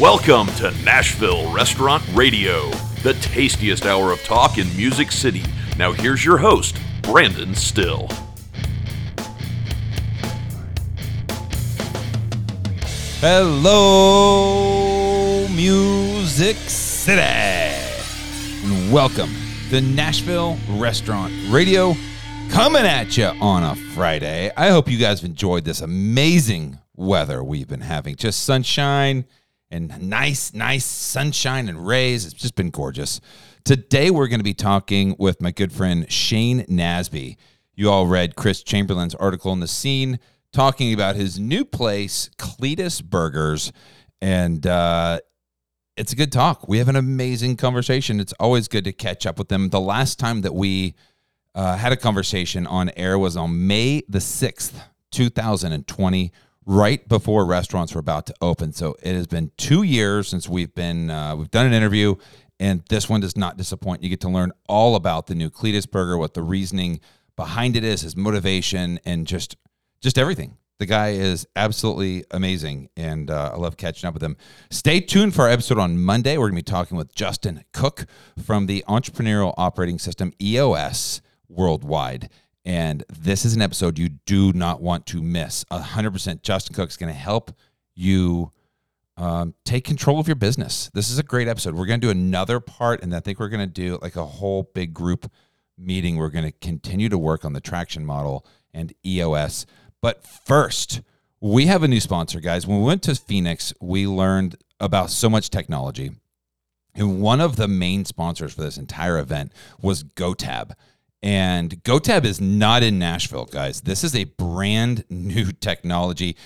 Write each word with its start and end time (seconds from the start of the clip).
Welcome 0.00 0.48
to 0.56 0.72
Nashville 0.84 1.50
Restaurant 1.54 2.04
Radio, 2.12 2.68
the 3.02 3.14
tastiest 3.14 3.86
hour 3.86 4.12
of 4.12 4.22
talk 4.24 4.58
in 4.58 4.66
Music 4.76 5.10
City. 5.10 5.42
Now, 5.78 5.92
here's 5.92 6.22
your 6.22 6.36
host, 6.36 6.76
Brandon 7.00 7.54
Styll. 7.54 8.06
Hello, 13.20 14.68
Music 15.48 16.56
City, 16.58 17.22
and 17.22 18.92
welcome 18.92 19.34
to 19.70 19.80
Nashville 19.80 20.58
Restaurant 20.72 21.32
Radio, 21.48 21.94
coming 22.50 22.84
at 22.84 23.16
you 23.16 23.28
on 23.40 23.62
a 23.62 23.74
Friday. 23.94 24.52
I 24.58 24.68
hope 24.68 24.90
you 24.90 24.98
guys 24.98 25.22
have 25.22 25.30
enjoyed 25.30 25.64
this 25.64 25.80
amazing 25.80 26.80
weather 26.94 27.42
we've 27.42 27.66
been 27.66 27.80
having. 27.80 28.16
Just 28.16 28.42
sunshine 28.42 29.24
and 29.70 30.00
nice, 30.00 30.54
nice 30.54 30.84
sunshine 30.84 31.68
and 31.68 31.86
rays. 31.86 32.24
It's 32.24 32.34
just 32.34 32.54
been 32.54 32.70
gorgeous. 32.70 33.20
Today, 33.64 34.10
we're 34.10 34.28
going 34.28 34.40
to 34.40 34.44
be 34.44 34.54
talking 34.54 35.16
with 35.18 35.40
my 35.40 35.50
good 35.50 35.72
friend 35.72 36.10
Shane 36.10 36.64
Nasby. 36.66 37.36
You 37.74 37.90
all 37.90 38.06
read 38.06 38.36
Chris 38.36 38.62
Chamberlain's 38.62 39.14
article 39.14 39.52
in 39.52 39.60
the 39.60 39.68
scene 39.68 40.18
talking 40.52 40.94
about 40.94 41.16
his 41.16 41.38
new 41.38 41.64
place, 41.64 42.30
Cletus 42.38 43.04
Burgers. 43.04 43.72
And 44.22 44.66
uh, 44.66 45.20
it's 45.96 46.12
a 46.12 46.16
good 46.16 46.32
talk. 46.32 46.66
We 46.66 46.78
have 46.78 46.88
an 46.88 46.96
amazing 46.96 47.56
conversation. 47.56 48.20
It's 48.20 48.32
always 48.40 48.66
good 48.66 48.84
to 48.84 48.92
catch 48.92 49.26
up 49.26 49.38
with 49.38 49.48
them. 49.48 49.68
The 49.68 49.80
last 49.80 50.18
time 50.18 50.40
that 50.42 50.54
we 50.54 50.94
uh, 51.54 51.76
had 51.76 51.92
a 51.92 51.96
conversation 51.96 52.66
on 52.66 52.90
air 52.96 53.18
was 53.18 53.36
on 53.36 53.66
May 53.66 54.02
the 54.08 54.18
6th, 54.18 54.72
2020, 55.10 56.32
right 56.66 57.08
before 57.08 57.46
restaurants 57.46 57.94
were 57.94 58.00
about 58.00 58.26
to 58.26 58.34
open. 58.40 58.72
So 58.72 58.96
it 59.02 59.14
has 59.14 59.26
been 59.26 59.52
two 59.56 59.84
years 59.84 60.28
since 60.28 60.48
we've 60.48 60.74
been, 60.74 61.10
uh, 61.10 61.36
we've 61.36 61.50
done 61.50 61.66
an 61.66 61.72
interview. 61.72 62.16
And 62.58 62.82
this 62.88 63.08
one 63.08 63.20
does 63.20 63.36
not 63.36 63.56
disappoint. 63.56 64.02
You 64.02 64.08
get 64.08 64.20
to 64.22 64.28
learn 64.28 64.52
all 64.68 64.96
about 64.96 65.26
the 65.26 65.34
new 65.34 65.50
Cletus 65.50 65.88
Burger, 65.90 66.16
what 66.16 66.34
the 66.34 66.42
reasoning 66.42 67.00
behind 67.36 67.76
it 67.76 67.84
is, 67.84 68.00
his 68.00 68.16
motivation, 68.16 68.98
and 69.04 69.26
just 69.26 69.56
just 70.00 70.18
everything. 70.18 70.56
The 70.78 70.86
guy 70.86 71.10
is 71.10 71.46
absolutely 71.56 72.24
amazing, 72.30 72.90
and 72.96 73.30
uh, 73.30 73.52
I 73.54 73.56
love 73.56 73.78
catching 73.78 74.06
up 74.06 74.14
with 74.14 74.22
him. 74.22 74.36
Stay 74.70 75.00
tuned 75.00 75.34
for 75.34 75.42
our 75.42 75.50
episode 75.50 75.78
on 75.78 75.98
Monday. 75.98 76.36
We're 76.36 76.50
going 76.50 76.62
to 76.62 76.70
be 76.70 76.70
talking 76.70 76.98
with 76.98 77.14
Justin 77.14 77.64
Cook 77.72 78.06
from 78.42 78.66
the 78.66 78.84
Entrepreneurial 78.86 79.54
Operating 79.56 79.98
System 79.98 80.32
EOS 80.40 81.22
Worldwide. 81.48 82.28
And 82.66 83.04
this 83.08 83.44
is 83.44 83.54
an 83.54 83.62
episode 83.62 83.96
you 83.96 84.08
do 84.26 84.52
not 84.52 84.82
want 84.82 85.06
to 85.06 85.22
miss. 85.22 85.64
100% 85.70 86.42
Justin 86.42 86.74
Cook 86.74 86.90
is 86.90 86.96
going 86.96 87.12
to 87.12 87.18
help 87.18 87.52
you 87.94 88.50
um, 89.16 89.54
take 89.64 89.84
control 89.84 90.18
of 90.18 90.26
your 90.26 90.34
business. 90.34 90.90
This 90.92 91.08
is 91.08 91.16
a 91.16 91.22
great 91.22 91.46
episode. 91.46 91.74
We're 91.74 91.86
going 91.86 92.00
to 92.00 92.06
do 92.08 92.10
another 92.10 92.58
part, 92.58 93.04
and 93.04 93.14
I 93.14 93.20
think 93.20 93.38
we're 93.38 93.48
going 93.48 93.60
to 93.60 93.72
do 93.72 94.00
like 94.02 94.16
a 94.16 94.26
whole 94.26 94.68
big 94.74 94.92
group 94.92 95.30
meeting. 95.78 96.16
We're 96.16 96.28
going 96.28 96.44
to 96.44 96.50
continue 96.50 97.08
to 97.08 97.16
work 97.16 97.44
on 97.44 97.52
the 97.52 97.60
traction 97.60 98.04
model 98.04 98.44
and 98.74 98.92
EOS. 99.06 99.64
But 100.02 100.24
first, 100.24 101.02
we 101.40 101.66
have 101.66 101.84
a 101.84 101.88
new 101.88 102.00
sponsor, 102.00 102.40
guys. 102.40 102.66
When 102.66 102.78
we 102.78 102.84
went 102.84 103.04
to 103.04 103.14
Phoenix, 103.14 103.72
we 103.80 104.08
learned 104.08 104.56
about 104.80 105.10
so 105.10 105.30
much 105.30 105.50
technology. 105.50 106.10
And 106.96 107.20
one 107.20 107.40
of 107.40 107.54
the 107.54 107.68
main 107.68 108.04
sponsors 108.04 108.54
for 108.54 108.62
this 108.62 108.76
entire 108.76 109.18
event 109.18 109.52
was 109.80 110.02
GoTab. 110.02 110.72
And 111.26 111.82
GoTab 111.82 112.24
is 112.24 112.40
not 112.40 112.84
in 112.84 113.00
Nashville, 113.00 113.46
guys. 113.46 113.80
This 113.80 114.04
is 114.04 114.14
a 114.14 114.24
brand 114.24 115.04
new 115.10 115.50
technology 115.60 116.36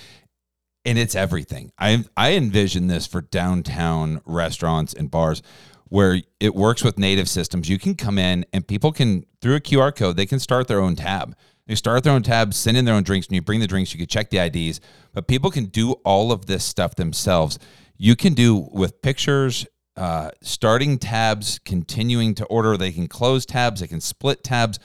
and 0.83 0.97
it's 0.97 1.13
everything. 1.13 1.71
I 1.77 2.03
I 2.17 2.33
envision 2.33 2.87
this 2.87 3.05
for 3.05 3.21
downtown 3.21 4.21
restaurants 4.25 4.95
and 4.95 5.11
bars 5.11 5.43
where 5.89 6.23
it 6.39 6.55
works 6.55 6.83
with 6.83 6.97
native 6.97 7.29
systems. 7.29 7.69
You 7.69 7.77
can 7.77 7.93
come 7.93 8.17
in 8.17 8.43
and 8.53 8.67
people 8.67 8.91
can 8.91 9.27
through 9.39 9.53
a 9.53 9.61
QR 9.61 9.95
code, 9.95 10.17
they 10.17 10.25
can 10.25 10.39
start 10.39 10.67
their 10.67 10.81
own 10.81 10.95
tab. 10.95 11.35
They 11.67 11.75
start 11.75 12.03
their 12.03 12.13
own 12.13 12.23
tab, 12.23 12.51
send 12.55 12.75
in 12.75 12.85
their 12.85 12.95
own 12.95 13.03
drinks, 13.03 13.27
and 13.27 13.35
you 13.35 13.43
bring 13.43 13.59
the 13.59 13.67
drinks. 13.67 13.93
You 13.93 13.99
can 13.99 14.07
check 14.07 14.31
the 14.31 14.39
IDs, 14.39 14.81
but 15.13 15.27
people 15.27 15.51
can 15.51 15.65
do 15.65 15.91
all 16.03 16.31
of 16.31 16.47
this 16.47 16.63
stuff 16.63 16.95
themselves. 16.95 17.59
You 17.97 18.15
can 18.15 18.33
do 18.33 18.67
with 18.71 19.03
pictures, 19.03 19.67
uh, 19.97 20.31
starting 20.41 20.97
tabs, 20.97 21.59
continuing 21.65 22.33
to 22.35 22.45
order. 22.45 22.77
They 22.77 22.91
can 22.91 23.07
close 23.07 23.45
tabs, 23.45 23.81
they 23.81 23.87
can 23.87 24.01
split 24.01 24.43
tabs. 24.43 24.79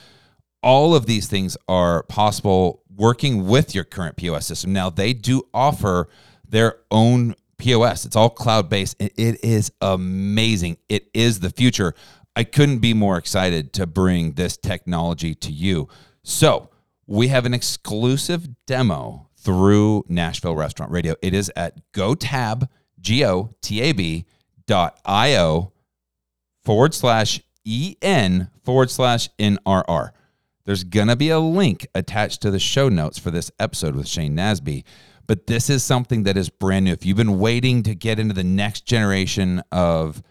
All 0.62 0.94
of 0.94 1.06
these 1.06 1.28
things 1.28 1.56
are 1.68 2.02
possible 2.04 2.82
working 2.94 3.46
with 3.46 3.74
your 3.74 3.84
current 3.84 4.16
POS 4.16 4.46
system. 4.46 4.72
Now, 4.72 4.90
they 4.90 5.12
do 5.12 5.42
offer 5.54 6.08
their 6.48 6.78
own 6.90 7.34
POS. 7.58 8.04
It's 8.04 8.16
all 8.16 8.30
cloud 8.30 8.68
based. 8.68 8.96
It 8.98 9.44
is 9.44 9.70
amazing. 9.80 10.78
It 10.88 11.08
is 11.14 11.40
the 11.40 11.50
future. 11.50 11.94
I 12.34 12.44
couldn't 12.44 12.78
be 12.78 12.94
more 12.94 13.16
excited 13.16 13.72
to 13.74 13.86
bring 13.86 14.32
this 14.32 14.56
technology 14.56 15.34
to 15.36 15.52
you. 15.52 15.88
So, 16.22 16.70
we 17.06 17.28
have 17.28 17.46
an 17.46 17.54
exclusive 17.54 18.48
demo 18.66 19.28
through 19.36 20.04
Nashville 20.08 20.56
Restaurant 20.56 20.90
Radio. 20.90 21.14
It 21.22 21.32
is 21.32 21.52
at 21.54 21.80
gotab, 21.92 22.68
G 23.00 23.24
O 23.24 23.54
T 23.62 23.80
A 23.80 23.92
B 23.92 24.26
dot 24.66 24.98
I 25.04 25.36
O 25.36 25.72
forward 26.64 26.94
slash 26.94 27.40
EN 27.66 28.50
forward 28.64 28.90
slash 28.90 29.28
NRR. 29.38 30.10
There's 30.64 30.84
going 30.84 31.08
to 31.08 31.16
be 31.16 31.30
a 31.30 31.38
link 31.38 31.86
attached 31.94 32.42
to 32.42 32.50
the 32.50 32.58
show 32.58 32.88
notes 32.88 33.18
for 33.18 33.30
this 33.30 33.50
episode 33.58 33.94
with 33.94 34.08
Shane 34.08 34.36
Nasby. 34.36 34.84
But 35.26 35.46
this 35.46 35.70
is 35.70 35.82
something 35.82 36.24
that 36.24 36.36
is 36.36 36.48
brand 36.48 36.84
new. 36.84 36.92
If 36.92 37.04
you've 37.04 37.16
been 37.16 37.38
waiting 37.38 37.82
to 37.84 37.94
get 37.94 38.18
into 38.18 38.34
the 38.34 38.44
next 38.44 38.86
generation 38.86 39.62
of 39.72 40.22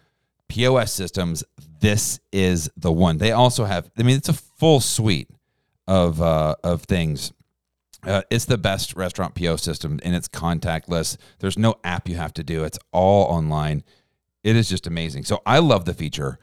POS 0.47 0.91
systems, 0.91 1.43
this 1.79 2.19
is 2.31 2.69
the 2.77 2.91
one. 2.91 3.17
They 3.17 3.31
also 3.31 3.65
have, 3.65 3.89
I 3.97 4.03
mean, 4.03 4.17
it's 4.17 4.29
a 4.29 4.33
full 4.33 4.79
suite 4.79 5.29
of 5.87 6.21
uh, 6.21 6.55
of 6.63 6.83
things. 6.83 7.31
Uh, 8.03 8.21
it's 8.29 8.45
the 8.45 8.57
best 8.57 8.95
restaurant 8.95 9.35
PO 9.35 9.55
system, 9.55 9.99
and 10.03 10.15
it's 10.15 10.27
contactless. 10.27 11.17
There's 11.39 11.57
no 11.57 11.75
app 11.83 12.07
you 12.07 12.15
have 12.15 12.33
to 12.35 12.43
do. 12.43 12.63
It's 12.63 12.79
all 12.91 13.25
online. 13.25 13.83
It 14.45 14.55
is 14.55 14.69
just 14.69 14.85
amazing. 14.85 15.23
So 15.23 15.41
I 15.43 15.57
love 15.57 15.85
the 15.85 15.93
feature 15.95 16.37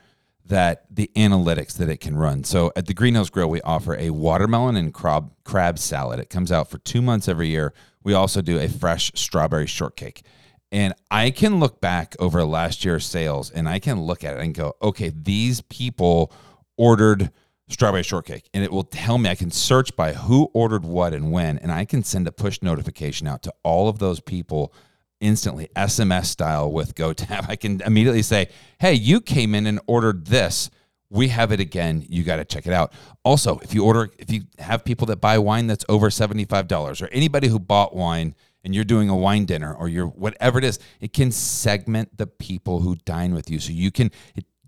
that 0.45 0.87
the 0.91 1.09
analytics 1.15 1.75
that 1.75 1.89
it 1.89 1.99
can 1.99 2.17
run. 2.17 2.43
So 2.43 2.73
at 2.75 2.87
the 2.87 2.95
Green 2.95 3.15
Hills 3.15 3.31
Grill, 3.31 3.49
we 3.49 3.61
offer 3.61 3.97
a 3.97 4.11
watermelon 4.11 4.75
and 4.75 4.93
crab 4.93 5.31
crab 5.45 5.79
salad. 5.79 6.19
It 6.19 6.29
comes 6.29 6.51
out 6.51 6.69
for 6.69 6.79
two 6.79 7.01
months 7.01 7.29
every 7.29 7.47
year. 7.47 7.73
We 8.03 8.13
also 8.13 8.43
do 8.43 8.59
a 8.59 8.69
fresh 8.69 9.13
strawberry 9.15 9.69
shortcake. 9.69 10.25
And 10.73 10.95
I 11.13 11.31
can 11.31 11.61
look 11.61 11.81
back 11.81 12.17
over 12.19 12.45
last 12.45 12.85
year's 12.85 13.07
sales 13.07 13.51
and 13.53 13.69
I 13.69 13.79
can 13.79 14.03
look 14.03 14.25
at 14.25 14.37
it 14.37 14.43
and 14.43 14.53
go, 14.53 14.75
okay, 14.83 15.13
these 15.15 15.61
people 15.61 16.33
ordered 16.77 17.31
strawberry 17.69 18.03
shortcake 18.03 18.51
and 18.53 18.65
it 18.65 18.71
will 18.71 18.83
tell 18.83 19.17
me 19.17 19.31
i 19.31 19.35
can 19.35 19.51
search 19.51 19.97
by 19.97 20.13
who 20.13 20.51
ordered 20.53 20.85
what 20.85 21.15
and 21.15 21.33
when 21.33 21.57
and 21.59 21.73
i 21.73 21.87
can 21.87 22.03
send 22.05 22.27
a 22.27 22.33
push 22.33 22.61
notification 22.61 23.27
out 23.27 23.43
to 23.43 23.55
all 23.63 23.89
of 23.89 23.99
those 23.99 24.21
people 24.21 24.75
instantly 25.23 25.69
sms 25.77 26.27
style 26.27 26.71
with 26.71 26.95
gotab 26.95 27.47
i 27.49 27.57
can 27.57 27.81
immediately 27.83 28.23
say 28.23 28.49
hey 28.79 28.93
you 28.93 29.21
came 29.21 29.55
in 29.55 29.67
and 29.67 29.81
ordered 29.87 30.27
this 30.27 30.71
we 31.09 31.29
have 31.29 31.53
it 31.53 31.61
again 31.61 32.05
you 32.09 32.23
got 32.23 32.37
to 32.37 32.45
check 32.45 32.67
it 32.67 32.73
out 32.73 32.93
also 33.25 33.59
if 33.61 33.75
you 33.75 33.85
order 33.85 34.11
if 34.19 34.31
you 34.31 34.43
have 34.59 34.85
people 34.85 35.07
that 35.07 35.17
buy 35.17 35.39
wine 35.39 35.67
that's 35.67 35.85
over 35.89 36.09
$75 36.09 37.03
or 37.03 37.09
anybody 37.09 37.49
who 37.49 37.59
bought 37.59 37.95
wine 37.95 38.35
and 38.65 38.75
you're 38.75 38.85
doing 38.85 39.09
a 39.09 39.17
wine 39.17 39.45
dinner 39.45 39.75
or 39.75 39.89
you're 39.89 40.07
whatever 40.07 40.59
it 40.59 40.65
is 40.65 40.79
it 41.01 41.13
can 41.13 41.31
segment 41.31 42.17
the 42.17 42.27
people 42.27 42.81
who 42.81 42.97
dine 43.05 43.35
with 43.35 43.51
you 43.51 43.59
so 43.59 43.73
you 43.73 43.91
can 43.91 44.11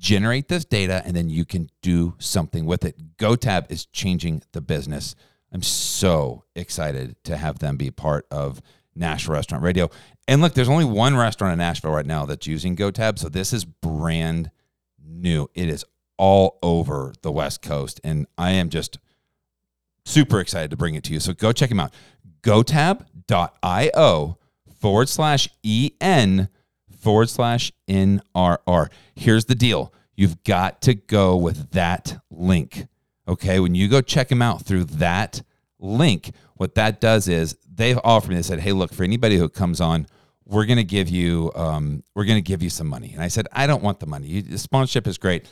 generate 0.04 0.48
this 0.48 0.66
data 0.66 1.02
and 1.06 1.16
then 1.16 1.30
you 1.30 1.46
can 1.46 1.70
do 1.80 2.14
something 2.18 2.66
with 2.66 2.84
it. 2.84 3.16
GoTab 3.16 3.70
is 3.70 3.86
changing 3.86 4.42
the 4.52 4.60
business. 4.60 5.14
I'm 5.50 5.62
so 5.62 6.44
excited 6.54 7.16
to 7.24 7.38
have 7.38 7.58
them 7.60 7.78
be 7.78 7.90
part 7.90 8.26
of 8.30 8.60
Nashville 8.94 9.34
Restaurant 9.34 9.64
Radio. 9.64 9.88
And 10.26 10.40
look, 10.40 10.54
there's 10.54 10.68
only 10.68 10.84
one 10.84 11.16
restaurant 11.16 11.52
in 11.52 11.58
Nashville 11.58 11.92
right 11.92 12.06
now 12.06 12.24
that's 12.24 12.46
using 12.46 12.76
GoTab, 12.76 13.18
so 13.18 13.28
this 13.28 13.52
is 13.52 13.64
brand 13.64 14.50
new. 14.98 15.48
It 15.54 15.68
is 15.68 15.84
all 16.16 16.58
over 16.62 17.12
the 17.22 17.32
West 17.32 17.60
Coast, 17.60 18.00
and 18.02 18.26
I 18.38 18.52
am 18.52 18.70
just 18.70 18.98
super 20.04 20.40
excited 20.40 20.70
to 20.70 20.76
bring 20.76 20.94
it 20.94 21.04
to 21.04 21.12
you. 21.12 21.20
So 21.20 21.32
go 21.34 21.52
check 21.52 21.68
them 21.68 21.80
out. 21.80 21.92
GoTab.io 22.42 24.38
forward 24.80 25.08
slash 25.08 25.48
EN 25.64 26.48
forward 26.98 27.28
slash 27.28 27.72
NRR. 27.88 28.88
Here's 29.14 29.44
the 29.46 29.54
deal 29.54 29.92
you've 30.16 30.42
got 30.44 30.80
to 30.82 30.94
go 30.94 31.36
with 31.36 31.70
that 31.72 32.18
link. 32.30 32.86
Okay. 33.26 33.60
When 33.60 33.74
you 33.74 33.88
go 33.88 34.00
check 34.00 34.28
them 34.28 34.42
out 34.42 34.62
through 34.62 34.84
that 34.84 35.42
link, 35.78 36.32
what 36.54 36.74
that 36.76 37.00
does 37.00 37.28
is 37.28 37.56
they've 37.72 37.98
offered 38.04 38.30
me, 38.30 38.36
they 38.36 38.42
said, 38.42 38.60
hey, 38.60 38.72
look, 38.72 38.92
for 38.92 39.04
anybody 39.04 39.38
who 39.38 39.48
comes 39.48 39.80
on, 39.80 40.06
we're 40.46 40.66
going 40.66 40.78
to 40.78 40.84
give 40.84 41.08
you, 41.08 41.50
um, 41.54 42.02
we're 42.14 42.24
going 42.24 42.38
to 42.38 42.42
give 42.42 42.62
you 42.62 42.70
some 42.70 42.86
money. 42.86 43.12
And 43.12 43.22
I 43.22 43.28
said, 43.28 43.46
I 43.52 43.66
don't 43.66 43.82
want 43.82 44.00
the 44.00 44.06
money. 44.06 44.40
The 44.40 44.58
sponsorship 44.58 45.06
is 45.06 45.18
great. 45.18 45.46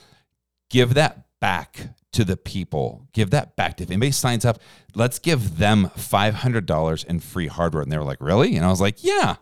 Give 0.71 0.95
that 0.95 1.27
back 1.41 1.89
to 2.13 2.25
the 2.25 2.37
people. 2.37 3.07
Give 3.13 3.31
that 3.31 3.57
back 3.57 3.77
to 3.79 3.83
if 3.83 3.91
anybody 3.91 4.13
signs 4.13 4.45
up. 4.45 4.61
Let's 4.95 5.19
give 5.19 5.59
them 5.59 5.91
five 5.97 6.35
hundred 6.35 6.67
dollars 6.67 7.05
in 7.05 7.21
free 7.21 7.49
hardware. 7.49 7.83
And 7.83 7.91
they 7.91 7.99
were 7.99 8.05
like, 8.05 8.21
"Really?" 8.21 8.57
And 8.57 8.65
I 8.65 8.69
was 8.69 8.81
like, 8.81 9.03
"Yeah." 9.03 9.37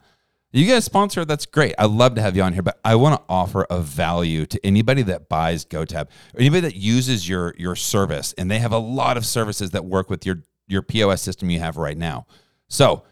You 0.52 0.66
guys 0.66 0.84
sponsor, 0.84 1.24
that's 1.24 1.46
great. 1.46 1.76
I'd 1.78 1.90
love 1.90 2.16
to 2.16 2.20
have 2.20 2.34
you 2.34 2.42
on 2.42 2.54
here, 2.54 2.62
but 2.62 2.80
I 2.84 2.96
want 2.96 3.20
to 3.20 3.24
offer 3.28 3.68
a 3.70 3.80
value 3.80 4.46
to 4.46 4.66
anybody 4.66 5.02
that 5.02 5.28
buys 5.28 5.64
GoTab 5.64 6.06
or 6.06 6.40
anybody 6.40 6.62
that 6.62 6.74
uses 6.74 7.28
your 7.28 7.54
your 7.56 7.76
service. 7.76 8.32
And 8.36 8.50
they 8.50 8.58
have 8.58 8.72
a 8.72 8.78
lot 8.78 9.16
of 9.16 9.24
services 9.24 9.70
that 9.70 9.84
work 9.84 10.10
with 10.10 10.26
your 10.26 10.42
your 10.66 10.82
POS 10.82 11.22
system 11.22 11.50
you 11.50 11.60
have 11.60 11.76
right 11.76 11.96
now. 11.96 12.26
So 12.68 13.04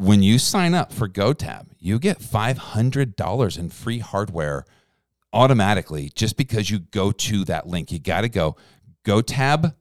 when 0.00 0.22
you 0.22 0.38
sign 0.38 0.72
up 0.74 0.92
for 0.92 1.08
GoTab, 1.08 1.66
you 1.78 1.98
get 1.98 2.18
$500 2.20 3.58
in 3.58 3.68
free 3.68 3.98
hardware 3.98 4.64
automatically 5.32 6.10
just 6.14 6.36
because 6.36 6.70
you 6.70 6.78
go 6.78 7.12
to 7.12 7.44
that 7.44 7.66
link. 7.66 7.92
You 7.92 7.98
got 7.98 8.22
to 8.22 8.30
go 8.30 8.56
gotab.io 9.04 9.74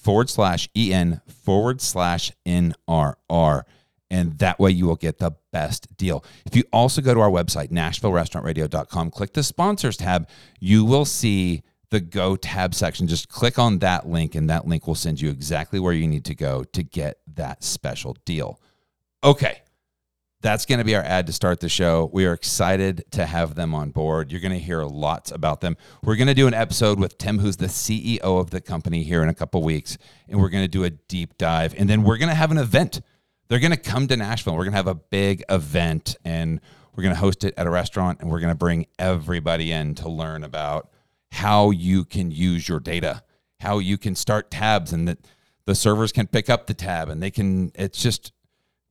forward 0.00 0.28
slash 0.30 0.68
en 0.74 1.20
forward 1.28 1.80
slash 1.80 2.32
NRR 2.44 3.62
and 4.10 4.38
that 4.38 4.58
way 4.58 4.70
you 4.70 4.86
will 4.86 4.96
get 4.96 5.18
the 5.18 5.32
best 5.52 5.96
deal. 5.96 6.24
If 6.44 6.54
you 6.56 6.64
also 6.72 7.00
go 7.00 7.14
to 7.14 7.20
our 7.20 7.30
website, 7.30 7.70
NashvilleRestaurantRadio.com, 7.70 9.10
click 9.10 9.32
the 9.32 9.42
sponsors 9.42 9.96
tab, 9.96 10.28
you 10.60 10.84
will 10.84 11.04
see 11.04 11.62
the 11.90 12.00
Go 12.00 12.36
tab 12.36 12.74
section. 12.74 13.06
Just 13.06 13.28
click 13.28 13.58
on 13.58 13.78
that 13.78 14.08
link, 14.08 14.34
and 14.34 14.50
that 14.50 14.66
link 14.66 14.86
will 14.86 14.94
send 14.94 15.20
you 15.20 15.30
exactly 15.30 15.80
where 15.80 15.92
you 15.92 16.06
need 16.06 16.24
to 16.26 16.34
go 16.34 16.64
to 16.64 16.82
get 16.82 17.18
that 17.34 17.64
special 17.64 18.16
deal. 18.24 18.60
Okay, 19.24 19.62
that's 20.40 20.66
going 20.66 20.78
to 20.78 20.84
be 20.84 20.94
our 20.94 21.02
ad 21.02 21.26
to 21.26 21.32
start 21.32 21.60
the 21.60 21.68
show. 21.68 22.10
We 22.12 22.26
are 22.26 22.32
excited 22.32 23.04
to 23.12 23.26
have 23.26 23.54
them 23.54 23.74
on 23.74 23.90
board. 23.90 24.30
You're 24.30 24.40
going 24.40 24.52
to 24.52 24.58
hear 24.58 24.84
lots 24.84 25.30
about 25.30 25.60
them. 25.60 25.76
We're 26.02 26.16
going 26.16 26.28
to 26.28 26.34
do 26.34 26.46
an 26.46 26.54
episode 26.54 26.98
with 26.98 27.18
Tim, 27.18 27.38
who's 27.38 27.56
the 27.56 27.66
CEO 27.66 28.20
of 28.22 28.50
the 28.50 28.60
company, 28.60 29.02
here 29.02 29.22
in 29.22 29.28
a 29.28 29.34
couple 29.34 29.62
weeks, 29.62 29.98
and 30.28 30.40
we're 30.40 30.50
going 30.50 30.64
to 30.64 30.68
do 30.68 30.84
a 30.84 30.90
deep 30.90 31.38
dive. 31.38 31.74
And 31.76 31.88
then 31.88 32.02
we're 32.02 32.18
going 32.18 32.28
to 32.28 32.34
have 32.34 32.50
an 32.50 32.58
event 32.58 33.00
they're 33.48 33.60
going 33.60 33.72
to 33.72 33.76
come 33.76 34.08
to 34.08 34.16
Nashville. 34.16 34.54
We're 34.54 34.64
going 34.64 34.72
to 34.72 34.78
have 34.78 34.88
a 34.88 34.94
big 34.94 35.44
event 35.48 36.16
and 36.24 36.60
we're 36.94 37.02
going 37.02 37.14
to 37.14 37.20
host 37.20 37.44
it 37.44 37.54
at 37.56 37.66
a 37.66 37.70
restaurant 37.70 38.20
and 38.20 38.30
we're 38.30 38.40
going 38.40 38.52
to 38.52 38.58
bring 38.58 38.86
everybody 38.98 39.70
in 39.70 39.94
to 39.96 40.08
learn 40.08 40.42
about 40.42 40.90
how 41.32 41.70
you 41.70 42.04
can 42.04 42.30
use 42.30 42.68
your 42.68 42.80
data, 42.80 43.22
how 43.60 43.78
you 43.78 43.98
can 43.98 44.14
start 44.14 44.50
tabs 44.50 44.92
and 44.92 45.08
that 45.08 45.18
the 45.64 45.74
servers 45.74 46.12
can 46.12 46.26
pick 46.26 46.48
up 46.48 46.66
the 46.66 46.74
tab 46.74 47.08
and 47.08 47.22
they 47.22 47.30
can, 47.30 47.72
it's 47.74 48.00
just, 48.02 48.32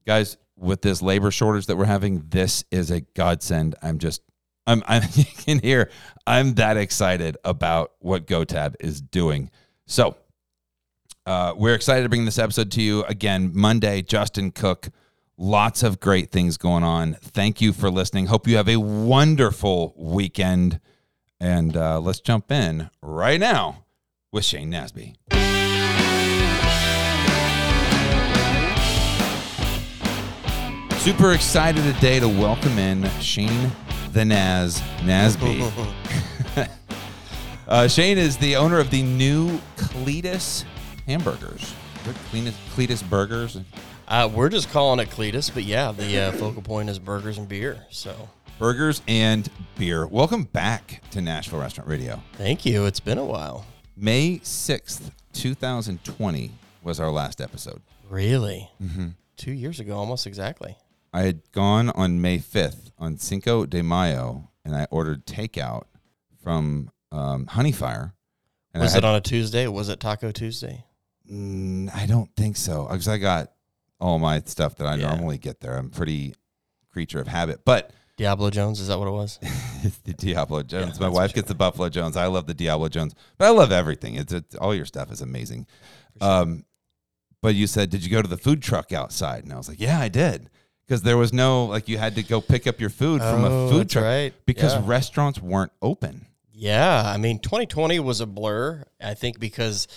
guys, 0.06 0.36
with 0.56 0.82
this 0.82 1.02
labor 1.02 1.30
shortage 1.30 1.66
that 1.66 1.76
we're 1.76 1.84
having, 1.84 2.24
this 2.28 2.64
is 2.70 2.90
a 2.90 3.00
godsend. 3.00 3.74
I'm 3.82 3.98
just, 3.98 4.22
I'm, 4.66 4.82
I'm, 4.86 5.02
you 5.14 5.24
can 5.24 5.58
hear, 5.60 5.90
I'm 6.26 6.54
that 6.54 6.76
excited 6.76 7.36
about 7.44 7.92
what 8.00 8.26
GoTab 8.26 8.74
is 8.80 9.00
doing. 9.00 9.50
So, 9.86 10.16
uh, 11.26 11.52
we're 11.56 11.74
excited 11.74 12.04
to 12.04 12.08
bring 12.08 12.24
this 12.24 12.38
episode 12.38 12.70
to 12.70 12.80
you 12.80 13.02
again 13.04 13.50
Monday. 13.52 14.00
Justin 14.00 14.52
Cook, 14.52 14.90
lots 15.36 15.82
of 15.82 15.98
great 15.98 16.30
things 16.30 16.56
going 16.56 16.84
on. 16.84 17.14
Thank 17.14 17.60
you 17.60 17.72
for 17.72 17.90
listening. 17.90 18.26
Hope 18.26 18.46
you 18.46 18.56
have 18.56 18.68
a 18.68 18.76
wonderful 18.76 19.92
weekend. 19.96 20.80
And 21.40 21.76
uh, 21.76 22.00
let's 22.00 22.20
jump 22.20 22.50
in 22.50 22.90
right 23.02 23.38
now 23.38 23.84
with 24.32 24.44
Shane 24.44 24.70
Nasby. 24.70 25.16
Super 31.00 31.32
excited 31.32 31.82
today 31.94 32.18
to 32.20 32.28
welcome 32.28 32.78
in 32.78 33.08
Shane 33.20 33.70
the 34.12 34.24
Naz 34.24 34.80
Nasby. 35.02 35.70
uh, 37.68 37.86
Shane 37.86 38.18
is 38.18 38.38
the 38.38 38.56
owner 38.56 38.80
of 38.80 38.90
the 38.90 39.02
new 39.02 39.60
Cletus 39.76 40.64
hamburgers. 41.06 41.74
Cletus, 42.30 42.54
Cletus 42.74 43.08
Burgers. 43.08 43.58
Uh, 44.08 44.30
we're 44.32 44.48
just 44.48 44.70
calling 44.70 45.00
it 45.00 45.10
Cletus, 45.10 45.52
but 45.52 45.64
yeah, 45.64 45.92
the 45.92 46.18
uh, 46.18 46.32
focal 46.32 46.62
point 46.62 46.88
is 46.88 46.98
burgers 46.98 47.38
and 47.38 47.48
beer. 47.48 47.84
So 47.90 48.28
burgers 48.58 49.02
and 49.06 49.48
beer. 49.78 50.06
Welcome 50.06 50.44
back 50.44 51.02
to 51.10 51.20
Nashville 51.20 51.60
Restaurant 51.60 51.88
Radio. 51.88 52.22
Thank 52.34 52.64
you. 52.64 52.86
It's 52.86 53.00
been 53.00 53.18
a 53.18 53.24
while. 53.24 53.66
May 53.96 54.40
sixth, 54.42 55.10
two 55.32 55.54
thousand 55.54 56.04
twenty, 56.04 56.52
was 56.82 57.00
our 57.00 57.10
last 57.10 57.40
episode. 57.40 57.82
Really? 58.08 58.70
Mm-hmm. 58.82 59.08
Two 59.36 59.52
years 59.52 59.80
ago, 59.80 59.96
almost 59.96 60.26
exactly. 60.26 60.76
I 61.12 61.22
had 61.22 61.40
gone 61.52 61.90
on 61.90 62.20
May 62.20 62.38
fifth 62.38 62.90
on 62.98 63.18
Cinco 63.18 63.66
de 63.66 63.82
Mayo, 63.82 64.50
and 64.64 64.74
I 64.74 64.86
ordered 64.90 65.26
takeout 65.26 65.84
from 66.42 66.90
um, 67.12 67.46
Honeyfire. 67.46 68.12
was 68.74 68.94
it 68.94 69.04
on 69.04 69.14
a 69.14 69.20
Tuesday? 69.20 69.66
Was 69.66 69.88
it 69.88 70.00
Taco 70.00 70.30
Tuesday? 70.30 70.84
Mm, 71.30 71.94
I 71.94 72.06
don't 72.06 72.34
think 72.36 72.56
so 72.56 72.86
because 72.86 73.08
I 73.08 73.18
got 73.18 73.52
all 73.98 74.18
my 74.18 74.40
stuff 74.40 74.76
that 74.76 74.86
I 74.86 74.96
yeah. 74.96 75.08
normally 75.08 75.38
get 75.38 75.60
there. 75.60 75.76
I'm 75.76 75.90
pretty 75.90 76.34
creature 76.92 77.20
of 77.20 77.28
habit, 77.28 77.60
but 77.64 77.92
Diablo 78.16 78.50
Jones 78.50 78.80
is 78.80 78.88
that 78.88 78.98
what 78.98 79.08
it 79.08 79.12
was? 79.12 79.38
it's 79.82 79.98
the 79.98 80.14
Diablo 80.14 80.62
Jones. 80.62 80.98
Yeah, 80.98 81.06
my 81.06 81.12
wife 81.12 81.34
gets 81.34 81.48
the 81.48 81.54
Buffalo 81.54 81.88
Jones. 81.88 82.16
I 82.16 82.26
love 82.26 82.46
the 82.46 82.54
Diablo 82.54 82.88
Jones, 82.88 83.14
but 83.36 83.46
I 83.46 83.50
love 83.50 83.72
everything. 83.72 84.14
It's, 84.14 84.32
it's 84.32 84.54
all 84.54 84.74
your 84.74 84.86
stuff 84.86 85.12
is 85.12 85.20
amazing. 85.20 85.66
Sure. 86.20 86.30
Um, 86.30 86.64
but 87.42 87.54
you 87.54 87.66
said, 87.66 87.90
did 87.90 88.04
you 88.04 88.10
go 88.10 88.22
to 88.22 88.28
the 88.28 88.38
food 88.38 88.62
truck 88.62 88.92
outside? 88.92 89.44
And 89.44 89.52
I 89.52 89.56
was 89.56 89.68
like, 89.68 89.80
yeah, 89.80 90.00
I 90.00 90.08
did. 90.08 90.48
Because 90.86 91.02
there 91.02 91.16
was 91.16 91.32
no 91.32 91.66
like 91.66 91.88
you 91.88 91.98
had 91.98 92.14
to 92.14 92.22
go 92.22 92.40
pick 92.40 92.66
up 92.66 92.80
your 92.80 92.90
food 92.90 93.20
oh, 93.22 93.32
from 93.32 93.44
a 93.44 93.48
oh, 93.48 93.68
food 93.68 93.90
truck, 93.90 94.04
right? 94.04 94.34
Because 94.46 94.72
yeah. 94.72 94.82
restaurants 94.84 95.42
weren't 95.42 95.72
open. 95.82 96.26
Yeah, 96.52 97.02
I 97.04 97.18
mean, 97.18 97.38
2020 97.40 97.98
was 98.00 98.20
a 98.20 98.26
blur. 98.26 98.84
I 99.02 99.14
think 99.14 99.38
because 99.38 99.88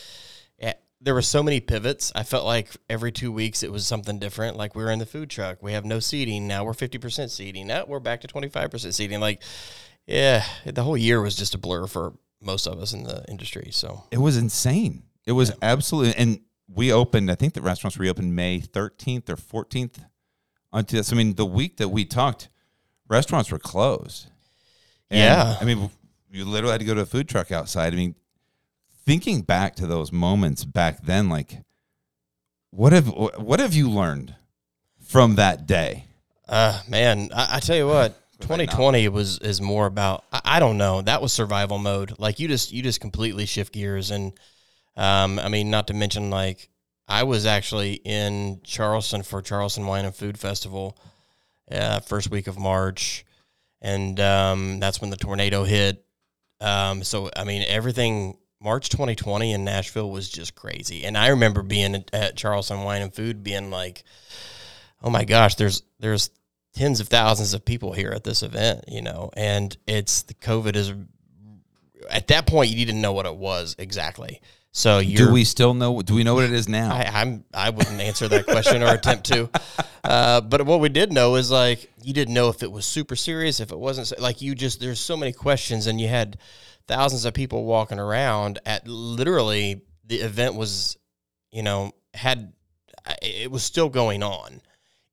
there 1.01 1.13
were 1.13 1.21
so 1.21 1.41
many 1.41 1.59
pivots. 1.59 2.11
I 2.15 2.23
felt 2.23 2.45
like 2.45 2.69
every 2.89 3.11
two 3.11 3.31
weeks 3.31 3.63
it 3.63 3.71
was 3.71 3.85
something 3.85 4.19
different. 4.19 4.57
Like 4.57 4.75
we 4.75 4.83
were 4.83 4.91
in 4.91 4.99
the 4.99 5.05
food 5.05 5.29
truck, 5.29 5.61
we 5.61 5.73
have 5.73 5.85
no 5.85 5.99
seating 5.99 6.47
now. 6.47 6.63
We're 6.63 6.73
fifty 6.73 6.97
percent 6.97 7.31
seating. 7.31 7.67
Now 7.67 7.85
we're 7.87 7.99
back 7.99 8.21
to 8.21 8.27
twenty 8.27 8.49
five 8.49 8.71
percent 8.71 8.95
seating. 8.95 9.19
Like, 9.19 9.41
yeah, 10.05 10.43
the 10.65 10.83
whole 10.83 10.97
year 10.97 11.21
was 11.21 11.35
just 11.35 11.55
a 11.55 11.57
blur 11.57 11.87
for 11.87 12.13
most 12.41 12.67
of 12.67 12.79
us 12.79 12.93
in 12.93 13.03
the 13.03 13.25
industry. 13.29 13.69
So 13.71 14.03
it 14.11 14.19
was 14.19 14.37
insane. 14.37 15.03
It 15.25 15.33
was 15.33 15.49
yeah. 15.49 15.55
absolutely. 15.61 16.15
And 16.15 16.41
we 16.67 16.91
opened. 16.91 17.31
I 17.31 17.35
think 17.35 17.53
the 17.53 17.61
restaurants 17.61 17.97
reopened 17.97 18.35
May 18.35 18.59
thirteenth 18.59 19.29
or 19.29 19.35
fourteenth. 19.35 19.99
Onto 20.71 20.97
this, 20.97 21.11
I 21.11 21.15
mean, 21.15 21.33
the 21.33 21.47
week 21.47 21.77
that 21.77 21.89
we 21.89 22.05
talked, 22.05 22.47
restaurants 23.07 23.51
were 23.51 23.57
closed. 23.57 24.27
And, 25.09 25.19
yeah, 25.19 25.57
I 25.59 25.65
mean, 25.65 25.89
you 26.29 26.45
literally 26.45 26.73
had 26.73 26.81
to 26.81 26.85
go 26.85 26.93
to 26.93 27.01
a 27.01 27.07
food 27.07 27.27
truck 27.27 27.51
outside. 27.51 27.91
I 27.91 27.95
mean, 27.95 28.13
thinking 29.09 29.41
back 29.41 29.73
to 29.73 29.87
those 29.87 30.11
moments 30.11 30.63
back 30.63 31.01
then, 31.01 31.29
like 31.29 31.63
what 32.69 32.93
have 32.93 33.07
what 33.07 33.59
have 33.59 33.73
you 33.73 33.89
learned 33.89 34.35
from 35.03 35.33
that 35.33 35.65
day? 35.65 36.05
Uh, 36.47 36.79
man, 36.87 37.29
I, 37.35 37.55
I 37.55 37.59
tell 37.59 37.75
you 37.75 37.87
what, 37.87 38.13
2020 38.41 39.07
was 39.07 39.39
is 39.39 39.61
more 39.61 39.87
about 39.87 40.25
I, 40.31 40.41
I, 40.45 40.59
don't 40.59 40.77
know. 40.77 41.01
That 41.01 41.23
was 41.23 41.33
survival 41.33 41.79
mode. 41.79 42.19
Like 42.19 42.39
you 42.39 42.47
just 42.47 42.71
you 42.71 42.83
just 42.83 43.01
completely 43.01 43.47
shift 43.47 43.73
gears, 43.73 44.11
and 44.11 44.33
um, 44.95 45.39
I 45.39 45.49
mean, 45.49 45.71
not 45.71 45.87
to 45.87 45.95
mention 45.95 46.29
like 46.29 46.69
I 47.07 47.23
was 47.23 47.47
actually 47.47 47.93
in 48.05 48.61
Charleston 48.63 49.23
for 49.23 49.41
Charleston 49.41 49.87
Wine 49.87 50.05
and 50.05 50.13
Food 50.13 50.37
Festival, 50.37 50.95
uh, 51.71 51.99
first 52.01 52.29
week 52.29 52.45
of 52.45 52.59
March, 52.59 53.25
and 53.81 54.19
um, 54.19 54.79
that's 54.79 55.01
when 55.01 55.09
the 55.09 55.17
tornado 55.17 55.63
hit. 55.63 56.05
Um, 56.61 57.03
so 57.03 57.31
I 57.35 57.43
mean, 57.43 57.65
everything 57.67 58.37
March 58.61 58.89
2020 58.89 59.53
in 59.53 59.63
Nashville 59.63 60.09
was 60.09 60.29
just 60.29 60.55
crazy. 60.55 61.05
And 61.05 61.17
I 61.17 61.27
remember 61.27 61.63
being 61.63 62.03
at 62.11 62.35
Charleston 62.35 62.81
Wine 62.83 63.01
and 63.01 63.13
Food 63.13 63.43
being 63.43 63.71
like, 63.71 64.03
"Oh 65.01 65.09
my 65.09 65.23
gosh, 65.23 65.55
there's 65.55 65.83
there's 65.99 66.29
tens 66.73 66.99
of 66.99 67.07
thousands 67.07 67.53
of 67.53 67.63
people 67.63 67.93
here 67.93 68.11
at 68.11 68.23
this 68.23 68.43
event, 68.43 68.85
you 68.87 69.01
know." 69.01 69.31
And 69.35 69.75
it's 69.87 70.23
the 70.23 70.33
COVID 70.33 70.75
is 70.75 70.93
at 72.09 72.27
that 72.27 72.47
point 72.47 72.71
you 72.71 72.85
didn't 72.85 73.01
know 73.01 73.13
what 73.13 73.25
it 73.25 73.35
was 73.35 73.75
exactly. 73.79 74.41
So 74.71 75.01
do 75.01 75.31
we 75.31 75.45
still 75.45 75.73
know? 75.73 76.01
Do 76.01 76.13
we 76.13 76.23
know 76.23 76.35
what 76.35 76.43
it 76.43 76.51
is 76.51 76.69
now? 76.69 76.93
I, 76.93 77.21
I'm 77.21 77.43
I 77.53 77.71
wouldn't 77.71 77.99
answer 77.99 78.27
that 78.27 78.45
question 78.45 78.83
or 78.83 78.93
attempt 78.93 79.25
to. 79.27 79.49
Uh, 80.01 80.39
but 80.39 80.65
what 80.65 80.79
we 80.79 80.87
did 80.87 81.11
know 81.11 81.35
is 81.35 81.51
like 81.51 81.91
you 82.01 82.13
didn't 82.13 82.33
know 82.33 82.47
if 82.47 82.63
it 82.63 82.71
was 82.71 82.85
super 82.85 83.17
serious, 83.17 83.59
if 83.59 83.73
it 83.73 83.77
wasn't 83.77 84.19
like 84.19 84.41
you 84.41 84.55
just 84.55 84.79
there's 84.79 84.99
so 84.99 85.17
many 85.17 85.33
questions, 85.33 85.87
and 85.87 85.99
you 85.99 86.07
had 86.07 86.37
thousands 86.89 87.23
of 87.23 87.35
people 87.35 87.65
walking 87.65 87.99
around 87.99 88.59
at 88.65 88.87
literally 88.87 89.81
the 90.05 90.17
event 90.17 90.55
was, 90.55 90.97
you 91.51 91.61
know, 91.61 91.91
had 92.15 92.51
it 93.21 93.49
was 93.49 93.63
still 93.63 93.89
going 93.89 94.23
on 94.23 94.59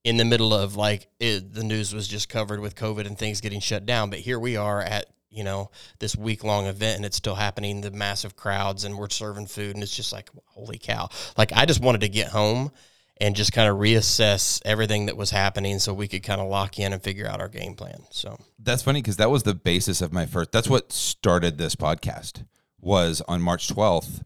in 0.03 0.17
the 0.17 0.25
middle 0.25 0.55
of 0.55 0.75
like 0.75 1.09
it, 1.21 1.53
the 1.53 1.63
news 1.63 1.95
was 1.95 2.09
just 2.09 2.29
covered 2.29 2.61
with 2.61 2.75
COVID 2.75 3.07
and 3.07 3.17
things 3.17 3.43
getting 3.43 3.61
shut 3.61 3.85
down. 3.85 4.09
But 4.09 4.21
here 4.21 4.41
we 4.41 4.57
are 4.57 4.81
at 4.81 5.07
you 5.31 5.45
know 5.45 5.71
this 5.99 6.17
week 6.17 6.43
long 6.43 6.67
event 6.67 6.97
and 6.97 7.05
it's 7.05 7.19
still 7.19 7.35
happening. 7.35 7.83
The 7.83 7.91
massive 7.91 8.37
crowds 8.37 8.85
and 8.85 8.97
we're 8.97 9.11
serving 9.11 9.47
food 9.47 9.75
and 9.75 9.83
it's 9.83 9.95
just 9.95 10.15
like 10.15 10.31
holy 10.47 10.79
cow! 10.79 11.11
Like 11.37 11.53
I 11.53 11.67
just 11.67 11.83
wanted 11.83 12.01
to 12.01 12.09
get 12.09 12.29
home 12.29 12.73
and 13.21 13.35
just 13.35 13.53
kind 13.53 13.69
of 13.69 13.79
reassess 13.79 14.61
everything 14.65 15.07
that 15.07 15.17
was 15.17 15.31
happening 15.31 15.79
so 15.79 15.95
we 15.95 16.09
could 16.09 16.23
kind 16.23 16.41
of 16.41 16.49
lock 16.49 16.79
in 16.79 16.93
and 16.93 17.03
figure 17.03 17.27
out 17.27 17.41
our 17.41 17.49
game 17.49 17.75
plan. 17.75 18.05
So 18.11 18.39
that's 18.59 18.83
funny 18.83 19.01
because 19.01 19.17
that 19.17 19.31
was 19.31 19.45
the 19.45 19.55
basis 19.55 20.01
of 20.01 20.13
my 20.13 20.27
first. 20.27 20.53
That's 20.53 20.69
what 20.69 20.93
started 20.93 21.59
this 21.59 21.75
podcast. 21.75 22.45
Was 22.81 23.23
on 23.27 23.41
March 23.43 23.69
twelfth. 23.69 24.23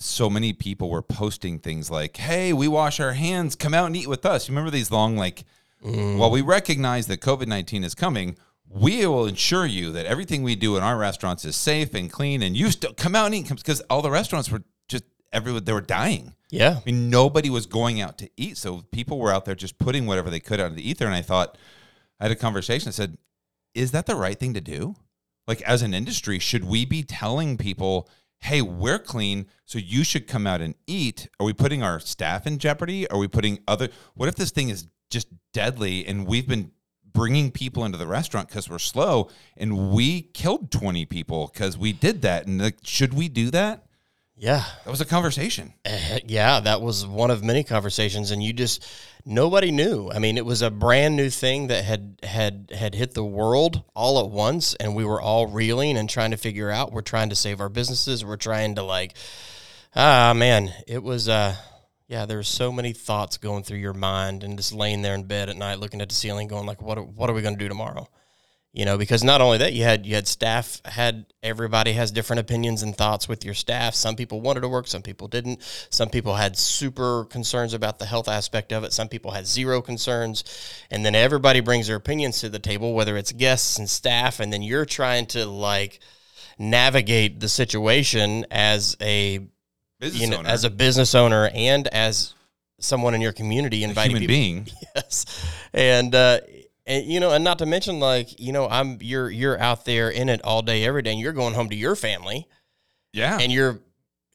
So 0.00 0.30
many 0.30 0.52
people 0.52 0.90
were 0.90 1.02
posting 1.02 1.58
things 1.58 1.90
like, 1.90 2.16
"Hey, 2.16 2.52
we 2.52 2.68
wash 2.68 3.00
our 3.00 3.12
hands. 3.12 3.56
Come 3.56 3.74
out 3.74 3.86
and 3.86 3.96
eat 3.96 4.08
with 4.08 4.24
us." 4.24 4.48
You 4.48 4.52
remember 4.52 4.70
these 4.70 4.92
long 4.92 5.16
like 5.16 5.44
mm. 5.84 6.16
While 6.16 6.30
we 6.30 6.40
recognize 6.40 7.08
that 7.08 7.20
COVID 7.20 7.46
19 7.46 7.84
is 7.84 7.94
coming, 7.94 8.36
we 8.68 9.06
will 9.06 9.26
ensure 9.26 9.66
you 9.66 9.92
that 9.92 10.06
everything 10.06 10.42
we 10.42 10.54
do 10.54 10.76
in 10.76 10.82
our 10.82 10.96
restaurants 10.96 11.44
is 11.44 11.56
safe 11.56 11.94
and 11.94 12.10
clean 12.10 12.42
and 12.42 12.56
you 12.56 12.70
still 12.70 12.92
come 12.92 13.14
out 13.14 13.26
and 13.26 13.34
eat 13.34 13.48
because 13.48 13.80
all 13.82 14.02
the 14.02 14.10
restaurants 14.10 14.50
were 14.50 14.62
everyone 15.32 15.64
they 15.64 15.72
were 15.72 15.80
dying. 15.80 16.34
Yeah. 16.50 16.78
I 16.78 16.82
mean, 16.86 17.10
nobody 17.10 17.50
was 17.50 17.66
going 17.66 18.00
out 18.00 18.18
to 18.18 18.30
eat. 18.36 18.56
So 18.56 18.84
people 18.90 19.18
were 19.18 19.32
out 19.32 19.44
there 19.44 19.54
just 19.54 19.78
putting 19.78 20.06
whatever 20.06 20.30
they 20.30 20.40
could 20.40 20.60
out 20.60 20.70
of 20.70 20.76
the 20.76 20.88
ether. 20.88 21.04
And 21.04 21.14
I 21.14 21.22
thought, 21.22 21.58
I 22.20 22.24
had 22.24 22.32
a 22.32 22.36
conversation. 22.36 22.88
I 22.88 22.92
said, 22.92 23.18
is 23.74 23.90
that 23.92 24.06
the 24.06 24.16
right 24.16 24.38
thing 24.38 24.54
to 24.54 24.60
do? 24.60 24.96
Like, 25.46 25.62
as 25.62 25.82
an 25.82 25.94
industry, 25.94 26.38
should 26.38 26.64
we 26.64 26.84
be 26.84 27.02
telling 27.02 27.56
people, 27.56 28.08
hey, 28.40 28.60
we're 28.62 28.98
clean, 28.98 29.46
so 29.64 29.78
you 29.78 30.04
should 30.04 30.26
come 30.26 30.46
out 30.46 30.60
and 30.60 30.74
eat? 30.86 31.28
Are 31.40 31.46
we 31.46 31.52
putting 31.52 31.82
our 31.82 32.00
staff 32.00 32.46
in 32.46 32.58
jeopardy? 32.58 33.08
Are 33.08 33.18
we 33.18 33.28
putting 33.28 33.58
other, 33.66 33.88
what 34.14 34.28
if 34.28 34.34
this 34.34 34.50
thing 34.50 34.68
is 34.68 34.86
just 35.10 35.28
deadly 35.52 36.06
and 36.06 36.26
we've 36.26 36.46
been 36.46 36.70
bringing 37.10 37.50
people 37.50 37.84
into 37.84 37.98
the 37.98 38.06
restaurant 38.06 38.48
because 38.48 38.68
we're 38.68 38.78
slow 38.78 39.30
and 39.56 39.90
we 39.90 40.22
killed 40.22 40.70
20 40.70 41.06
people 41.06 41.50
because 41.52 41.78
we 41.78 41.92
did 41.92 42.22
that? 42.22 42.46
And 42.46 42.60
like, 42.60 42.78
should 42.82 43.14
we 43.14 43.28
do 43.28 43.50
that? 43.50 43.86
Yeah. 44.38 44.64
That 44.84 44.90
was 44.90 45.00
a 45.00 45.04
conversation. 45.04 45.74
Uh, 45.84 46.20
yeah, 46.26 46.60
that 46.60 46.80
was 46.80 47.04
one 47.04 47.30
of 47.30 47.42
many 47.42 47.64
conversations, 47.64 48.30
and 48.30 48.42
you 48.42 48.52
just 48.52 48.86
nobody 49.24 49.72
knew. 49.72 50.10
I 50.10 50.20
mean, 50.20 50.38
it 50.38 50.46
was 50.46 50.62
a 50.62 50.70
brand 50.70 51.16
new 51.16 51.28
thing 51.28 51.66
that 51.66 51.84
had 51.84 52.20
had 52.22 52.72
had 52.74 52.94
hit 52.94 53.14
the 53.14 53.24
world 53.24 53.82
all 53.94 54.20
at 54.20 54.30
once, 54.30 54.74
and 54.74 54.94
we 54.94 55.04
were 55.04 55.20
all 55.20 55.46
reeling 55.48 55.96
and 55.96 56.08
trying 56.08 56.30
to 56.30 56.36
figure 56.36 56.70
out. 56.70 56.92
We're 56.92 57.02
trying 57.02 57.30
to 57.30 57.36
save 57.36 57.60
our 57.60 57.68
businesses. 57.68 58.24
We're 58.24 58.36
trying 58.36 58.76
to 58.76 58.82
like, 58.82 59.14
ah, 59.96 60.32
man, 60.34 60.72
it 60.86 61.02
was. 61.02 61.28
uh 61.28 61.56
yeah, 62.06 62.24
there's 62.24 62.48
so 62.48 62.72
many 62.72 62.94
thoughts 62.94 63.36
going 63.36 63.64
through 63.64 63.78
your 63.80 63.92
mind, 63.92 64.42
and 64.42 64.56
just 64.56 64.72
laying 64.72 65.02
there 65.02 65.14
in 65.14 65.24
bed 65.24 65.50
at 65.50 65.58
night, 65.58 65.78
looking 65.78 66.00
at 66.00 66.08
the 66.08 66.14
ceiling, 66.14 66.48
going 66.48 66.64
like, 66.64 66.80
"What? 66.80 67.06
What 67.06 67.28
are 67.28 67.34
we 67.34 67.42
going 67.42 67.56
to 67.56 67.62
do 67.62 67.68
tomorrow?" 67.68 68.08
You 68.72 68.84
know 68.84 68.98
because 68.98 69.24
not 69.24 69.40
only 69.40 69.58
that 69.58 69.72
you 69.72 69.82
had 69.82 70.06
you 70.06 70.14
had 70.14 70.28
staff 70.28 70.80
had 70.84 71.26
everybody 71.42 71.92
has 71.92 72.10
different 72.10 72.40
opinions 72.40 72.82
and 72.82 72.96
thoughts 72.96 73.28
with 73.28 73.44
your 73.44 73.54
staff. 73.54 73.94
Some 73.94 74.16
people 74.16 74.40
wanted 74.40 74.60
to 74.60 74.68
work 74.68 74.86
some 74.86 75.02
people 75.02 75.28
didn't. 75.28 75.62
Some 75.90 76.10
people 76.10 76.34
had 76.34 76.56
super 76.56 77.24
concerns 77.24 77.74
about 77.74 77.98
the 77.98 78.06
health 78.06 78.28
aspect 78.28 78.72
of 78.72 78.84
it. 78.84 78.92
Some 78.92 79.08
people 79.08 79.30
had 79.30 79.46
zero 79.46 79.80
concerns. 79.80 80.44
And 80.90 81.04
then 81.04 81.14
everybody 81.14 81.60
brings 81.60 81.86
their 81.86 81.96
opinions 81.96 82.40
to 82.40 82.48
the 82.48 82.58
table 82.58 82.94
whether 82.94 83.16
it's 83.16 83.32
guests 83.32 83.78
and 83.78 83.88
staff 83.88 84.40
and 84.40 84.52
then 84.52 84.62
you're 84.62 84.84
trying 84.86 85.26
to 85.26 85.46
like 85.46 86.00
navigate 86.58 87.40
the 87.40 87.48
situation 87.48 88.46
as 88.50 88.96
a 89.00 89.46
Business 90.00 90.22
you 90.22 90.28
know 90.28 90.38
owner. 90.38 90.48
as 90.48 90.62
a 90.64 90.70
business 90.70 91.14
owner 91.14 91.50
and 91.52 91.88
as 91.88 92.34
someone 92.78 93.14
in 93.14 93.20
your 93.20 93.32
community 93.32 93.82
inviting 93.82 94.16
human 94.16 94.28
people. 94.28 94.34
being. 94.34 94.66
yes. 94.94 95.24
And 95.72 96.14
uh 96.14 96.40
and 96.88 97.06
you 97.06 97.20
know 97.20 97.30
and 97.30 97.44
not 97.44 97.58
to 97.58 97.66
mention 97.66 98.00
like 98.00 98.40
you 98.40 98.50
know 98.52 98.66
i'm 98.68 98.98
you're 99.00 99.30
you're 99.30 99.60
out 99.60 99.84
there 99.84 100.10
in 100.10 100.28
it 100.28 100.40
all 100.42 100.62
day 100.62 100.84
every 100.84 101.02
day 101.02 101.12
and 101.12 101.20
you're 101.20 101.32
going 101.32 101.54
home 101.54 101.68
to 101.68 101.76
your 101.76 101.94
family 101.94 102.48
Yeah. 103.12 103.38
and 103.40 103.52
you're 103.52 103.78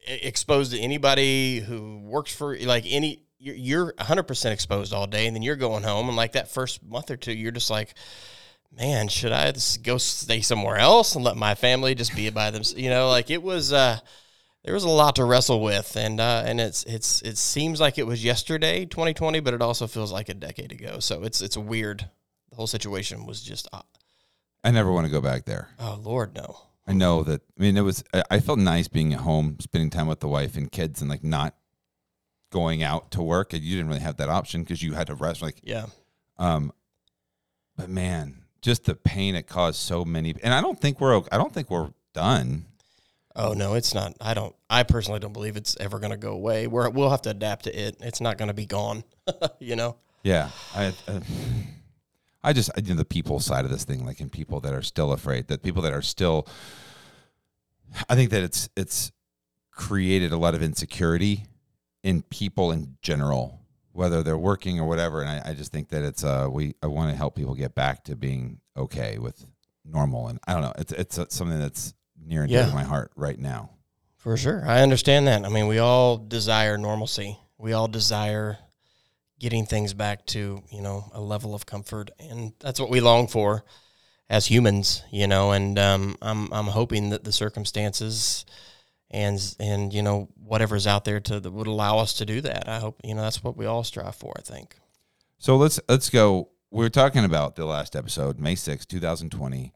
exposed 0.06 0.72
to 0.72 0.78
anybody 0.78 1.60
who 1.60 1.98
works 1.98 2.34
for 2.34 2.56
like 2.58 2.84
any 2.86 3.20
you're, 3.38 3.56
you're 3.56 3.92
100% 3.94 4.52
exposed 4.52 4.94
all 4.94 5.06
day 5.06 5.26
and 5.26 5.34
then 5.36 5.42
you're 5.42 5.56
going 5.56 5.82
home 5.82 6.08
and 6.08 6.16
like 6.16 6.32
that 6.32 6.50
first 6.50 6.82
month 6.82 7.10
or 7.10 7.16
two 7.16 7.32
you're 7.32 7.52
just 7.52 7.68
like 7.70 7.94
man 8.76 9.08
should 9.08 9.32
i 9.32 9.50
just 9.52 9.82
go 9.82 9.98
stay 9.98 10.40
somewhere 10.40 10.76
else 10.76 11.14
and 11.14 11.24
let 11.24 11.36
my 11.36 11.54
family 11.54 11.94
just 11.94 12.14
be 12.16 12.30
by 12.30 12.50
them 12.50 12.62
you 12.76 12.88
know 12.90 13.08
like 13.08 13.30
it 13.30 13.42
was 13.42 13.72
uh 13.72 13.98
there 14.64 14.74
was 14.74 14.84
a 14.84 14.88
lot 14.88 15.16
to 15.16 15.24
wrestle 15.24 15.60
with 15.62 15.96
and 15.96 16.20
uh 16.20 16.42
and 16.46 16.60
it's 16.60 16.84
it's 16.84 17.20
it 17.22 17.36
seems 17.38 17.80
like 17.80 17.98
it 17.98 18.06
was 18.06 18.24
yesterday 18.24 18.84
2020 18.84 19.40
but 19.40 19.54
it 19.54 19.62
also 19.62 19.86
feels 19.86 20.10
like 20.12 20.28
a 20.28 20.34
decade 20.34 20.72
ago 20.72 20.98
so 20.98 21.22
it's 21.22 21.40
it's 21.42 21.56
weird 21.56 22.08
the 22.54 22.56
whole 22.56 22.66
situation 22.68 23.26
was 23.26 23.42
just 23.42 23.66
uh, 23.72 23.82
I 24.62 24.70
never 24.70 24.92
want 24.92 25.06
to 25.06 25.10
go 25.12 25.20
back 25.20 25.44
there. 25.44 25.68
oh 25.80 25.98
lord 26.02 26.34
no 26.34 26.56
I 26.86 26.92
know 26.92 27.22
that. 27.22 27.40
I 27.58 27.62
mean, 27.62 27.78
it 27.78 27.80
was. 27.80 28.04
I- 28.12 28.24
I 28.30 28.40
felt 28.40 28.58
nice 28.58 28.88
being 28.88 29.14
at 29.14 29.20
home, 29.20 29.56
spending 29.58 29.88
time 29.88 30.06
with 30.06 30.20
the 30.20 30.28
wife 30.28 30.54
and 30.54 30.70
kids, 30.70 31.00
and 31.00 31.08
like 31.08 31.24
not 31.24 31.54
going 32.52 32.82
out 32.82 33.10
to 33.12 33.22
work. 33.22 33.54
And 33.54 33.62
you 33.62 33.76
didn't 33.76 33.88
really 33.88 34.02
have 34.02 34.18
that 34.18 34.28
option 34.28 34.62
because 34.62 34.82
you 34.82 34.92
had 34.92 35.06
to 35.06 35.14
rest. 35.14 35.40
Like, 35.40 35.60
yeah 35.62 35.86
um, 36.36 36.72
but 37.74 37.88
man, 37.88 38.44
just 38.60 38.84
the 38.84 38.94
pain 38.94 39.34
it 39.34 39.46
caused 39.46 39.78
so 39.80 40.04
many. 40.04 40.34
And 40.42 40.52
I 40.52 40.60
don't 40.60 40.78
think 40.78 41.00
we're. 41.00 41.22
I 41.32 41.38
don't 41.38 41.54
think 41.54 41.70
we're 41.70 41.90
done. 42.12 42.66
Oh 43.34 43.54
no, 43.54 43.72
it's 43.72 43.94
not. 43.94 44.14
I 44.20 44.34
don't. 44.34 44.54
I 44.68 44.82
personally 44.82 45.20
don't 45.20 45.32
believe 45.32 45.56
it's 45.56 45.76
ever 45.80 45.98
going 45.98 46.10
to 46.12 46.18
go 46.18 46.32
away. 46.32 46.66
We're, 46.66 46.90
we'll 46.90 47.08
have 47.08 47.22
to 47.22 47.30
adapt 47.30 47.64
to 47.64 47.74
it. 47.74 47.96
It's 48.00 48.20
not 48.20 48.36
going 48.36 48.48
to 48.48 48.54
be 48.54 48.66
gone. 48.66 49.04
you 49.58 49.74
know. 49.74 49.96
Yeah. 50.22 50.50
I. 50.74 50.92
Uh, 51.08 51.20
I 52.44 52.52
just 52.52 52.70
you 52.76 52.90
know, 52.90 52.94
the 52.96 53.04
people 53.04 53.40
side 53.40 53.64
of 53.64 53.70
this 53.70 53.84
thing, 53.84 54.04
like 54.04 54.20
in 54.20 54.28
people 54.30 54.60
that 54.60 54.74
are 54.74 54.82
still 54.82 55.12
afraid, 55.12 55.48
that 55.48 55.62
people 55.62 55.82
that 55.82 55.92
are 55.92 56.02
still. 56.02 56.46
I 58.08 58.14
think 58.14 58.30
that 58.30 58.42
it's 58.42 58.68
it's 58.76 59.12
created 59.70 60.32
a 60.32 60.36
lot 60.36 60.54
of 60.54 60.62
insecurity 60.62 61.46
in 62.02 62.22
people 62.22 62.70
in 62.70 62.96
general, 63.02 63.60
whether 63.92 64.22
they're 64.22 64.38
working 64.38 64.78
or 64.78 64.86
whatever. 64.86 65.20
And 65.22 65.28
I, 65.30 65.50
I 65.50 65.54
just 65.54 65.72
think 65.72 65.88
that 65.88 66.02
it's 66.02 66.22
uh 66.24 66.48
we 66.50 66.74
I 66.82 66.86
want 66.86 67.10
to 67.10 67.16
help 67.16 67.34
people 67.36 67.54
get 67.54 67.74
back 67.74 68.04
to 68.04 68.16
being 68.16 68.60
okay 68.76 69.18
with 69.18 69.46
normal. 69.84 70.28
And 70.28 70.38
I 70.46 70.52
don't 70.54 70.62
know, 70.62 70.72
it's 70.78 70.92
it's 70.92 71.18
uh, 71.18 71.26
something 71.28 71.58
that's 71.58 71.94
near 72.24 72.42
and 72.42 72.50
dear 72.50 72.60
Yeah. 72.60 72.68
to 72.68 72.74
my 72.74 72.84
heart 72.84 73.10
right 73.16 73.38
now. 73.38 73.70
For 74.16 74.36
sure. 74.36 74.64
I 74.66 74.80
understand 74.80 75.26
that. 75.26 75.44
I 75.44 75.48
mean, 75.50 75.66
we 75.66 75.78
all 75.78 76.16
desire 76.16 76.78
normalcy. 76.78 77.38
We 77.58 77.74
all 77.74 77.88
desire 77.88 78.58
getting 79.44 79.66
things 79.66 79.92
back 79.92 80.24
to, 80.24 80.62
you 80.72 80.80
know, 80.80 81.04
a 81.12 81.20
level 81.20 81.54
of 81.54 81.66
comfort 81.66 82.10
and 82.18 82.54
that's 82.60 82.80
what 82.80 82.88
we 82.88 82.98
long 82.98 83.28
for 83.28 83.62
as 84.30 84.46
humans, 84.46 85.02
you 85.12 85.26
know, 85.26 85.52
and 85.52 85.78
um, 85.78 86.16
I'm 86.22 86.50
I'm 86.50 86.68
hoping 86.68 87.10
that 87.10 87.24
the 87.24 87.30
circumstances 87.32 88.46
and 89.10 89.38
and 89.60 89.92
you 89.92 90.02
know 90.02 90.28
whatever's 90.52 90.86
out 90.86 91.04
there 91.04 91.20
to 91.20 91.40
that 91.40 91.50
would 91.52 91.66
allow 91.66 91.98
us 91.98 92.14
to 92.14 92.24
do 92.24 92.40
that. 92.40 92.70
I 92.70 92.78
hope, 92.78 92.98
you 93.04 93.14
know, 93.14 93.20
that's 93.20 93.44
what 93.44 93.54
we 93.54 93.66
all 93.66 93.84
strive 93.84 94.16
for, 94.16 94.32
I 94.38 94.40
think. 94.40 94.76
So 95.36 95.56
let's 95.56 95.78
let's 95.90 96.08
go. 96.08 96.48
We 96.70 96.86
are 96.86 96.90
talking 97.02 97.24
about 97.24 97.54
the 97.54 97.66
last 97.66 97.94
episode, 97.94 98.40
May 98.40 98.54
sixth, 98.54 98.88
2020. 98.88 99.74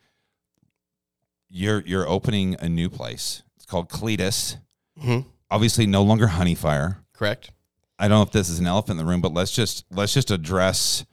You're 1.51 1.83
you're 1.85 2.09
opening 2.09 2.57
a 2.59 2.71
new 2.71 2.89
place. 2.89 3.43
It's 3.57 3.67
called 3.67 3.91
Cletus. 3.91 4.57
Mhm. 4.99 5.27
Obviously 5.51 5.87
no 5.87 6.03
longer 6.03 6.29
Honey 6.29 6.55
Fire. 6.55 7.05
Correct? 7.13 7.51
I 7.99 8.09
don't 8.09 8.19
know 8.19 8.23
if 8.23 8.31
this 8.31 8.49
is 8.49 8.59
an 8.59 8.67
elephant 8.67 8.99
in 9.01 9.05
the 9.05 9.11
room, 9.11 9.21
but 9.21 9.33
let's 9.33 9.51
just 9.51 9.85
let's 9.91 10.15
just 10.15 10.31
address 10.31 11.05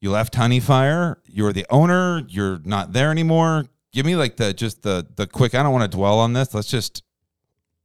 you 0.00 0.10
left 0.10 0.34
Honey 0.34 0.60
Fire, 0.60 1.18
you're 1.26 1.52
the 1.54 1.64
owner, 1.70 2.22
you're 2.28 2.60
not 2.64 2.92
there 2.92 3.10
anymore. 3.10 3.64
Give 3.92 4.04
me 4.04 4.16
like 4.16 4.36
the 4.36 4.52
just 4.52 4.82
the 4.82 5.06
the 5.16 5.26
quick 5.26 5.54
I 5.54 5.62
don't 5.62 5.72
want 5.72 5.90
to 5.90 5.96
dwell 5.96 6.18
on 6.18 6.34
this. 6.34 6.52
Let's 6.52 6.68
just 6.68 7.02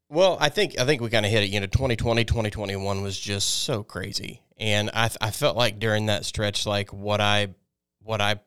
Well, 0.10 0.38
I 0.42 0.50
think 0.50 0.78
I 0.78 0.86
think 0.86 1.02
we 1.02 1.10
kind 1.10 1.26
of 1.26 1.32
hit 1.32 1.44
it. 1.44 1.50
You 1.50 1.62
know, 1.62 1.68
2020, 1.68 2.26
2021 2.26 3.02
was 3.02 3.18
just 3.18 3.64
so 3.64 3.84
crazy, 3.84 4.42
and 4.58 4.90
I 4.94 5.10
I 5.22 5.32
felt 5.32 5.56
like 5.56 5.80
during 5.80 6.08
that 6.08 6.26
stretch, 6.26 6.66
like 6.66 6.92
what 6.92 7.22
I 7.22 7.56
what 8.04 8.20
I 8.20 8.42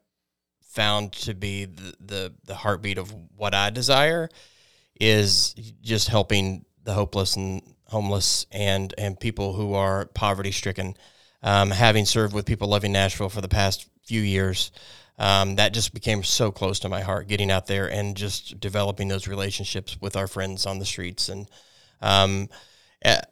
found 0.60 1.12
to 1.12 1.34
be 1.34 1.64
the 1.64 1.94
the, 2.00 2.34
the 2.44 2.54
heartbeat 2.54 2.98
of 2.98 3.14
what 3.36 3.54
I 3.54 3.70
desire 3.70 4.28
is 5.00 5.54
just 5.80 6.08
helping 6.08 6.64
the 6.84 6.92
hopeless 6.92 7.36
and 7.36 7.62
homeless 7.86 8.46
and 8.50 8.94
and 8.98 9.18
people 9.18 9.52
who 9.52 9.74
are 9.74 10.06
poverty 10.06 10.52
stricken. 10.52 10.96
Um, 11.44 11.70
having 11.70 12.04
served 12.04 12.34
with 12.34 12.46
people 12.46 12.68
loving 12.68 12.92
Nashville 12.92 13.28
for 13.28 13.40
the 13.40 13.48
past 13.48 13.88
few 14.04 14.20
years, 14.20 14.70
um, 15.18 15.56
that 15.56 15.74
just 15.74 15.92
became 15.92 16.22
so 16.22 16.52
close 16.52 16.78
to 16.80 16.88
my 16.88 17.00
heart. 17.00 17.26
Getting 17.26 17.50
out 17.50 17.66
there 17.66 17.90
and 17.90 18.16
just 18.16 18.60
developing 18.60 19.08
those 19.08 19.26
relationships 19.26 19.96
with 20.00 20.16
our 20.16 20.28
friends 20.28 20.66
on 20.66 20.78
the 20.78 20.84
streets, 20.84 21.28
and 21.28 21.48
um, 22.00 22.48
uh, 23.04 23.22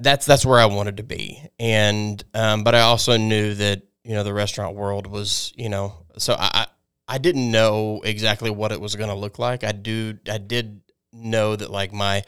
that's 0.00 0.26
that's 0.26 0.46
where 0.46 0.58
I 0.60 0.66
wanted 0.66 0.98
to 0.98 1.02
be. 1.02 1.40
And 1.58 2.22
um, 2.34 2.64
but 2.64 2.74
I 2.74 2.80
also 2.80 3.16
knew 3.16 3.54
that 3.54 3.82
you 4.04 4.14
know 4.14 4.24
the 4.24 4.34
restaurant 4.34 4.76
world 4.76 5.06
was 5.06 5.52
you 5.56 5.68
know 5.68 5.94
so 6.18 6.36
I 6.38 6.66
I 7.08 7.18
didn't 7.18 7.50
know 7.50 8.00
exactly 8.04 8.50
what 8.50 8.72
it 8.72 8.80
was 8.80 8.96
going 8.96 9.10
to 9.10 9.16
look 9.16 9.38
like. 9.38 9.64
I 9.64 9.72
do 9.72 10.18
I 10.30 10.38
did 10.38 10.80
know 11.12 11.56
that 11.56 11.70
like 11.70 11.92
my 11.92 12.24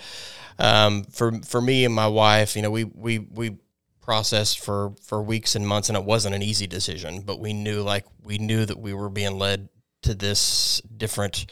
um, 0.58 1.04
for 1.04 1.32
for 1.42 1.60
me 1.60 1.84
and 1.84 1.94
my 1.94 2.06
wife, 2.06 2.56
you 2.56 2.62
know, 2.62 2.70
we 2.70 2.84
we 2.84 3.18
we 3.18 3.58
processed 4.00 4.60
for 4.60 4.94
for 5.02 5.22
weeks 5.22 5.54
and 5.54 5.66
months, 5.66 5.88
and 5.88 5.96
it 5.96 6.04
wasn't 6.04 6.34
an 6.34 6.42
easy 6.42 6.66
decision. 6.66 7.22
But 7.22 7.40
we 7.40 7.52
knew 7.52 7.82
like 7.82 8.04
we 8.22 8.38
knew 8.38 8.64
that 8.64 8.78
we 8.78 8.94
were 8.94 9.10
being 9.10 9.38
led 9.38 9.68
to 10.02 10.14
this 10.14 10.80
different. 10.96 11.46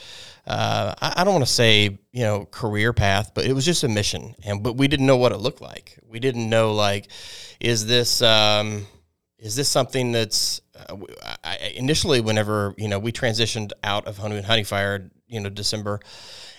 Uh, 0.46 0.94
I, 1.00 1.14
I 1.18 1.24
don't 1.24 1.34
want 1.34 1.46
to 1.46 1.52
say 1.52 1.98
you 2.12 2.22
know 2.22 2.44
career 2.46 2.92
path, 2.92 3.32
but 3.34 3.46
it 3.46 3.52
was 3.54 3.64
just 3.64 3.84
a 3.84 3.88
mission, 3.88 4.34
and 4.44 4.62
but 4.62 4.76
we 4.76 4.88
didn't 4.88 5.06
know 5.06 5.16
what 5.16 5.32
it 5.32 5.38
looked 5.38 5.60
like. 5.60 5.98
We 6.06 6.20
didn't 6.20 6.48
know 6.48 6.74
like, 6.74 7.08
is 7.60 7.86
this 7.86 8.22
um, 8.22 8.86
is 9.42 9.56
this 9.56 9.68
something 9.68 10.12
that's 10.12 10.60
uh, 10.76 10.96
I, 11.42 11.72
initially 11.74 12.20
whenever 12.20 12.74
you 12.78 12.88
know 12.88 12.98
we 12.98 13.12
transitioned 13.12 13.72
out 13.82 14.06
of 14.06 14.18
honey 14.18 14.40
honey 14.40 14.64
fire 14.64 15.10
you 15.26 15.40
know 15.40 15.50
december 15.50 16.00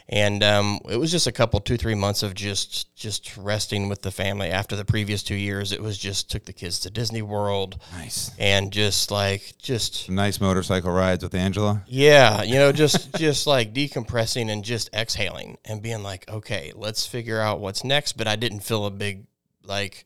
and 0.09 0.43
um, 0.43 0.79
it 0.89 0.97
was 0.97 1.11
just 1.11 1.27
a 1.27 1.31
couple 1.31 1.59
two 1.59 1.77
three 1.77 1.95
months 1.95 2.23
of 2.23 2.33
just 2.33 2.93
just 2.95 3.35
resting 3.37 3.87
with 3.89 4.01
the 4.01 4.11
family 4.11 4.49
after 4.49 4.75
the 4.75 4.83
previous 4.85 5.23
two 5.23 5.35
years 5.35 5.71
it 5.71 5.81
was 5.81 5.97
just 5.97 6.29
took 6.29 6.45
the 6.45 6.53
kids 6.53 6.79
to 6.79 6.89
disney 6.89 7.21
world 7.21 7.79
Nice. 7.93 8.31
and 8.37 8.71
just 8.71 9.11
like 9.11 9.55
just 9.61 10.05
Some 10.07 10.15
nice 10.15 10.41
motorcycle 10.41 10.91
rides 10.91 11.23
with 11.23 11.33
Angela. 11.35 11.83
yeah 11.87 12.43
you 12.43 12.55
know 12.55 12.71
just 12.71 13.13
just 13.17 13.47
like 13.47 13.73
decompressing 13.73 14.49
and 14.51 14.63
just 14.63 14.93
exhaling 14.93 15.57
and 15.65 15.81
being 15.81 16.03
like 16.03 16.29
okay 16.29 16.73
let's 16.75 17.05
figure 17.05 17.39
out 17.39 17.59
what's 17.61 17.83
next 17.83 18.13
but 18.17 18.27
i 18.27 18.35
didn't 18.35 18.59
feel 18.61 18.85
a 18.85 18.91
big 18.91 19.25
like 19.63 20.03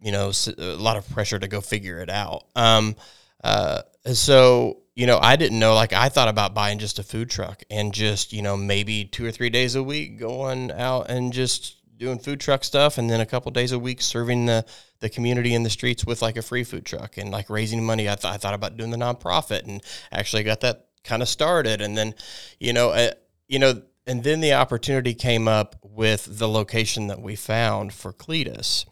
you 0.00 0.12
know 0.12 0.30
a 0.58 0.62
lot 0.76 0.96
of 0.96 1.08
pressure 1.10 1.38
to 1.38 1.48
go 1.48 1.60
figure 1.60 1.98
it 1.98 2.08
out 2.10 2.44
um 2.56 2.94
uh 3.42 3.82
so 4.12 4.78
you 5.00 5.06
know 5.06 5.18
i 5.22 5.34
didn't 5.34 5.58
know 5.58 5.74
like 5.74 5.92
i 5.92 6.08
thought 6.08 6.28
about 6.28 6.54
buying 6.54 6.78
just 6.78 6.98
a 6.98 7.02
food 7.02 7.30
truck 7.30 7.62
and 7.70 7.94
just 7.94 8.32
you 8.32 8.42
know 8.42 8.56
maybe 8.56 9.04
two 9.04 9.24
or 9.24 9.30
three 9.30 9.50
days 9.50 9.74
a 9.74 9.82
week 9.82 10.18
going 10.18 10.70
out 10.72 11.08
and 11.08 11.32
just 11.32 11.76
doing 11.96 12.18
food 12.18 12.40
truck 12.40 12.64
stuff 12.64 12.98
and 12.98 13.08
then 13.10 13.20
a 13.20 13.26
couple 13.26 13.50
days 13.50 13.72
a 13.72 13.78
week 13.78 14.00
serving 14.00 14.46
the 14.46 14.64
the 15.00 15.08
community 15.08 15.54
in 15.54 15.62
the 15.62 15.70
streets 15.70 16.04
with 16.04 16.22
like 16.22 16.36
a 16.36 16.42
free 16.42 16.64
food 16.64 16.84
truck 16.84 17.16
and 17.16 17.30
like 17.30 17.50
raising 17.50 17.84
money. 17.84 18.08
I, 18.08 18.14
th- 18.14 18.32
I 18.32 18.36
thought 18.36 18.54
about 18.54 18.76
doing 18.76 18.90
the 18.90 18.96
nonprofit 18.96 19.66
and 19.66 19.82
actually 20.12 20.42
got 20.44 20.60
that 20.60 20.86
kind 21.04 21.22
of 21.22 21.28
started. 21.28 21.80
And 21.80 21.96
then 21.96 22.14
you 22.58 22.72
know 22.72 22.90
uh, 22.90 23.12
you 23.48 23.58
know 23.58 23.82
and 24.06 24.22
then 24.24 24.40
the 24.40 24.54
opportunity 24.54 25.14
came 25.14 25.48
up 25.48 25.76
with 25.82 26.38
the 26.38 26.48
location 26.48 27.08
that 27.08 27.20
we 27.20 27.36
found 27.36 27.92
for 27.92 28.12
cletus. 28.12 28.86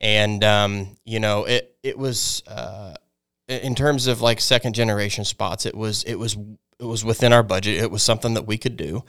And 0.00 0.42
um, 0.42 0.96
you 1.04 1.20
know 1.20 1.44
it 1.44 1.76
it 1.82 1.98
was 1.98 2.42
uh, 2.46 2.94
in 3.60 3.74
terms 3.74 4.06
of 4.06 4.20
like 4.20 4.40
second 4.40 4.74
generation 4.74 5.24
spots 5.24 5.66
it 5.66 5.76
was 5.76 6.02
it 6.04 6.16
was 6.16 6.36
it 6.82 6.86
was 6.86 7.04
within 7.04 7.32
our 7.32 7.44
budget. 7.44 7.80
It 7.80 7.90
was 7.90 8.02
something 8.02 8.34
that 8.34 8.46
we 8.46 8.58
could 8.58 8.76
do. 8.76 9.04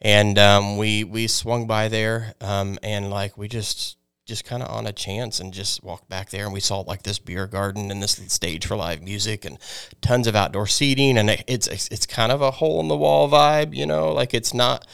And 0.00 0.36
um, 0.38 0.76
we 0.76 1.04
we 1.04 1.28
swung 1.28 1.68
by 1.68 1.86
there 1.86 2.34
um, 2.40 2.78
and 2.82 3.08
like 3.08 3.38
we 3.38 3.46
just 3.46 3.96
just 4.26 4.44
kind 4.44 4.62
of 4.62 4.68
on 4.68 4.86
a 4.86 4.92
chance 4.92 5.38
and 5.38 5.54
just 5.54 5.82
walked 5.84 6.08
back 6.08 6.30
there 6.30 6.44
and 6.44 6.52
we 6.52 6.60
saw 6.60 6.80
like 6.80 7.02
this 7.02 7.18
beer 7.18 7.46
garden 7.46 7.90
and 7.90 8.02
this 8.02 8.20
stage 8.28 8.66
for 8.66 8.76
live 8.76 9.02
music 9.02 9.44
and 9.44 9.58
tons 10.00 10.26
of 10.26 10.36
outdoor 10.36 10.66
seating 10.66 11.18
and 11.18 11.28
it, 11.30 11.44
it's 11.46 11.68
it's 11.68 12.06
kind 12.06 12.32
of 12.32 12.40
a 12.40 12.52
hole 12.52 12.80
in 12.80 12.88
the 12.88 12.96
wall 12.96 13.28
vibe 13.28 13.74
you 13.74 13.86
know? 13.86 14.12
Like 14.12 14.34
it's 14.34 14.52
not 14.52 14.86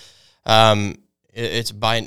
um, 0.44 0.96
it's 1.38 1.72
by 1.72 2.06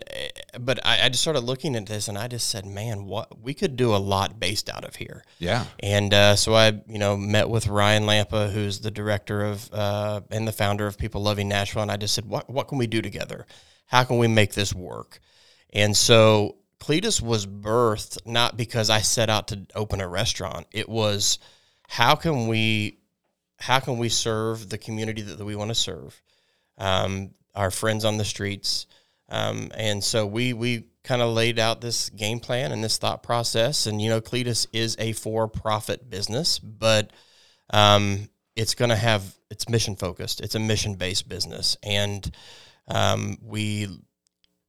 but 0.60 0.86
I, 0.86 1.06
I 1.06 1.10
just 1.10 1.22
started 1.22 1.40
looking 1.42 1.76
at 1.76 1.86
this 1.86 2.08
and 2.08 2.18
I 2.18 2.28
just 2.28 2.50
said 2.50 2.66
man 2.66 3.06
what 3.06 3.42
we 3.42 3.54
could 3.54 3.76
do 3.78 3.96
a 3.96 3.98
lot 3.98 4.40
based 4.40 4.70
out 4.70 4.84
of 4.84 4.96
here 4.98 5.24
Yeah. 5.40 5.66
and 5.80 6.14
uh, 6.14 6.36
so 6.36 6.54
I, 6.54 6.68
you 6.88 7.00
know, 7.00 7.16
met 7.18 7.50
with 7.50 7.68
Ryan 7.68 8.04
Lampa, 8.04 8.52
who's 8.52 8.80
the 8.82 8.92
director 8.92 9.44
of 9.46 9.70
uh, 9.74 10.22
and 10.30 10.48
the 10.48 10.52
founder 10.52 10.86
of 10.88 10.98
People 10.98 11.22
Loving 11.22 11.48
Nashville, 11.48 11.82
and 11.82 11.92
I 11.92 11.98
just 11.98 12.14
said, 12.14 12.26
"What 12.26 12.50
what 12.50 12.68
can 12.68 12.78
we 12.78 12.88
do 12.88 13.02
together? 13.02 13.46
How 13.88 14.04
can 14.04 14.18
we 14.18 14.28
make 14.28 14.54
this 14.54 14.74
work?" 14.74 15.20
And 15.74 15.96
so 15.96 16.58
Cletus 16.80 17.22
was 17.22 17.46
birthed 17.48 18.18
not 18.26 18.58
because 18.58 18.90
I 18.90 19.02
set 19.02 19.30
out 19.30 19.48
to 19.50 19.66
open 19.76 20.02
a 20.02 20.08
restaurant. 20.08 20.68
It 20.72 20.90
was 20.90 21.40
how 21.88 22.16
can 22.16 22.48
we 22.48 22.98
how 23.60 23.80
can 23.80 23.98
we 24.00 24.10
serve 24.10 24.70
the 24.70 24.78
community 24.78 25.22
that, 25.22 25.38
that 25.38 25.46
we 25.46 25.56
want 25.56 25.70
to 25.70 25.76
serve, 25.76 26.20
um, 26.80 27.30
our 27.54 27.70
friends 27.70 28.04
on 28.06 28.18
the 28.18 28.26
streets, 28.26 28.88
um, 29.32 29.72
and 29.76 30.04
so 30.04 30.26
we 30.28 30.54
we 30.54 30.86
kind 31.04 31.22
of 31.24 31.34
laid 31.34 31.58
out 31.58 31.82
this 31.82 32.10
game 32.12 32.40
plan 32.40 32.72
and 32.72 32.84
this 32.84 33.00
thought 33.00 33.24
process. 33.24 33.88
And 33.88 34.00
you 34.00 34.10
know, 34.10 34.22
Cletus 34.22 34.68
is 34.72 34.96
a 35.00 35.14
for-profit 35.14 36.10
business, 36.10 36.60
but 36.60 37.10
um, 37.72 38.30
it's 38.56 38.76
going 38.76 38.90
to 38.90 38.96
have 38.96 39.24
it's 39.50 39.68
mission 39.68 39.96
focused. 39.96 40.42
It's 40.42 40.56
a 40.56 40.60
mission 40.60 40.96
based 40.96 41.28
business, 41.28 41.76
and 41.82 42.30
um, 42.88 43.38
we, 43.42 43.88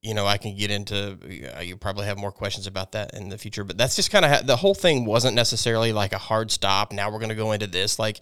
you 0.01 0.13
know, 0.13 0.25
I 0.25 0.37
can 0.37 0.55
get 0.55 0.71
into. 0.71 1.17
uh, 1.55 1.61
You 1.61 1.77
probably 1.77 2.05
have 2.05 2.17
more 2.17 2.31
questions 2.31 2.67
about 2.67 2.93
that 2.93 3.13
in 3.13 3.29
the 3.29 3.37
future, 3.37 3.63
but 3.63 3.77
that's 3.77 3.95
just 3.95 4.11
kind 4.11 4.25
of 4.25 4.31
ha- 4.31 4.41
the 4.43 4.55
whole 4.55 4.75
thing 4.75 5.05
wasn't 5.05 5.35
necessarily 5.35 5.93
like 5.93 6.13
a 6.13 6.17
hard 6.17 6.51
stop. 6.51 6.91
Now 6.91 7.11
we're 7.11 7.19
going 7.19 7.29
to 7.29 7.35
go 7.35 7.51
into 7.51 7.67
this. 7.67 7.99
Like, 7.99 8.19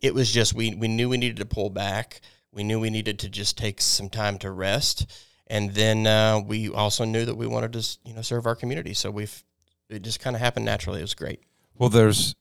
it 0.00 0.14
was 0.14 0.30
just 0.30 0.54
we 0.54 0.74
we 0.74 0.88
knew 0.88 1.08
we 1.08 1.16
needed 1.16 1.38
to 1.38 1.46
pull 1.46 1.70
back. 1.70 2.20
We 2.52 2.62
knew 2.62 2.78
we 2.78 2.90
needed 2.90 3.18
to 3.20 3.28
just 3.28 3.56
take 3.58 3.80
some 3.80 4.08
time 4.08 4.38
to 4.38 4.50
rest, 4.50 5.06
and 5.46 5.74
then 5.74 6.06
uh, 6.06 6.40
we 6.44 6.70
also 6.70 7.04
knew 7.04 7.24
that 7.24 7.36
we 7.36 7.46
wanted 7.46 7.72
to 7.74 7.98
you 8.04 8.14
know 8.14 8.22
serve 8.22 8.46
our 8.46 8.56
community. 8.56 8.94
So 8.94 9.10
we've 9.10 9.44
it 9.88 10.02
just 10.02 10.20
kind 10.20 10.34
of 10.34 10.40
happened 10.40 10.64
naturally. 10.64 11.00
It 11.00 11.04
was 11.04 11.14
great. 11.14 11.40
Well, 11.76 11.88
there's 11.88 12.34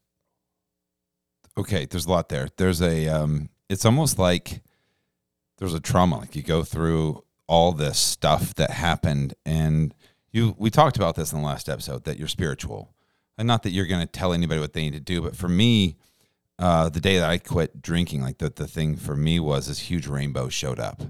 okay. 1.57 1.85
There's 1.85 2.05
a 2.05 2.09
lot 2.09 2.29
there. 2.29 2.49
There's 2.57 2.81
a. 2.81 3.07
Um, 3.07 3.49
it's 3.69 3.85
almost 3.85 4.19
like 4.19 4.61
there's 5.57 5.73
a 5.73 5.79
trauma. 5.79 6.19
Like 6.19 6.35
you 6.35 6.43
go 6.43 6.63
through 6.63 7.23
all 7.47 7.71
this 7.71 7.97
stuff 7.99 8.55
that 8.55 8.71
happened, 8.71 9.33
and 9.45 9.93
you. 10.31 10.55
We 10.57 10.69
talked 10.69 10.97
about 10.97 11.15
this 11.15 11.33
in 11.33 11.39
the 11.39 11.45
last 11.45 11.67
episode 11.67 12.05
that 12.05 12.17
you're 12.17 12.27
spiritual, 12.27 12.93
and 13.37 13.47
not 13.47 13.63
that 13.63 13.71
you're 13.71 13.87
going 13.87 14.01
to 14.01 14.11
tell 14.11 14.33
anybody 14.33 14.61
what 14.61 14.73
they 14.73 14.81
need 14.81 14.93
to 14.93 14.99
do. 14.99 15.21
But 15.21 15.35
for 15.35 15.49
me, 15.49 15.97
uh, 16.59 16.89
the 16.89 17.01
day 17.01 17.17
that 17.17 17.29
I 17.29 17.37
quit 17.37 17.81
drinking, 17.81 18.21
like 18.21 18.37
the 18.37 18.49
the 18.49 18.67
thing 18.67 18.95
for 18.95 19.15
me 19.15 19.39
was 19.39 19.67
this 19.67 19.79
huge 19.79 20.07
rainbow 20.07 20.49
showed 20.49 20.79
up, 20.79 21.01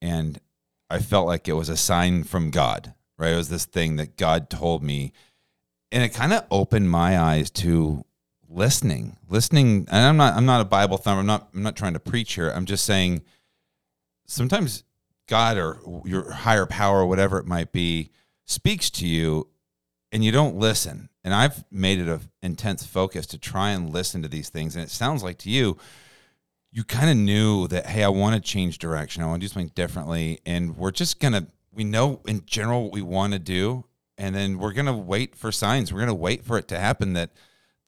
and 0.00 0.40
I 0.88 0.98
felt 1.00 1.26
like 1.26 1.48
it 1.48 1.54
was 1.54 1.68
a 1.68 1.76
sign 1.76 2.24
from 2.24 2.50
God. 2.50 2.94
Right, 3.18 3.32
it 3.32 3.36
was 3.36 3.48
this 3.48 3.64
thing 3.64 3.96
that 3.96 4.16
God 4.16 4.50
told 4.50 4.82
me. 4.82 5.12
And 5.90 6.02
it 6.02 6.10
kind 6.10 6.34
of 6.34 6.44
opened 6.50 6.90
my 6.90 7.18
eyes 7.18 7.50
to 7.52 8.04
listening 8.48 9.16
listening. 9.28 9.86
And 9.90 10.04
i'm 10.06 10.16
not 10.16 10.34
i'm 10.34 10.46
not 10.46 10.60
a 10.60 10.64
bible 10.64 10.96
thumber 10.96 11.20
i'm 11.20 11.26
not 11.26 11.48
i'm 11.54 11.62
not 11.62 11.76
trying 11.76 11.94
to 11.94 12.00
preach 12.00 12.34
here. 12.34 12.50
I'm 12.50 12.66
just 12.66 12.84
saying 12.84 13.22
sometimes 14.26 14.84
god 15.28 15.56
or 15.56 15.78
your 16.04 16.30
higher 16.30 16.66
power 16.66 17.04
whatever 17.04 17.38
it 17.38 17.46
might 17.46 17.72
be 17.72 18.10
speaks 18.44 18.90
to 18.90 19.06
you 19.06 19.48
and 20.12 20.24
you 20.24 20.32
don't 20.32 20.56
listen. 20.56 21.08
And 21.24 21.34
i've 21.34 21.64
made 21.70 21.98
it 21.98 22.08
an 22.08 22.20
intense 22.42 22.84
focus 22.86 23.26
to 23.28 23.38
try 23.38 23.70
and 23.70 23.90
listen 23.90 24.22
to 24.22 24.28
these 24.28 24.48
things. 24.48 24.76
And 24.76 24.84
it 24.84 24.90
sounds 24.90 25.22
like 25.22 25.38
to 25.38 25.50
you 25.50 25.76
you 26.76 26.84
kind 26.84 27.08
of 27.08 27.16
knew 27.16 27.66
that 27.68 27.86
hey 27.86 28.04
i 28.04 28.08
want 28.08 28.34
to 28.34 28.40
change 28.50 28.76
direction 28.78 29.22
i 29.22 29.26
want 29.26 29.40
to 29.40 29.44
do 29.46 29.52
something 29.52 29.72
differently 29.74 30.38
and 30.44 30.76
we're 30.76 30.90
just 30.90 31.18
gonna 31.20 31.46
we 31.72 31.82
know 31.84 32.20
in 32.26 32.42
general 32.44 32.84
what 32.84 32.92
we 32.92 33.00
want 33.00 33.32
to 33.32 33.38
do 33.38 33.82
and 34.18 34.34
then 34.34 34.58
we're 34.58 34.72
gonna 34.74 34.96
wait 34.96 35.34
for 35.34 35.50
signs 35.50 35.90
we're 35.90 36.00
gonna 36.00 36.14
wait 36.14 36.44
for 36.44 36.58
it 36.58 36.68
to 36.68 36.78
happen 36.78 37.14
that 37.14 37.30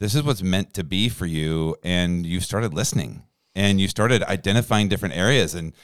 this 0.00 0.14
is 0.14 0.22
what's 0.22 0.42
meant 0.42 0.72
to 0.72 0.82
be 0.82 1.08
for 1.10 1.26
you 1.26 1.76
and 1.82 2.24
you 2.24 2.40
started 2.40 2.72
listening 2.72 3.22
and 3.54 3.78
you 3.78 3.88
started 3.88 4.22
identifying 4.22 4.88
different 4.88 5.14
areas 5.14 5.54
and 5.54 5.74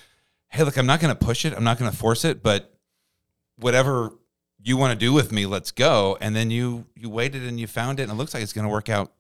hey 0.49 0.63
look 0.65 0.79
i'm 0.79 0.87
not 0.87 0.99
gonna 1.01 1.15
push 1.15 1.45
it 1.45 1.53
i'm 1.55 1.65
not 1.65 1.79
gonna 1.79 1.93
force 1.93 2.25
it 2.25 2.43
but 2.43 2.73
whatever 3.57 4.13
you 4.63 4.79
want 4.79 4.99
to 4.99 4.99
do 4.99 5.13
with 5.13 5.31
me 5.31 5.45
let's 5.45 5.73
go 5.73 6.17
and 6.23 6.35
then 6.35 6.51
you 6.51 6.87
you 6.97 7.11
waited 7.11 7.43
and 7.43 7.61
you 7.61 7.67
found 7.67 8.01
it 8.01 8.05
and 8.05 8.13
it 8.13 8.15
looks 8.15 8.33
like 8.33 8.43
it's 8.43 8.55
gonna 8.55 8.69
work 8.69 8.89
out 8.89 9.13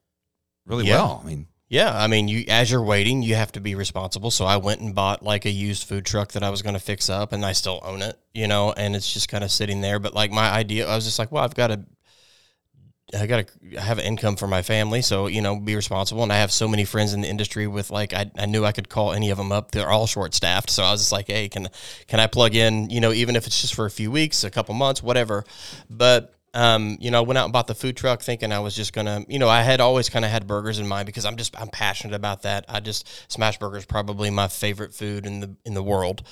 really 0.64 0.86
Yeah. 0.86 0.96
well 0.96 1.20
i 1.22 1.26
mean 1.26 1.46
Yeah, 1.68 1.96
I 1.96 2.06
mean, 2.08 2.28
you 2.28 2.44
as 2.48 2.70
you're 2.70 2.82
waiting, 2.82 3.22
you 3.22 3.34
have 3.36 3.52
to 3.52 3.60
be 3.60 3.74
responsible. 3.74 4.30
So 4.30 4.44
I 4.44 4.58
went 4.58 4.80
and 4.80 4.94
bought 4.94 5.22
like 5.22 5.44
a 5.44 5.50
used 5.50 5.88
food 5.88 6.04
truck 6.04 6.32
that 6.32 6.42
I 6.44 6.50
was 6.50 6.62
going 6.62 6.74
to 6.74 6.80
fix 6.80 7.08
up, 7.08 7.32
and 7.32 7.44
I 7.44 7.52
still 7.52 7.80
own 7.82 8.02
it, 8.02 8.18
you 8.34 8.46
know, 8.46 8.72
and 8.72 8.94
it's 8.94 9.12
just 9.12 9.28
kind 9.28 9.42
of 9.42 9.50
sitting 9.50 9.80
there. 9.80 9.98
But 9.98 10.14
like 10.14 10.30
my 10.30 10.50
idea, 10.50 10.86
I 10.86 10.94
was 10.94 11.04
just 11.04 11.18
like, 11.18 11.32
well, 11.32 11.42
I've 11.42 11.54
got 11.54 11.68
to, 11.68 11.84
I 13.18 13.26
got 13.26 13.46
to 13.46 13.80
have 13.80 13.98
an 13.98 14.04
income 14.04 14.36
for 14.36 14.46
my 14.46 14.60
family, 14.62 15.00
so 15.00 15.26
you 15.26 15.40
know, 15.40 15.58
be 15.58 15.74
responsible. 15.74 16.22
And 16.22 16.32
I 16.32 16.36
have 16.36 16.52
so 16.52 16.68
many 16.68 16.84
friends 16.84 17.14
in 17.14 17.22
the 17.22 17.28
industry 17.28 17.66
with 17.66 17.90
like, 17.90 18.12
I, 18.12 18.30
I 18.36 18.46
knew 18.46 18.64
I 18.64 18.72
could 18.72 18.88
call 18.88 19.12
any 19.12 19.30
of 19.30 19.38
them 19.38 19.50
up. 19.50 19.70
They're 19.70 19.90
all 19.90 20.06
short 20.06 20.34
staffed, 20.34 20.68
so 20.68 20.82
I 20.82 20.92
was 20.92 21.00
just 21.00 21.12
like, 21.12 21.28
hey, 21.28 21.48
can 21.48 21.68
can 22.08 22.20
I 22.20 22.26
plug 22.26 22.54
in? 22.54 22.90
You 22.90 23.00
know, 23.00 23.12
even 23.12 23.36
if 23.36 23.46
it's 23.46 23.60
just 23.60 23.74
for 23.74 23.86
a 23.86 23.90
few 23.90 24.10
weeks, 24.10 24.44
a 24.44 24.50
couple 24.50 24.74
months, 24.74 25.02
whatever. 25.02 25.44
But 25.88 26.33
um, 26.54 26.96
you 27.00 27.10
know, 27.10 27.18
I 27.18 27.20
went 27.22 27.36
out 27.36 27.44
and 27.44 27.52
bought 27.52 27.66
the 27.66 27.74
food 27.74 27.96
truck 27.96 28.22
thinking 28.22 28.52
I 28.52 28.60
was 28.60 28.74
just 28.76 28.92
gonna, 28.92 29.24
you 29.28 29.38
know, 29.38 29.48
I 29.48 29.62
had 29.62 29.80
always 29.80 30.08
kind 30.08 30.24
of 30.24 30.30
had 30.30 30.46
burgers 30.46 30.78
in 30.78 30.86
mind 30.86 31.06
because 31.06 31.24
I'm 31.24 31.36
just 31.36 31.58
I'm 31.60 31.68
passionate 31.68 32.14
about 32.14 32.42
that. 32.42 32.64
I 32.68 32.80
just 32.80 33.08
smash 33.30 33.58
burgers 33.58 33.84
probably 33.84 34.30
my 34.30 34.48
favorite 34.48 34.94
food 34.94 35.26
in 35.26 35.40
the 35.40 35.56
in 35.64 35.74
the 35.74 35.82
world. 35.82 36.22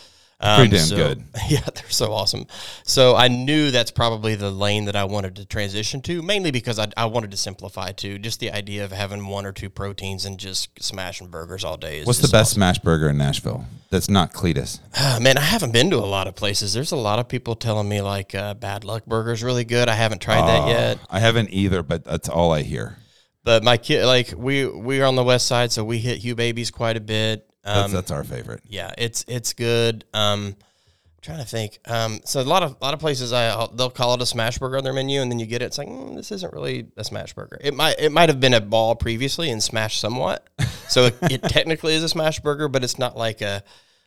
Um, 0.44 0.56
Pretty 0.58 0.76
damn 0.76 0.86
so- 0.86 0.96
good. 0.96 1.24
Yeah, 1.48 1.60
they're 1.74 1.90
so 1.90 2.12
awesome. 2.12 2.46
So 2.84 3.14
I 3.14 3.28
knew 3.28 3.70
that's 3.70 3.90
probably 3.90 4.34
the 4.34 4.50
lane 4.50 4.86
that 4.86 4.96
I 4.96 5.04
wanted 5.04 5.36
to 5.36 5.44
transition 5.44 6.00
to, 6.02 6.20
mainly 6.22 6.50
because 6.50 6.78
I, 6.78 6.88
I 6.96 7.04
wanted 7.06 7.30
to 7.30 7.36
simplify 7.36 7.92
too. 7.92 8.18
Just 8.18 8.40
the 8.40 8.50
idea 8.50 8.84
of 8.84 8.90
having 8.92 9.26
one 9.26 9.46
or 9.46 9.52
two 9.52 9.70
proteins 9.70 10.24
and 10.24 10.38
just 10.38 10.70
smashing 10.82 11.28
burgers 11.28 11.62
all 11.64 11.76
day. 11.76 11.98
Is 11.98 12.06
what's 12.06 12.18
the 12.20 12.28
best 12.28 12.52
smash 12.52 12.78
burger 12.80 13.08
in 13.10 13.18
nashville 13.18 13.66
that's 13.90 14.08
not 14.08 14.32
cletus 14.32 14.80
Ah, 14.96 15.18
man, 15.20 15.36
I 15.36 15.42
haven't 15.42 15.72
been 15.72 15.90
to 15.90 15.96
a 15.96 16.06
lot 16.06 16.26
of 16.26 16.34
places. 16.34 16.72
There's 16.72 16.92
a 16.92 16.96
lot 16.96 17.18
of 17.18 17.28
people 17.28 17.54
telling 17.54 17.88
me 17.88 18.00
like 18.00 18.34
uh, 18.34 18.54
Bad 18.54 18.84
Luck 18.84 19.04
Burger's 19.06 19.42
really 19.44 19.64
good. 19.64 19.88
I 19.88 19.94
haven't 19.94 20.20
tried 20.22 20.42
that 20.48 20.62
Oh, 20.62 20.68
yet. 20.68 20.98
i 21.10 21.20
haven't 21.20 21.50
either 21.50 21.82
but 21.82 22.04
that's 22.04 22.28
all 22.28 22.52
i 22.52 22.62
hear 22.62 22.96
But 23.44 23.62
my 23.62 23.76
kid, 23.76 24.04
like 24.06 24.32
we 24.36 24.66
we 24.66 25.00
are 25.02 25.06
on 25.06 25.16
the 25.16 25.24
west 25.24 25.46
side, 25.46 25.70
so 25.72 25.84
we 25.84 25.98
hit 25.98 26.18
Hugh 26.18 26.34
Babies 26.34 26.70
quite 26.70 26.96
a 26.96 27.00
bit. 27.00 27.46
Um, 27.64 27.74
that's, 27.74 27.92
that's 27.92 28.10
our 28.10 28.24
favorite 28.24 28.60
yeah, 28.66 28.92
it's 28.98 29.24
it's 29.28 29.52
good. 29.52 30.04
Um, 30.12 30.56
I'm 30.56 31.20
trying 31.22 31.38
to 31.38 31.44
think. 31.44 31.78
Um, 31.86 32.20
so 32.24 32.40
a 32.40 32.42
lot 32.42 32.62
of 32.62 32.76
a 32.80 32.84
lot 32.84 32.94
of 32.94 33.00
places, 33.00 33.32
I 33.32 33.66
they'll 33.74 33.90
call 33.90 34.14
it 34.14 34.22
a 34.22 34.26
smash 34.26 34.58
burger 34.58 34.78
on 34.78 34.84
their 34.84 34.92
menu, 34.92 35.20
and 35.20 35.30
then 35.30 35.38
you 35.38 35.46
get 35.46 35.62
it. 35.62 35.66
It's 35.66 35.78
like 35.78 35.88
mm, 35.88 36.16
this 36.16 36.32
isn't 36.32 36.52
really 36.52 36.88
a 36.96 37.04
smash 37.04 37.34
burger. 37.34 37.58
It 37.60 37.74
might 37.74 37.98
it 38.00 38.10
might 38.10 38.28
have 38.28 38.40
been 38.40 38.54
a 38.54 38.60
ball 38.60 38.94
previously 38.96 39.50
and 39.50 39.62
smashed 39.62 40.00
somewhat, 40.00 40.48
so 40.88 41.04
it, 41.06 41.16
it 41.22 41.42
technically 41.48 41.94
is 41.94 42.02
a 42.02 42.08
smash 42.08 42.40
burger, 42.40 42.68
but 42.68 42.82
it's 42.82 42.98
not 42.98 43.16
like 43.16 43.40
a 43.40 43.62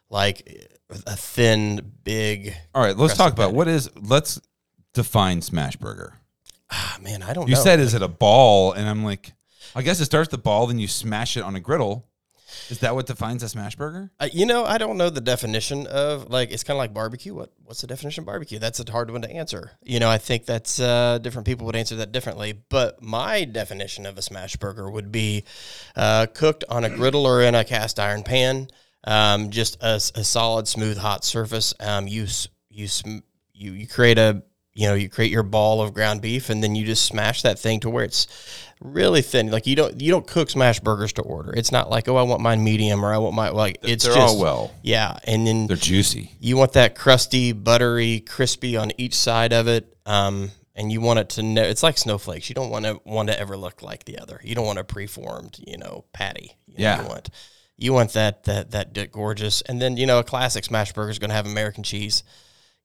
like 0.09 0.69
a 1.07 1.15
thin, 1.15 1.93
big. 2.03 2.53
All 2.73 2.83
right, 2.83 2.95
let's 2.95 3.15
talk 3.15 3.31
about 3.33 3.47
patty. 3.47 3.57
what 3.57 3.67
is. 3.67 3.89
Let's 3.95 4.41
define 4.93 5.41
smash 5.41 5.75
burger. 5.77 6.13
Ah, 6.71 6.97
man, 7.01 7.21
I 7.23 7.33
don't 7.33 7.47
You 7.47 7.55
know. 7.55 7.61
said, 7.61 7.79
is 7.79 7.93
it 7.93 8.01
a 8.01 8.07
ball? 8.07 8.71
And 8.73 8.89
I'm 8.89 9.03
like, 9.03 9.33
I 9.75 9.81
guess 9.81 9.99
it 9.99 10.05
starts 10.05 10.29
the 10.29 10.37
ball, 10.37 10.67
then 10.67 10.79
you 10.79 10.87
smash 10.87 11.37
it 11.37 11.41
on 11.43 11.55
a 11.55 11.59
griddle. 11.59 12.07
Is 12.69 12.79
that 12.79 12.95
what 12.95 13.05
defines 13.05 13.43
a 13.43 13.49
smash 13.49 13.75
burger? 13.75 14.11
Uh, 14.19 14.29
you 14.31 14.45
know, 14.45 14.65
I 14.65 14.77
don't 14.77 14.97
know 14.97 15.09
the 15.09 15.21
definition 15.21 15.87
of 15.87 16.29
like 16.29 16.51
it's 16.51 16.63
kind 16.63 16.75
of 16.75 16.79
like 16.79 16.93
barbecue. 16.93 17.33
What 17.33 17.51
what's 17.63 17.81
the 17.81 17.87
definition 17.87 18.21
of 18.21 18.25
barbecue? 18.25 18.59
That's 18.59 18.79
a 18.79 18.91
hard 18.91 19.11
one 19.11 19.21
to 19.21 19.31
answer. 19.31 19.71
You 19.83 19.99
know, 19.99 20.09
I 20.09 20.17
think 20.17 20.45
that's 20.45 20.79
uh, 20.79 21.19
different 21.19 21.45
people 21.45 21.65
would 21.65 21.75
answer 21.75 21.95
that 21.97 22.11
differently. 22.11 22.53
But 22.69 23.01
my 23.01 23.45
definition 23.45 24.05
of 24.05 24.17
a 24.17 24.21
smash 24.21 24.55
burger 24.57 24.89
would 24.89 25.11
be 25.11 25.43
uh, 25.95 26.27
cooked 26.33 26.63
on 26.69 26.83
a 26.83 26.89
griddle 26.89 27.25
or 27.25 27.41
in 27.41 27.55
a 27.55 27.63
cast 27.63 27.99
iron 27.99 28.23
pan, 28.23 28.69
um, 29.03 29.49
just 29.49 29.77
a 29.81 29.99
solid, 29.99 30.67
smooth, 30.67 30.97
hot 30.97 31.23
surface. 31.23 31.73
Um, 31.79 32.07
you 32.07 32.27
you 32.69 32.87
you 33.53 33.71
you 33.71 33.87
create 33.87 34.17
a 34.17 34.43
you 34.75 34.87
know 34.87 34.93
you 34.93 35.09
create 35.09 35.31
your 35.31 35.41
ball 35.43 35.81
of 35.81 35.93
ground 35.93 36.21
beef 36.21 36.49
and 36.49 36.61
then 36.63 36.75
you 36.75 36.85
just 36.85 37.05
smash 37.05 37.41
that 37.41 37.57
thing 37.57 37.79
to 37.79 37.89
where 37.89 38.03
it's 38.03 38.27
really 38.81 39.21
thin 39.21 39.49
like 39.49 39.65
you 39.65 39.75
don't 39.75 39.99
you 40.01 40.11
don't 40.11 40.27
cook 40.27 40.49
smash 40.49 40.79
burgers 40.81 41.13
to 41.13 41.21
order 41.21 41.53
it's 41.55 41.71
not 41.71 41.89
like 41.89 42.07
oh 42.09 42.17
i 42.17 42.21
want 42.21 42.41
mine 42.41 42.61
medium 42.63 43.03
or 43.03 43.13
i 43.13 43.17
want 43.17 43.33
my 43.33 43.49
like 43.49 43.77
it's 43.83 44.03
They're 44.03 44.13
just 44.13 44.35
all 44.35 44.41
well. 44.41 44.71
yeah 44.83 45.17
and 45.23 45.47
then 45.47 45.67
They're 45.67 45.77
juicy. 45.77 46.31
you 46.39 46.57
want 46.57 46.73
that 46.73 46.93
crusty 46.95 47.53
buttery 47.53 48.19
crispy 48.19 48.75
on 48.75 48.91
each 48.97 49.15
side 49.15 49.53
of 49.53 49.67
it 49.69 49.95
um 50.05 50.51
and 50.75 50.91
you 50.91 50.99
want 50.99 51.19
it 51.19 51.29
to 51.29 51.41
know 51.43 51.63
it's 51.63 51.81
like 51.83 51.97
snowflakes 51.97 52.49
you 52.49 52.53
don't 52.55 52.69
want 52.69 52.83
to 52.83 52.95
one 53.05 53.27
to 53.27 53.39
ever 53.39 53.55
look 53.55 53.81
like 53.81 54.03
the 54.03 54.19
other 54.19 54.41
you 54.43 54.55
don't 54.55 54.65
want 54.65 54.77
a 54.77 54.83
preformed 54.83 55.57
you 55.65 55.77
know 55.77 56.03
patty 56.13 56.57
you 56.67 56.73
know, 56.73 56.83
Yeah. 56.83 57.01
you 57.01 57.07
want 57.07 57.29
you 57.77 57.93
want 57.93 58.11
that 58.13 58.43
that 58.43 58.71
that 58.71 59.11
gorgeous 59.13 59.61
and 59.61 59.81
then 59.81 59.95
you 59.95 60.05
know 60.05 60.19
a 60.19 60.23
classic 60.23 60.65
smash 60.65 60.91
burger 60.91 61.09
is 61.11 61.17
going 61.19 61.29
to 61.29 61.35
have 61.35 61.45
american 61.45 61.83
cheese 61.83 62.23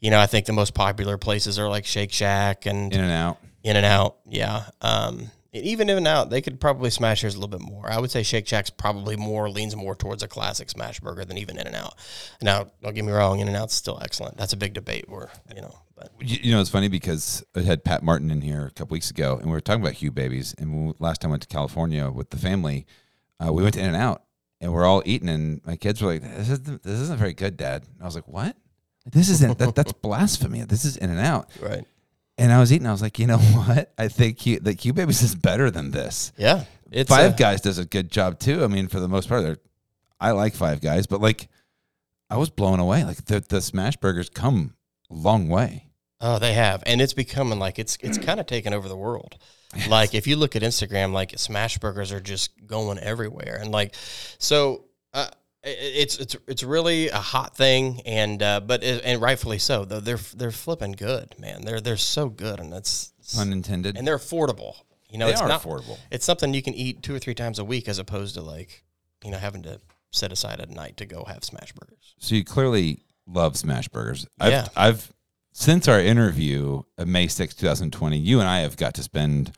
you 0.00 0.10
know 0.10 0.18
i 0.20 0.26
think 0.26 0.46
the 0.46 0.52
most 0.52 0.74
popular 0.74 1.16
places 1.18 1.58
are 1.58 1.68
like 1.68 1.84
shake 1.86 2.12
shack 2.12 2.66
and 2.66 2.92
In 2.92 3.00
and 3.00 3.12
out. 3.12 3.38
in 3.62 3.76
and 3.76 3.86
out, 3.86 4.16
yeah. 4.28 4.64
Um, 4.80 5.30
even 5.52 5.90
in 5.90 5.96
and 5.98 6.06
out, 6.06 6.30
they 6.30 6.40
could 6.40 6.60
probably 6.60 6.90
smash 6.90 7.24
yours 7.24 7.34
a 7.34 7.38
little 7.40 7.50
bit 7.58 7.60
more. 7.60 7.90
I 7.90 7.98
would 7.98 8.12
say 8.12 8.22
Shake 8.22 8.46
Shack's 8.46 8.70
probably 8.70 9.16
more 9.16 9.50
leans 9.50 9.74
more 9.74 9.96
towards 9.96 10.22
a 10.22 10.28
classic 10.28 10.70
smash 10.70 11.00
burger 11.00 11.24
than 11.24 11.38
even 11.38 11.58
In 11.58 11.66
and 11.66 11.74
Out. 11.74 11.94
Now, 12.40 12.66
don't 12.80 12.94
get 12.94 13.04
me 13.04 13.10
wrong, 13.10 13.40
In 13.40 13.48
and 13.48 13.56
Out's 13.56 13.74
still 13.74 13.98
excellent. 14.00 14.36
That's 14.36 14.52
a 14.52 14.56
big 14.56 14.74
debate. 14.74 15.08
Where 15.08 15.28
you 15.52 15.60
know, 15.60 15.74
but 15.96 16.12
You, 16.20 16.38
you 16.40 16.52
know, 16.52 16.60
it's 16.60 16.70
funny 16.70 16.86
because 16.86 17.42
I 17.56 17.62
had 17.62 17.82
Pat 17.82 18.04
Martin 18.04 18.30
in 18.30 18.42
here 18.42 18.64
a 18.64 18.70
couple 18.70 18.94
weeks 18.94 19.10
ago, 19.10 19.38
and 19.38 19.46
we 19.46 19.50
were 19.50 19.60
talking 19.60 19.82
about 19.82 19.94
Hugh 19.94 20.12
babies. 20.12 20.54
And 20.56 20.86
we, 20.86 20.92
last 21.00 21.20
time 21.20 21.30
I 21.30 21.32
went 21.32 21.42
to 21.42 21.48
California 21.48 22.08
with 22.10 22.30
the 22.30 22.36
family, 22.38 22.86
uh, 23.44 23.52
we 23.52 23.64
went 23.64 23.74
to 23.74 23.80
In 23.80 23.86
and 23.86 23.96
Out, 23.96 24.22
and 24.60 24.72
we're 24.72 24.84
all 24.86 25.02
eating, 25.04 25.28
and 25.28 25.60
my 25.66 25.74
kids 25.74 26.00
were 26.00 26.12
like, 26.12 26.22
"This 26.22 26.48
isn't 26.48 26.84
this 26.84 27.00
isn't 27.00 27.18
very 27.18 27.34
good, 27.34 27.56
Dad." 27.56 27.82
And 27.92 28.00
I 28.02 28.04
was 28.04 28.14
like, 28.14 28.28
"What? 28.28 28.56
This 29.06 29.28
isn't 29.30 29.58
that, 29.58 29.74
that's 29.74 29.92
blasphemy. 29.92 30.62
This 30.62 30.84
is 30.84 30.96
In 30.96 31.10
and 31.10 31.20
Out." 31.20 31.50
right, 31.60 31.84
And 32.38 32.52
I 32.52 32.60
was 32.60 32.72
eating. 32.72 32.86
I 32.86 32.92
was 32.92 33.02
like, 33.02 33.18
"You 33.18 33.26
know 33.26 33.38
what? 33.38 33.92
I 33.98 34.08
think 34.08 34.38
Q, 34.38 34.60
that 34.60 34.84
Hugh 34.84 34.92
babies 34.92 35.22
is 35.22 35.34
better 35.34 35.70
than 35.70 35.90
this." 35.90 36.32
yeah, 36.36 36.64
it's 36.90 37.08
Five 37.10 37.34
a- 37.34 37.36
Guys 37.36 37.60
does 37.60 37.78
a 37.78 37.84
good 37.84 38.10
job 38.10 38.38
too. 38.38 38.62
I 38.64 38.66
mean, 38.66 38.88
for 38.88 39.00
the 39.00 39.08
most 39.08 39.28
part, 39.28 39.42
they're, 39.42 39.58
I 40.20 40.32
like 40.32 40.54
Five 40.54 40.80
Guys, 40.80 41.06
but 41.06 41.20
like, 41.20 41.48
I 42.28 42.36
was 42.36 42.50
blown 42.50 42.78
away. 42.80 43.04
Like 43.04 43.24
the 43.24 43.40
the 43.40 43.60
smash 43.60 43.96
burgers 43.96 44.28
come 44.28 44.74
a 45.10 45.14
long 45.14 45.48
way. 45.48 45.86
Oh, 46.20 46.38
they 46.38 46.52
have, 46.52 46.82
and 46.84 47.00
it's 47.00 47.14
becoming 47.14 47.58
like 47.58 47.78
it's 47.78 47.96
it's 48.02 48.18
kind 48.26 48.38
of 48.38 48.46
taken 48.46 48.72
over 48.74 48.88
the 48.88 48.96
world. 48.96 49.36
Like 49.88 50.14
if 50.14 50.26
you 50.26 50.34
look 50.36 50.56
at 50.56 50.62
Instagram, 50.62 51.12
like 51.12 51.38
smash 51.38 51.78
burgers 51.78 52.10
are 52.12 52.20
just 52.20 52.50
going 52.66 52.98
everywhere, 52.98 53.58
and 53.60 53.70
like 53.72 53.94
so. 54.38 54.84
Uh, 55.14 55.26
it's 55.62 56.16
it's 56.18 56.36
it's 56.46 56.62
really 56.62 57.08
a 57.08 57.18
hot 57.18 57.56
thing, 57.56 58.00
and 58.06 58.42
uh, 58.42 58.60
but 58.60 58.82
it, 58.82 59.02
and 59.04 59.20
rightfully 59.20 59.58
so. 59.58 59.84
Though 59.84 60.00
they're 60.00 60.18
they're 60.34 60.50
flipping 60.50 60.92
good, 60.92 61.34
man. 61.38 61.62
They're 61.64 61.80
they're 61.80 61.96
so 61.96 62.28
good, 62.28 62.60
and 62.60 62.72
it's 62.72 63.12
Unintended. 63.38 63.96
and 63.96 64.06
they're 64.06 64.18
affordable. 64.18 64.74
You 65.10 65.18
know, 65.18 65.26
they 65.26 65.32
it's 65.32 65.40
are 65.40 65.48
not 65.48 65.62
affordable. 65.62 65.98
it's 66.10 66.24
something 66.24 66.54
you 66.54 66.62
can 66.62 66.74
eat 66.74 67.02
two 67.02 67.14
or 67.14 67.18
three 67.18 67.34
times 67.34 67.58
a 67.58 67.64
week, 67.64 67.88
as 67.88 67.98
opposed 67.98 68.34
to 68.34 68.42
like 68.42 68.84
you 69.24 69.30
know 69.30 69.38
having 69.38 69.62
to 69.64 69.80
set 70.12 70.32
aside 70.32 70.60
a 70.60 70.66
night 70.72 70.96
to 70.96 71.06
go 71.06 71.24
have 71.24 71.44
smash 71.44 71.72
burgers. 71.72 72.14
So 72.18 72.34
you 72.34 72.44
clearly 72.44 73.02
love 73.26 73.56
smash 73.56 73.88
burgers. 73.88 74.26
I've, 74.40 74.50
Yeah. 74.52 74.68
I've 74.76 75.12
since 75.52 75.88
our 75.88 76.00
interview 76.00 76.82
of 76.96 77.06
May 77.08 77.26
6, 77.26 77.54
2020, 77.54 78.16
you 78.16 78.40
and 78.40 78.48
I 78.48 78.60
have 78.60 78.76
got 78.76 78.94
to 78.94 79.02
spend 79.02 79.52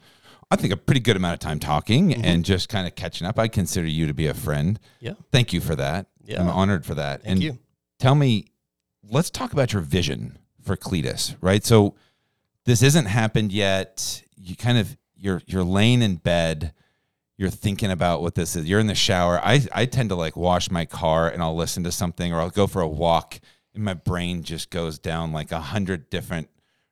I 0.52 0.56
think 0.56 0.72
a 0.72 0.76
pretty 0.76 1.00
good 1.00 1.16
amount 1.16 1.34
of 1.34 1.40
time 1.40 1.58
talking 1.58 2.10
Mm-hmm. 2.10 2.24
and 2.24 2.44
just 2.44 2.68
kind 2.68 2.86
of 2.86 2.94
catching 2.94 3.26
up. 3.26 3.38
I 3.38 3.48
consider 3.48 3.86
you 3.88 4.06
to 4.06 4.14
be 4.14 4.26
a 4.26 4.34
friend. 4.34 4.78
Yeah, 5.00 5.14
Thank 5.30 5.52
you 5.52 5.60
for 5.60 5.74
that. 5.76 6.06
Yeah. 6.24 6.40
I'm 6.40 6.48
honored 6.48 6.84
for 6.84 6.94
that. 6.94 7.22
thank 7.22 7.32
and 7.32 7.42
you. 7.42 7.58
tell 7.98 8.14
me, 8.14 8.46
let's 9.02 9.30
talk 9.30 9.52
about 9.52 9.72
your 9.72 9.82
vision 9.82 10.38
for 10.62 10.76
Cletus, 10.76 11.34
right? 11.40 11.64
So 11.64 11.94
this 12.64 12.80
hasn't 12.80 13.08
happened 13.08 13.50
yet. 13.52 14.22
You 14.36 14.54
kind 14.56 14.78
of 14.78 14.96
you're 15.16 15.42
you're 15.46 15.64
laying 15.64 16.02
in 16.02 16.16
bed, 16.16 16.72
you're 17.36 17.50
thinking 17.50 17.90
about 17.90 18.22
what 18.22 18.34
this 18.36 18.54
is. 18.56 18.68
You're 18.68 18.78
in 18.80 18.86
the 18.88 18.94
shower. 18.94 19.40
I 19.42 19.66
I 19.72 19.86
tend 19.86 20.10
to 20.10 20.14
like 20.16 20.36
wash 20.36 20.70
my 20.70 20.84
car 20.84 21.28
and 21.28 21.42
I'll 21.42 21.56
listen 21.56 21.82
to 21.84 21.92
something 21.92 22.32
or 22.32 22.40
I'll 22.40 22.50
go 22.50 22.66
for 22.66 22.82
a 22.82 22.88
walk 22.88 23.40
and 23.74 23.82
my 23.82 23.94
brain 23.94 24.42
just 24.44 24.70
goes 24.70 24.98
down 24.98 25.32
like 25.32 25.50
a 25.50 25.60
hundred 25.60 26.10
different 26.10 26.48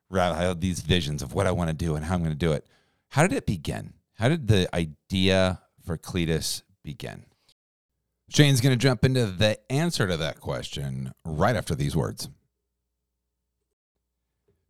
route. 0.09 0.35
I 0.35 0.43
have 0.43 0.61
these 0.61 0.81
visions 0.81 1.23
of 1.23 1.35
what 1.35 1.47
I 1.47 1.53
want 1.53 1.69
to 1.71 1.75
do 1.75 1.95
and 1.95 2.05
how 2.05 2.15
I'm 2.15 2.21
going 2.25 2.33
to 2.33 2.37
do 2.39 2.53
it. 2.53 2.67
How 3.11 3.27
did 3.27 3.37
it 3.37 3.47
begin? 3.47 3.95
How 4.15 4.29
did 4.29 4.47
the 4.47 4.69
idea 4.75 5.61
for 5.85 5.99
Cletus 5.99 6.63
begin? 6.85 7.27
Shane's 8.29 8.61
going 8.61 8.73
to 8.73 8.81
jump 8.81 9.05
into 9.05 9.27
the 9.27 9.59
answer 9.71 10.07
to 10.07 10.17
that 10.17 10.41
question 10.41 11.13
right 11.25 11.57
after 11.57 11.75
these 11.75 11.97
words. 11.97 12.29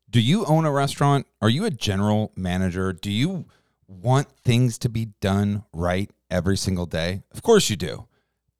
Do 0.08 0.20
you 0.20 0.46
own 0.46 0.64
a 0.64 0.72
restaurant? 0.72 1.26
Are 1.42 1.50
you 1.50 1.66
a 1.66 1.70
general 1.70 2.32
manager? 2.34 2.94
Do 2.94 3.10
you 3.10 3.44
want 3.86 4.28
things 4.42 4.78
to 4.78 4.88
be 4.88 5.10
done 5.20 5.64
right 5.74 6.10
every 6.30 6.56
single 6.56 6.86
day? 6.86 7.22
Of 7.32 7.42
course 7.42 7.68
you 7.68 7.76
do. 7.76 8.06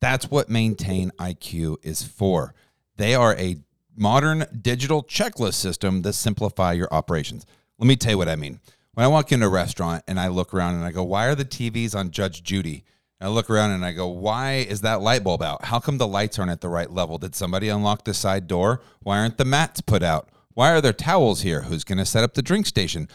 That's 0.00 0.30
what 0.30 0.50
Maintain 0.50 1.10
IQ 1.18 1.76
is 1.82 2.02
for. 2.02 2.54
They 2.96 3.14
are 3.14 3.34
a 3.36 3.56
modern 3.96 4.44
digital 4.60 5.02
checklist 5.02 5.54
system 5.54 6.02
that 6.02 6.12
simplify 6.12 6.74
your 6.74 6.92
operations. 6.92 7.46
Let 7.78 7.86
me 7.86 7.96
tell 7.96 8.12
you 8.12 8.18
what 8.18 8.28
I 8.28 8.36
mean. 8.36 8.60
When 9.00 9.06
I 9.06 9.08
walk 9.08 9.32
into 9.32 9.46
a 9.46 9.48
restaurant 9.48 10.04
and 10.06 10.20
I 10.20 10.28
look 10.28 10.52
around 10.52 10.74
and 10.74 10.84
I 10.84 10.90
go, 10.90 11.02
"Why 11.02 11.24
are 11.24 11.34
the 11.34 11.42
TVs 11.42 11.94
on 11.94 12.10
Judge 12.10 12.42
Judy?" 12.42 12.84
And 13.18 13.30
I 13.30 13.32
look 13.32 13.48
around 13.48 13.70
and 13.70 13.82
I 13.82 13.92
go, 13.92 14.06
"Why 14.06 14.56
is 14.56 14.82
that 14.82 15.00
light 15.00 15.24
bulb 15.24 15.40
out? 15.40 15.64
How 15.64 15.80
come 15.80 15.96
the 15.96 16.06
lights 16.06 16.38
aren't 16.38 16.50
at 16.50 16.60
the 16.60 16.68
right 16.68 16.92
level? 16.92 17.16
Did 17.16 17.34
somebody 17.34 17.70
unlock 17.70 18.04
the 18.04 18.12
side 18.12 18.46
door? 18.46 18.82
Why 19.02 19.20
aren't 19.20 19.38
the 19.38 19.46
mats 19.46 19.80
put 19.80 20.02
out? 20.02 20.28
Why 20.52 20.70
are 20.72 20.82
there 20.82 20.92
towels 20.92 21.40
here? 21.40 21.62
Who's 21.62 21.82
going 21.82 21.96
to 21.96 22.04
set 22.04 22.24
up 22.24 22.34
the 22.34 22.42
drink 22.42 22.66
station?" 22.66 23.08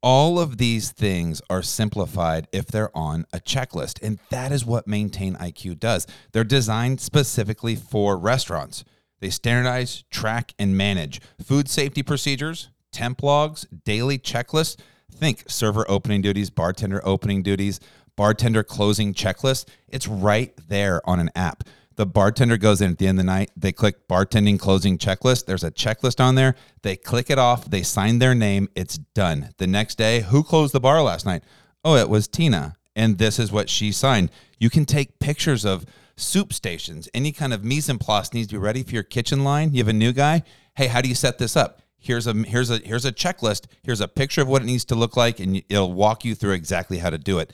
All 0.00 0.38
of 0.38 0.58
these 0.58 0.92
things 0.92 1.42
are 1.50 1.60
simplified 1.60 2.46
if 2.52 2.68
they're 2.68 2.96
on 2.96 3.26
a 3.32 3.40
checklist. 3.40 4.00
And 4.00 4.20
that 4.30 4.52
is 4.52 4.64
what 4.64 4.86
Maintain 4.86 5.34
IQ 5.40 5.74
does. 5.74 6.06
They're 6.30 6.44
designed 6.44 7.00
specifically 7.00 7.74
for 7.74 8.16
restaurants. 8.16 8.84
They 9.20 9.30
standardize, 9.30 10.04
track, 10.08 10.54
and 10.56 10.76
manage 10.76 11.20
food 11.44 11.68
safety 11.68 12.04
procedures, 12.04 12.68
temp 12.92 13.24
logs, 13.24 13.66
daily 13.84 14.20
checklists. 14.20 14.76
Think 15.14 15.44
server 15.48 15.88
opening 15.90 16.22
duties, 16.22 16.50
bartender 16.50 17.00
opening 17.04 17.42
duties, 17.42 17.80
bartender 18.16 18.62
closing 18.62 19.14
checklist. 19.14 19.68
It's 19.88 20.08
right 20.08 20.52
there 20.68 21.00
on 21.08 21.20
an 21.20 21.30
app. 21.34 21.64
The 21.96 22.06
bartender 22.06 22.56
goes 22.56 22.80
in 22.80 22.90
at 22.90 22.98
the 22.98 23.06
end 23.06 23.18
of 23.18 23.26
the 23.26 23.30
night. 23.30 23.50
They 23.56 23.72
click 23.72 24.08
bartending 24.08 24.58
closing 24.58 24.98
checklist. 24.98 25.46
There's 25.46 25.64
a 25.64 25.70
checklist 25.70 26.20
on 26.20 26.34
there. 26.34 26.54
They 26.82 26.96
click 26.96 27.30
it 27.30 27.38
off. 27.38 27.70
They 27.70 27.82
sign 27.82 28.18
their 28.18 28.34
name. 28.34 28.68
It's 28.74 28.98
done. 28.98 29.50
The 29.58 29.66
next 29.66 29.96
day, 29.96 30.20
who 30.20 30.42
closed 30.42 30.72
the 30.72 30.80
bar 30.80 31.02
last 31.02 31.26
night? 31.26 31.44
Oh, 31.84 31.96
it 31.96 32.08
was 32.08 32.28
Tina. 32.28 32.76
And 32.96 33.18
this 33.18 33.38
is 33.38 33.52
what 33.52 33.68
she 33.68 33.92
signed. 33.92 34.30
You 34.58 34.70
can 34.70 34.84
take 34.84 35.18
pictures 35.18 35.64
of 35.64 35.84
soup 36.16 36.52
stations. 36.52 37.08
Any 37.14 37.32
kind 37.32 37.52
of 37.52 37.64
mise 37.64 37.88
en 37.88 37.98
place 37.98 38.32
needs 38.32 38.48
to 38.48 38.54
be 38.54 38.58
ready 38.58 38.82
for 38.82 38.92
your 38.92 39.02
kitchen 39.02 39.44
line. 39.44 39.72
You 39.72 39.78
have 39.78 39.88
a 39.88 39.92
new 39.92 40.12
guy. 40.12 40.42
Hey, 40.76 40.86
how 40.86 41.00
do 41.00 41.08
you 41.08 41.14
set 41.14 41.38
this 41.38 41.56
up? 41.56 41.82
Here's 42.02 42.26
a 42.26 42.32
here's 42.32 42.70
a 42.70 42.78
here's 42.78 43.04
a 43.04 43.12
checklist. 43.12 43.66
Here's 43.82 44.00
a 44.00 44.08
picture 44.08 44.42
of 44.42 44.48
what 44.48 44.62
it 44.62 44.64
needs 44.64 44.84
to 44.86 44.94
look 44.94 45.16
like, 45.16 45.40
and 45.40 45.62
it'll 45.68 45.92
walk 45.92 46.24
you 46.24 46.34
through 46.34 46.52
exactly 46.52 46.98
how 46.98 47.10
to 47.10 47.18
do 47.18 47.38
it. 47.38 47.52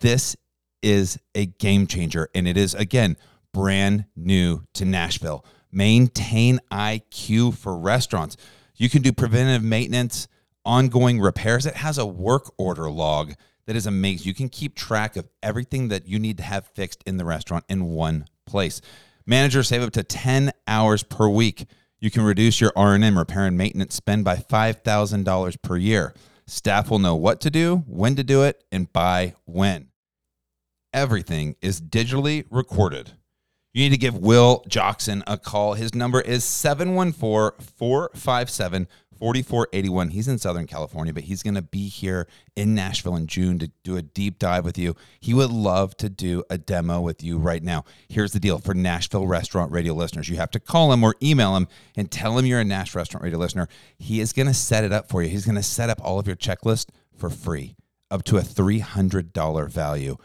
This 0.00 0.36
is 0.82 1.18
a 1.34 1.46
game 1.46 1.86
changer, 1.86 2.28
and 2.34 2.46
it 2.46 2.56
is 2.56 2.74
again 2.74 3.16
brand 3.52 4.04
new 4.14 4.64
to 4.74 4.84
Nashville. 4.84 5.44
Maintain 5.72 6.60
IQ 6.70 7.56
for 7.56 7.76
restaurants. 7.76 8.36
You 8.76 8.90
can 8.90 9.00
do 9.00 9.12
preventative 9.12 9.62
maintenance, 9.62 10.28
ongoing 10.64 11.20
repairs. 11.20 11.64
It 11.64 11.76
has 11.76 11.96
a 11.96 12.04
work 12.04 12.52
order 12.58 12.90
log 12.90 13.32
that 13.66 13.76
is 13.76 13.86
amazing. 13.86 14.26
You 14.26 14.34
can 14.34 14.48
keep 14.48 14.74
track 14.74 15.16
of 15.16 15.28
everything 15.42 15.88
that 15.88 16.06
you 16.06 16.18
need 16.18 16.36
to 16.36 16.42
have 16.42 16.66
fixed 16.66 17.02
in 17.06 17.16
the 17.16 17.24
restaurant 17.24 17.64
in 17.68 17.86
one 17.86 18.26
place. 18.44 18.80
Managers 19.26 19.68
save 19.68 19.82
up 19.82 19.92
to 19.94 20.02
10 20.02 20.52
hours 20.68 21.02
per 21.02 21.28
week. 21.28 21.66
You 21.98 22.10
can 22.10 22.22
reduce 22.22 22.60
your 22.60 22.72
R&M 22.76 23.18
repair 23.18 23.46
and 23.46 23.56
maintenance 23.56 23.94
spend 23.94 24.24
by 24.24 24.36
$5,000 24.36 25.62
per 25.62 25.76
year. 25.76 26.14
Staff 26.46 26.90
will 26.90 26.98
know 26.98 27.16
what 27.16 27.40
to 27.40 27.50
do, 27.50 27.84
when 27.86 28.14
to 28.16 28.22
do 28.22 28.42
it, 28.42 28.62
and 28.70 28.92
by 28.92 29.34
when. 29.46 29.88
Everything 30.92 31.56
is 31.60 31.80
digitally 31.80 32.44
recorded. 32.50 33.12
you 33.72 33.82
need 33.82 33.90
to 33.90 33.98
give 33.98 34.16
Will 34.16 34.64
Jackson 34.68 35.24
a 35.26 35.36
call. 35.36 35.74
His 35.74 35.94
number 35.94 36.20
is 36.20 36.44
714 36.44 37.66
457 37.76 38.88
4481. 39.18 40.10
He's 40.10 40.28
in 40.28 40.38
Southern 40.38 40.66
California, 40.66 41.12
but 41.12 41.24
he's 41.24 41.42
going 41.42 41.54
to 41.54 41.62
be 41.62 41.88
here 41.88 42.26
in 42.54 42.74
Nashville 42.74 43.16
in 43.16 43.26
June 43.26 43.58
to 43.58 43.70
do 43.82 43.96
a 43.96 44.02
deep 44.02 44.38
dive 44.38 44.64
with 44.64 44.78
you. 44.78 44.94
He 45.20 45.34
would 45.34 45.50
love 45.50 45.96
to 45.98 46.08
do 46.08 46.44
a 46.50 46.58
demo 46.58 47.00
with 47.00 47.22
you 47.22 47.38
right 47.38 47.62
now. 47.62 47.84
Here's 48.08 48.32
the 48.32 48.40
deal 48.40 48.58
for 48.58 48.74
Nashville 48.74 49.26
Restaurant 49.26 49.72
Radio 49.72 49.94
listeners 49.94 50.28
you 50.28 50.36
have 50.36 50.50
to 50.52 50.60
call 50.60 50.92
him 50.92 51.02
or 51.02 51.14
email 51.22 51.56
him 51.56 51.68
and 51.96 52.10
tell 52.10 52.38
him 52.38 52.46
you're 52.46 52.60
a 52.60 52.64
Nashville 52.64 53.00
Restaurant 53.00 53.24
Radio 53.24 53.38
listener. 53.38 53.68
He 53.98 54.20
is 54.20 54.32
going 54.32 54.46
to 54.46 54.54
set 54.54 54.84
it 54.84 54.92
up 54.92 55.08
for 55.08 55.22
you. 55.22 55.28
He's 55.28 55.44
going 55.44 55.56
to 55.56 55.62
set 55.62 55.90
up 55.90 56.00
all 56.02 56.18
of 56.18 56.26
your 56.26 56.36
checklist 56.36 56.86
for 57.16 57.30
free, 57.30 57.76
up 58.10 58.24
to 58.24 58.36
a 58.36 58.42
$300 58.42 59.70
value. 59.70 60.16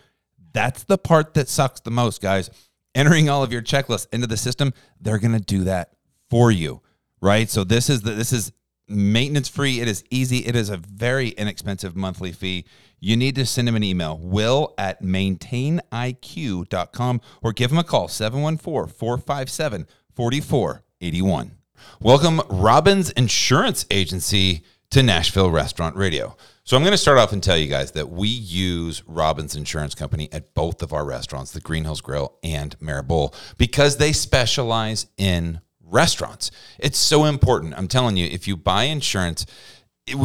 That's 0.53 0.83
the 0.83 0.97
part 0.97 1.33
that 1.35 1.49
sucks 1.49 1.79
the 1.79 1.91
most, 1.91 2.21
guys. 2.21 2.49
Entering 2.93 3.29
all 3.29 3.41
of 3.41 3.53
your 3.53 3.61
checklists 3.61 4.07
into 4.11 4.27
the 4.27 4.35
system, 4.35 4.73
they're 4.99 5.19
going 5.19 5.33
to 5.33 5.39
do 5.39 5.63
that 5.63 5.93
for 6.29 6.51
you, 6.51 6.81
right? 7.21 7.49
So 7.49 7.63
this 7.63 7.89
is 7.89 8.01
the 8.01 8.11
this 8.11 8.33
is 8.33 8.51
maintenance 8.91 9.49
free. 9.49 9.79
It 9.79 9.87
is 9.87 10.03
easy. 10.09 10.39
It 10.39 10.55
is 10.55 10.69
a 10.69 10.77
very 10.77 11.29
inexpensive 11.29 11.95
monthly 11.95 12.31
fee. 12.31 12.65
You 12.99 13.17
need 13.17 13.35
to 13.35 13.45
send 13.45 13.67
him 13.67 13.75
an 13.75 13.83
email, 13.83 14.17
will 14.17 14.73
at 14.77 15.01
maintainiq.com, 15.01 17.21
or 17.41 17.53
give 17.53 17.71
him 17.71 17.79
a 17.79 17.83
call, 17.83 18.07
714 18.07 18.93
457 18.93 19.87
4481. 20.15 21.57
Welcome, 21.99 22.41
Robbins 22.49 23.09
Insurance 23.11 23.85
Agency, 23.89 24.63
to 24.91 25.01
Nashville 25.01 25.49
Restaurant 25.49 25.95
Radio. 25.95 26.35
So 26.63 26.77
I'm 26.77 26.83
going 26.83 26.91
to 26.91 26.97
start 26.97 27.17
off 27.17 27.31
and 27.31 27.41
tell 27.41 27.57
you 27.57 27.67
guys 27.67 27.93
that 27.93 28.09
we 28.09 28.27
use 28.27 29.03
Robbins 29.07 29.55
Insurance 29.55 29.95
Company 29.95 30.29
at 30.31 30.53
both 30.53 30.83
of 30.83 30.93
our 30.93 31.05
restaurants, 31.05 31.51
the 31.51 31.61
Green 31.61 31.85
Hills 31.85 32.01
Grill 32.01 32.37
and 32.43 32.77
Maribol, 32.79 33.33
because 33.57 33.97
they 33.97 34.11
specialize 34.11 35.07
in 35.17 35.61
restaurants. 35.91 36.51
It's 36.79 36.97
so 36.97 37.25
important. 37.25 37.73
I'm 37.77 37.87
telling 37.87 38.17
you, 38.17 38.25
if 38.25 38.47
you 38.47 38.57
buy 38.57 38.83
insurance, 38.83 39.45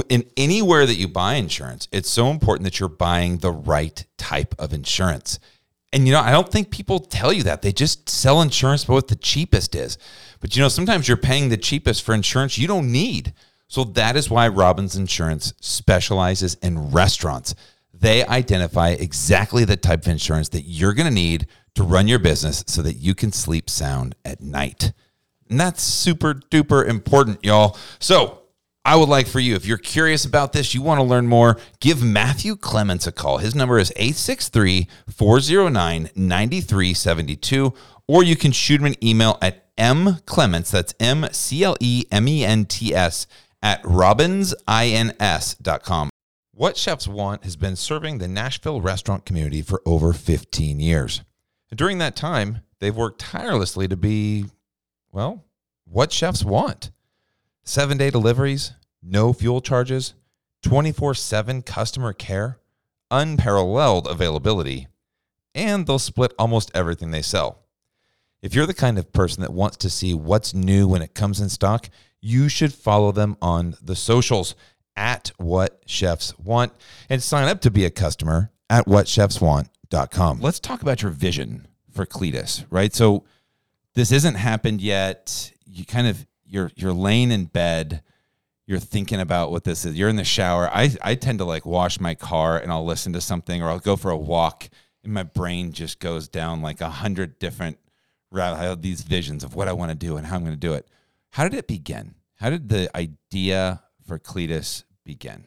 in 0.08 0.24
anywhere 0.36 0.86
that 0.86 0.94
you 0.94 1.08
buy 1.08 1.34
insurance, 1.34 1.88
it's 1.92 2.10
so 2.10 2.30
important 2.30 2.64
that 2.64 2.80
you're 2.80 2.88
buying 2.88 3.38
the 3.38 3.52
right 3.52 4.04
type 4.16 4.54
of 4.58 4.72
insurance. 4.72 5.38
And 5.92 6.06
you 6.06 6.12
know, 6.12 6.20
I 6.20 6.32
don't 6.32 6.50
think 6.50 6.70
people 6.70 6.98
tell 6.98 7.32
you 7.32 7.42
that. 7.44 7.62
They 7.62 7.72
just 7.72 8.08
sell 8.08 8.42
insurance 8.42 8.84
for 8.84 8.92
what 8.92 9.08
the 9.08 9.16
cheapest 9.16 9.74
is. 9.74 9.98
But 10.40 10.56
you 10.56 10.62
know, 10.62 10.68
sometimes 10.68 11.08
you're 11.08 11.16
paying 11.16 11.48
the 11.48 11.56
cheapest 11.56 12.02
for 12.02 12.14
insurance 12.14 12.58
you 12.58 12.68
don't 12.68 12.90
need. 12.90 13.32
So 13.68 13.84
that 13.84 14.16
is 14.16 14.30
why 14.30 14.48
Robbins 14.48 14.96
Insurance 14.96 15.52
specializes 15.60 16.54
in 16.56 16.92
restaurants. 16.92 17.54
They 17.92 18.24
identify 18.24 18.90
exactly 18.90 19.64
the 19.64 19.76
type 19.76 20.02
of 20.02 20.08
insurance 20.08 20.50
that 20.50 20.62
you're 20.62 20.94
going 20.94 21.08
to 21.08 21.14
need 21.14 21.46
to 21.74 21.82
run 21.82 22.08
your 22.08 22.18
business 22.18 22.62
so 22.66 22.82
that 22.82 22.94
you 22.94 23.14
can 23.14 23.32
sleep 23.32 23.68
sound 23.68 24.14
at 24.24 24.40
night. 24.40 24.92
And 25.48 25.60
that's 25.60 25.82
super 25.82 26.34
duper 26.34 26.86
important, 26.86 27.44
y'all. 27.44 27.76
So 27.98 28.42
I 28.84 28.96
would 28.96 29.08
like 29.08 29.26
for 29.26 29.40
you, 29.40 29.56
if 29.56 29.66
you're 29.66 29.78
curious 29.78 30.24
about 30.24 30.52
this, 30.52 30.72
you 30.72 30.80
want 30.80 31.00
to 31.00 31.04
learn 31.04 31.26
more, 31.26 31.58
give 31.80 32.04
Matthew 32.04 32.54
Clements 32.54 33.06
a 33.06 33.12
call. 33.12 33.38
His 33.38 33.54
number 33.54 33.78
is 33.78 33.92
863 33.96 34.86
409 35.08 36.10
9372, 36.14 37.74
or 38.06 38.22
you 38.22 38.36
can 38.36 38.52
shoot 38.52 38.80
him 38.80 38.86
an 38.86 39.04
email 39.04 39.38
at 39.42 39.74
mclements, 39.76 40.70
that's 40.70 40.94
M 41.00 41.26
C 41.32 41.64
L 41.64 41.76
E 41.80 42.04
M 42.12 42.28
E 42.28 42.44
N 42.44 42.64
T 42.64 42.94
S, 42.94 43.26
at 43.60 43.82
robbinsins.com. 43.82 46.10
What 46.52 46.76
Chefs 46.76 47.08
Want 47.08 47.44
has 47.44 47.56
been 47.56 47.76
serving 47.76 48.18
the 48.18 48.28
Nashville 48.28 48.80
restaurant 48.80 49.26
community 49.26 49.62
for 49.62 49.82
over 49.84 50.12
15 50.12 50.78
years. 50.80 51.22
during 51.74 51.98
that 51.98 52.16
time, 52.16 52.60
they've 52.78 52.96
worked 52.96 53.20
tirelessly 53.20 53.88
to 53.88 53.96
be, 53.96 54.46
well, 55.16 55.46
what 55.86 56.12
chefs 56.12 56.44
want. 56.44 56.90
Seven 57.64 57.96
day 57.96 58.10
deliveries, 58.10 58.74
no 59.02 59.32
fuel 59.32 59.62
charges, 59.62 60.12
24 60.62 61.14
7 61.14 61.62
customer 61.62 62.12
care, 62.12 62.58
unparalleled 63.10 64.06
availability, 64.08 64.88
and 65.54 65.86
they'll 65.86 65.98
split 65.98 66.34
almost 66.38 66.70
everything 66.74 67.12
they 67.12 67.22
sell. 67.22 67.62
If 68.42 68.54
you're 68.54 68.66
the 68.66 68.74
kind 68.74 68.98
of 68.98 69.10
person 69.14 69.40
that 69.40 69.54
wants 69.54 69.78
to 69.78 69.88
see 69.88 70.12
what's 70.12 70.52
new 70.52 70.86
when 70.86 71.00
it 71.00 71.14
comes 71.14 71.40
in 71.40 71.48
stock, 71.48 71.88
you 72.20 72.50
should 72.50 72.74
follow 72.74 73.10
them 73.10 73.38
on 73.40 73.74
the 73.80 73.96
socials 73.96 74.54
at 74.96 75.32
what 75.38 75.82
chefs 75.86 76.38
want 76.38 76.74
and 77.08 77.22
sign 77.22 77.48
up 77.48 77.62
to 77.62 77.70
be 77.70 77.86
a 77.86 77.90
customer 77.90 78.50
at 78.68 78.84
whatchefswant.com. 78.84 80.40
Let's 80.40 80.60
talk 80.60 80.82
about 80.82 81.00
your 81.00 81.10
vision 81.10 81.68
for 81.90 82.04
Cletus, 82.04 82.66
right? 82.68 82.94
So 82.94 83.24
this 83.96 84.10
hasn't 84.10 84.36
happened 84.36 84.80
yet. 84.80 85.52
You 85.66 85.84
kind 85.84 86.06
of 86.06 86.24
you're 86.44 86.70
you're 86.76 86.92
laying 86.92 87.32
in 87.32 87.46
bed, 87.46 88.02
you're 88.66 88.78
thinking 88.78 89.20
about 89.20 89.50
what 89.50 89.64
this 89.64 89.84
is. 89.84 89.96
You're 89.96 90.10
in 90.10 90.16
the 90.16 90.24
shower. 90.24 90.68
I 90.72 90.94
I 91.02 91.16
tend 91.16 91.38
to 91.38 91.44
like 91.44 91.66
wash 91.66 91.98
my 91.98 92.14
car 92.14 92.58
and 92.58 92.70
I'll 92.70 92.84
listen 92.84 93.14
to 93.14 93.20
something 93.20 93.62
or 93.62 93.70
I'll 93.70 93.80
go 93.80 93.96
for 93.96 94.10
a 94.10 94.16
walk 94.16 94.68
and 95.02 95.12
my 95.12 95.22
brain 95.22 95.72
just 95.72 95.98
goes 95.98 96.28
down 96.28 96.60
like 96.60 96.80
a 96.80 96.90
hundred 96.90 97.38
different 97.38 97.78
I 98.32 98.64
have 98.64 98.82
these 98.82 99.00
visions 99.00 99.42
of 99.42 99.54
what 99.54 99.66
I 99.66 99.72
want 99.72 99.90
to 99.92 99.96
do 99.96 100.18
and 100.18 100.26
how 100.26 100.36
I'm 100.36 100.42
going 100.42 100.52
to 100.52 100.60
do 100.60 100.74
it. 100.74 100.86
How 101.30 101.44
did 101.44 101.54
it 101.54 101.66
begin? 101.66 102.16
How 102.34 102.50
did 102.50 102.68
the 102.68 102.94
idea 102.94 103.82
for 104.06 104.18
Cletus 104.18 104.84
begin? 105.04 105.46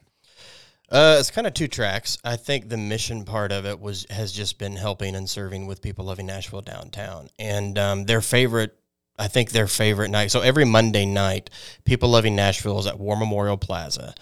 Uh, 0.90 1.16
it's 1.20 1.30
kind 1.30 1.46
of 1.46 1.54
two 1.54 1.68
tracks. 1.68 2.18
I 2.24 2.36
think 2.36 2.68
the 2.68 2.76
mission 2.76 3.24
part 3.24 3.52
of 3.52 3.64
it 3.64 3.78
was 3.78 4.06
has 4.10 4.32
just 4.32 4.58
been 4.58 4.74
helping 4.74 5.14
and 5.14 5.30
serving 5.30 5.66
with 5.66 5.82
people 5.82 6.04
loving 6.04 6.26
Nashville 6.26 6.62
downtown, 6.62 7.28
and 7.38 7.78
um, 7.78 8.04
their 8.06 8.20
favorite. 8.20 8.76
I 9.18 9.28
think 9.28 9.50
their 9.50 9.66
favorite 9.66 10.08
night. 10.08 10.30
So 10.30 10.40
every 10.40 10.64
Monday 10.64 11.04
night, 11.04 11.50
people 11.84 12.08
loving 12.08 12.34
Nashville 12.34 12.78
is 12.78 12.86
at 12.86 12.98
War 12.98 13.16
Memorial 13.16 13.58
Plaza, 13.58 14.14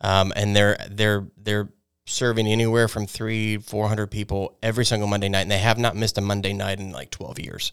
um, 0.00 0.32
and 0.34 0.56
they're 0.56 0.78
they're 0.90 1.26
they're 1.36 1.68
serving 2.06 2.46
anywhere 2.46 2.88
from 2.88 3.06
three 3.06 3.58
four 3.58 3.86
hundred 3.86 4.10
people 4.10 4.56
every 4.62 4.84
single 4.84 5.08
Monday 5.08 5.28
night, 5.28 5.42
and 5.42 5.50
they 5.50 5.58
have 5.58 5.78
not 5.78 5.94
missed 5.94 6.18
a 6.18 6.22
Monday 6.22 6.54
night 6.54 6.80
in 6.80 6.90
like 6.90 7.10
twelve 7.10 7.38
years. 7.38 7.70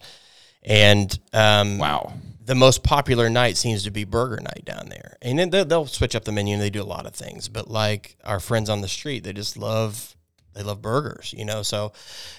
And 0.62 1.18
um, 1.34 1.78
wow, 1.78 2.14
the 2.46 2.56
most 2.56 2.84
popular 2.84 3.30
night 3.30 3.58
seems 3.58 3.84
to 3.84 3.92
be 3.92 4.04
burger 4.04 4.42
night 4.42 4.64
down 4.66 4.90
there. 4.90 5.18
And 5.22 5.40
then 5.40 5.50
they'll, 5.50 5.66
they'll 5.66 5.88
switch 5.88 6.16
up 6.16 6.26
the 6.26 6.32
menu 6.32 6.54
and 6.54 6.62
they 6.62 6.70
do 6.70 6.82
a 6.82 6.84
lot 6.84 7.06
of 7.06 7.14
things. 7.14 7.48
But 7.48 7.70
like 7.70 8.18
our 8.24 8.40
friends 8.40 8.70
on 8.70 8.82
the 8.82 8.88
street, 8.88 9.24
they 9.24 9.34
just 9.34 9.58
love 9.58 10.16
they 10.54 10.62
love 10.62 10.82
burgers, 10.82 11.34
you 11.36 11.46
know. 11.46 11.64
So, 11.64 11.94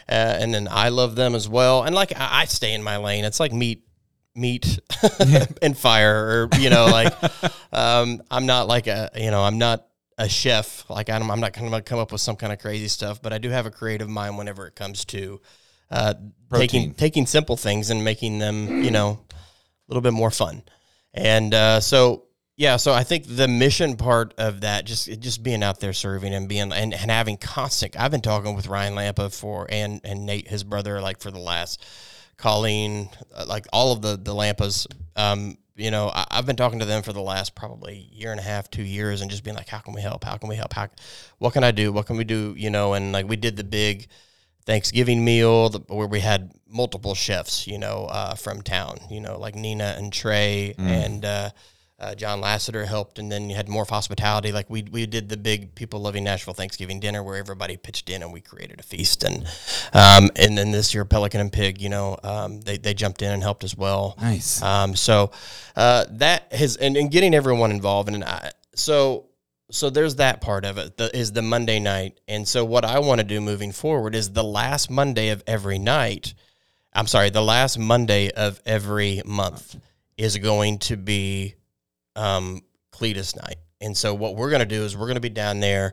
uh, 0.08 0.12
and 0.12 0.54
then 0.54 0.68
I 0.70 0.88
love 0.88 1.16
them 1.16 1.34
as 1.34 1.48
well. 1.48 1.82
And 1.82 1.94
like 1.94 2.12
I, 2.16 2.42
I 2.42 2.44
stay 2.44 2.72
in 2.72 2.82
my 2.82 2.96
lane. 2.96 3.24
It's 3.24 3.40
like 3.40 3.52
meat, 3.52 3.82
meat, 4.34 4.78
and 5.62 5.76
fire, 5.76 6.48
or 6.52 6.58
you 6.58 6.70
know, 6.70 6.86
like 6.86 7.12
um, 7.72 8.22
I'm 8.30 8.46
not 8.46 8.68
like 8.68 8.86
a 8.86 9.10
you 9.16 9.30
know 9.30 9.42
I'm 9.42 9.58
not 9.58 9.86
a 10.16 10.28
chef. 10.28 10.88
Like 10.88 11.10
I'm, 11.10 11.30
I'm 11.30 11.40
not 11.40 11.52
going 11.54 11.70
to 11.70 11.82
come 11.82 11.98
up 11.98 12.12
with 12.12 12.20
some 12.20 12.36
kind 12.36 12.52
of 12.52 12.60
crazy 12.60 12.88
stuff, 12.88 13.20
but 13.20 13.32
I 13.32 13.38
do 13.38 13.50
have 13.50 13.66
a 13.66 13.70
creative 13.70 14.08
mind 14.08 14.38
whenever 14.38 14.66
it 14.66 14.76
comes 14.76 15.04
to 15.06 15.40
uh, 15.90 16.14
taking 16.52 16.94
taking 16.94 17.26
simple 17.26 17.56
things 17.56 17.90
and 17.90 18.04
making 18.04 18.38
them, 18.38 18.82
you 18.84 18.90
know, 18.90 19.23
little 19.94 20.02
bit 20.02 20.16
more 20.16 20.30
fun. 20.30 20.62
And 21.12 21.54
uh, 21.54 21.80
so, 21.80 22.24
yeah, 22.56 22.76
so 22.76 22.92
I 22.92 23.04
think 23.04 23.24
the 23.26 23.48
mission 23.48 23.96
part 23.96 24.34
of 24.38 24.62
that, 24.62 24.84
just 24.84 25.20
just 25.20 25.42
being 25.42 25.62
out 25.62 25.80
there 25.80 25.92
serving 25.92 26.34
and 26.34 26.48
being 26.48 26.72
and, 26.72 26.92
and 26.92 27.10
having 27.10 27.36
constant. 27.36 27.98
I've 27.98 28.10
been 28.10 28.20
talking 28.20 28.54
with 28.54 28.66
Ryan 28.66 28.94
Lampa 28.94 29.32
for 29.32 29.66
and 29.70 30.00
and 30.04 30.26
Nate, 30.26 30.48
his 30.48 30.64
brother, 30.64 31.00
like 31.00 31.20
for 31.20 31.30
the 31.30 31.40
last 31.40 31.84
Colleen, 32.36 33.08
uh, 33.34 33.44
like 33.48 33.66
all 33.72 33.92
of 33.92 34.02
the 34.02 34.16
the 34.16 34.34
Lampas. 34.34 34.86
Um, 35.16 35.58
you 35.76 35.90
know, 35.90 36.08
I, 36.14 36.26
have 36.30 36.46
been 36.46 36.54
talking 36.54 36.78
to 36.78 36.84
them 36.84 37.02
for 37.02 37.12
the 37.12 37.20
last 37.20 37.56
probably 37.56 38.08
year 38.12 38.30
and 38.30 38.38
a 38.38 38.44
half, 38.44 38.70
two 38.70 38.84
years, 38.84 39.20
and 39.20 39.30
just 39.30 39.42
being 39.42 39.56
like, 39.56 39.68
how 39.68 39.78
can 39.78 39.92
we 39.92 40.00
help? 40.00 40.22
How 40.22 40.36
can 40.36 40.48
we 40.48 40.54
help? 40.54 40.72
How, 40.72 40.88
what 41.38 41.52
can 41.52 41.64
I 41.64 41.72
do? 41.72 41.92
What 41.92 42.06
can 42.06 42.16
we 42.16 42.22
do? 42.22 42.54
You 42.56 42.70
know, 42.70 42.94
and 42.94 43.12
like 43.12 43.28
we 43.28 43.36
did 43.36 43.56
the 43.56 43.64
big 43.64 44.06
Thanksgiving 44.66 45.24
meal 45.24 45.70
where 45.88 46.06
we 46.06 46.20
had 46.20 46.52
multiple 46.66 47.14
chefs, 47.14 47.66
you 47.66 47.78
know, 47.78 48.06
uh, 48.10 48.34
from 48.34 48.62
town, 48.62 48.98
you 49.10 49.20
know, 49.20 49.38
like 49.38 49.54
Nina 49.54 49.94
and 49.98 50.12
Trey 50.12 50.74
mm. 50.78 50.86
and 50.86 51.24
uh, 51.24 51.50
uh, 51.98 52.14
John 52.14 52.40
Lasseter 52.40 52.84
helped, 52.86 53.18
and 53.18 53.30
then 53.30 53.48
you 53.48 53.56
had 53.56 53.68
more 53.68 53.84
hospitality. 53.88 54.52
Like 54.52 54.68
we 54.68 54.82
we 54.82 55.06
did 55.06 55.28
the 55.28 55.36
big 55.36 55.74
people 55.74 56.00
loving 56.00 56.24
Nashville 56.24 56.54
Thanksgiving 56.54 56.98
dinner 56.98 57.22
where 57.22 57.36
everybody 57.36 57.76
pitched 57.76 58.10
in 58.10 58.22
and 58.22 58.32
we 58.32 58.40
created 58.40 58.80
a 58.80 58.82
feast, 58.82 59.22
and 59.22 59.46
um, 59.92 60.30
and 60.34 60.58
then 60.58 60.72
this 60.72 60.92
year 60.92 61.04
Pelican 61.04 61.40
and 61.40 61.52
Pig, 61.52 61.80
you 61.80 61.88
know, 61.88 62.18
um, 62.24 62.60
they 62.62 62.78
they 62.78 62.94
jumped 62.94 63.22
in 63.22 63.30
and 63.30 63.42
helped 63.42 63.64
as 63.64 63.76
well. 63.76 64.16
Nice. 64.20 64.60
Um, 64.60 64.96
so 64.96 65.30
uh, 65.76 66.06
that 66.10 66.52
has 66.52 66.76
and, 66.76 66.96
and 66.96 67.10
getting 67.10 67.32
everyone 67.32 67.70
involved, 67.70 68.08
and 68.08 68.24
I, 68.24 68.50
so 68.74 69.26
so 69.70 69.90
there's 69.90 70.16
that 70.16 70.40
part 70.40 70.64
of 70.64 70.78
it 70.78 70.96
the, 70.96 71.16
is 71.16 71.32
the 71.32 71.42
Monday 71.42 71.80
night. 71.80 72.20
And 72.28 72.46
so 72.46 72.64
what 72.64 72.84
I 72.84 72.98
want 72.98 73.20
to 73.20 73.26
do 73.26 73.40
moving 73.40 73.72
forward 73.72 74.14
is 74.14 74.32
the 74.32 74.44
last 74.44 74.90
Monday 74.90 75.30
of 75.30 75.42
every 75.46 75.78
night. 75.78 76.34
I'm 76.92 77.06
sorry, 77.06 77.30
the 77.30 77.42
last 77.42 77.78
Monday 77.78 78.30
of 78.30 78.60
every 78.64 79.22
month 79.24 79.76
is 80.16 80.36
going 80.38 80.78
to 80.80 80.96
be 80.96 81.54
um, 82.14 82.62
Cletus 82.92 83.36
night. 83.36 83.56
And 83.80 83.96
so 83.96 84.14
what 84.14 84.36
we're 84.36 84.50
going 84.50 84.60
to 84.60 84.66
do 84.66 84.84
is 84.84 84.96
we're 84.96 85.06
going 85.06 85.16
to 85.16 85.20
be 85.20 85.28
down 85.28 85.60
there 85.60 85.92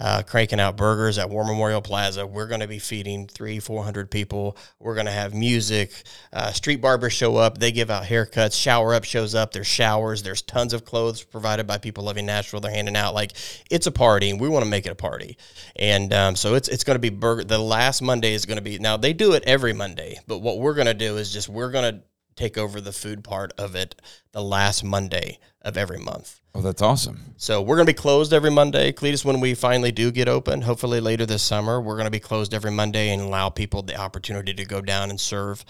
uh, 0.00 0.22
cranking 0.22 0.60
out 0.60 0.76
burgers 0.76 1.18
at 1.18 1.30
War 1.30 1.44
Memorial 1.44 1.80
Plaza. 1.80 2.26
We're 2.26 2.46
going 2.46 2.60
to 2.60 2.68
be 2.68 2.78
feeding 2.78 3.26
three, 3.26 3.58
four 3.60 3.84
hundred 3.84 4.10
people. 4.10 4.56
We're 4.78 4.94
going 4.94 5.06
to 5.06 5.12
have 5.12 5.34
music. 5.34 5.92
Uh, 6.32 6.52
street 6.52 6.80
barbers 6.80 7.12
show 7.12 7.36
up. 7.36 7.58
They 7.58 7.72
give 7.72 7.90
out 7.90 8.04
haircuts. 8.04 8.60
Shower 8.60 8.94
Up 8.94 9.04
shows 9.04 9.34
up. 9.34 9.52
There's 9.52 9.66
showers. 9.66 10.22
There's 10.22 10.42
tons 10.42 10.72
of 10.72 10.84
clothes 10.84 11.22
provided 11.22 11.66
by 11.66 11.78
people 11.78 12.04
loving 12.04 12.26
Nashville. 12.26 12.60
They're 12.60 12.70
handing 12.70 12.96
out 12.96 13.14
like 13.14 13.32
it's 13.70 13.86
a 13.86 13.92
party, 13.92 14.30
and 14.30 14.40
we 14.40 14.48
want 14.48 14.64
to 14.64 14.70
make 14.70 14.86
it 14.86 14.90
a 14.90 14.94
party. 14.94 15.36
And 15.76 16.12
um, 16.12 16.36
so 16.36 16.54
it's 16.54 16.68
it's 16.68 16.84
going 16.84 16.96
to 16.96 17.00
be 17.00 17.10
burger. 17.10 17.44
The 17.44 17.58
last 17.58 18.02
Monday 18.02 18.34
is 18.34 18.46
going 18.46 18.58
to 18.58 18.62
be 18.62 18.78
now. 18.78 18.96
They 18.96 19.12
do 19.12 19.32
it 19.32 19.42
every 19.46 19.72
Monday, 19.72 20.18
but 20.26 20.38
what 20.38 20.58
we're 20.58 20.74
going 20.74 20.86
to 20.86 20.94
do 20.94 21.16
is 21.16 21.32
just 21.32 21.48
we're 21.48 21.70
going 21.70 21.94
to 21.94 22.02
take 22.38 22.56
over 22.56 22.80
the 22.80 22.92
food 22.92 23.24
part 23.24 23.52
of 23.58 23.74
it 23.74 24.00
the 24.32 24.42
last 24.42 24.84
Monday 24.84 25.38
of 25.60 25.76
every 25.76 25.98
month. 25.98 26.40
Oh, 26.54 26.62
that's 26.62 26.80
awesome. 26.80 27.34
So 27.36 27.60
we're 27.60 27.76
going 27.76 27.86
to 27.86 27.92
be 27.92 27.96
closed 27.96 28.32
every 28.32 28.50
Monday. 28.50 28.92
Cledis, 28.92 29.24
when 29.24 29.40
we 29.40 29.54
finally 29.54 29.92
do 29.92 30.10
get 30.10 30.28
open, 30.28 30.62
hopefully 30.62 31.00
later 31.00 31.26
this 31.26 31.42
summer, 31.42 31.80
we're 31.80 31.96
going 31.96 32.06
to 32.06 32.10
be 32.10 32.20
closed 32.20 32.54
every 32.54 32.70
Monday 32.70 33.10
and 33.10 33.20
allow 33.20 33.48
people 33.48 33.82
the 33.82 33.96
opportunity 33.96 34.54
to 34.54 34.64
go 34.64 34.80
down 34.80 35.10
and 35.10 35.20
serve. 35.20 35.64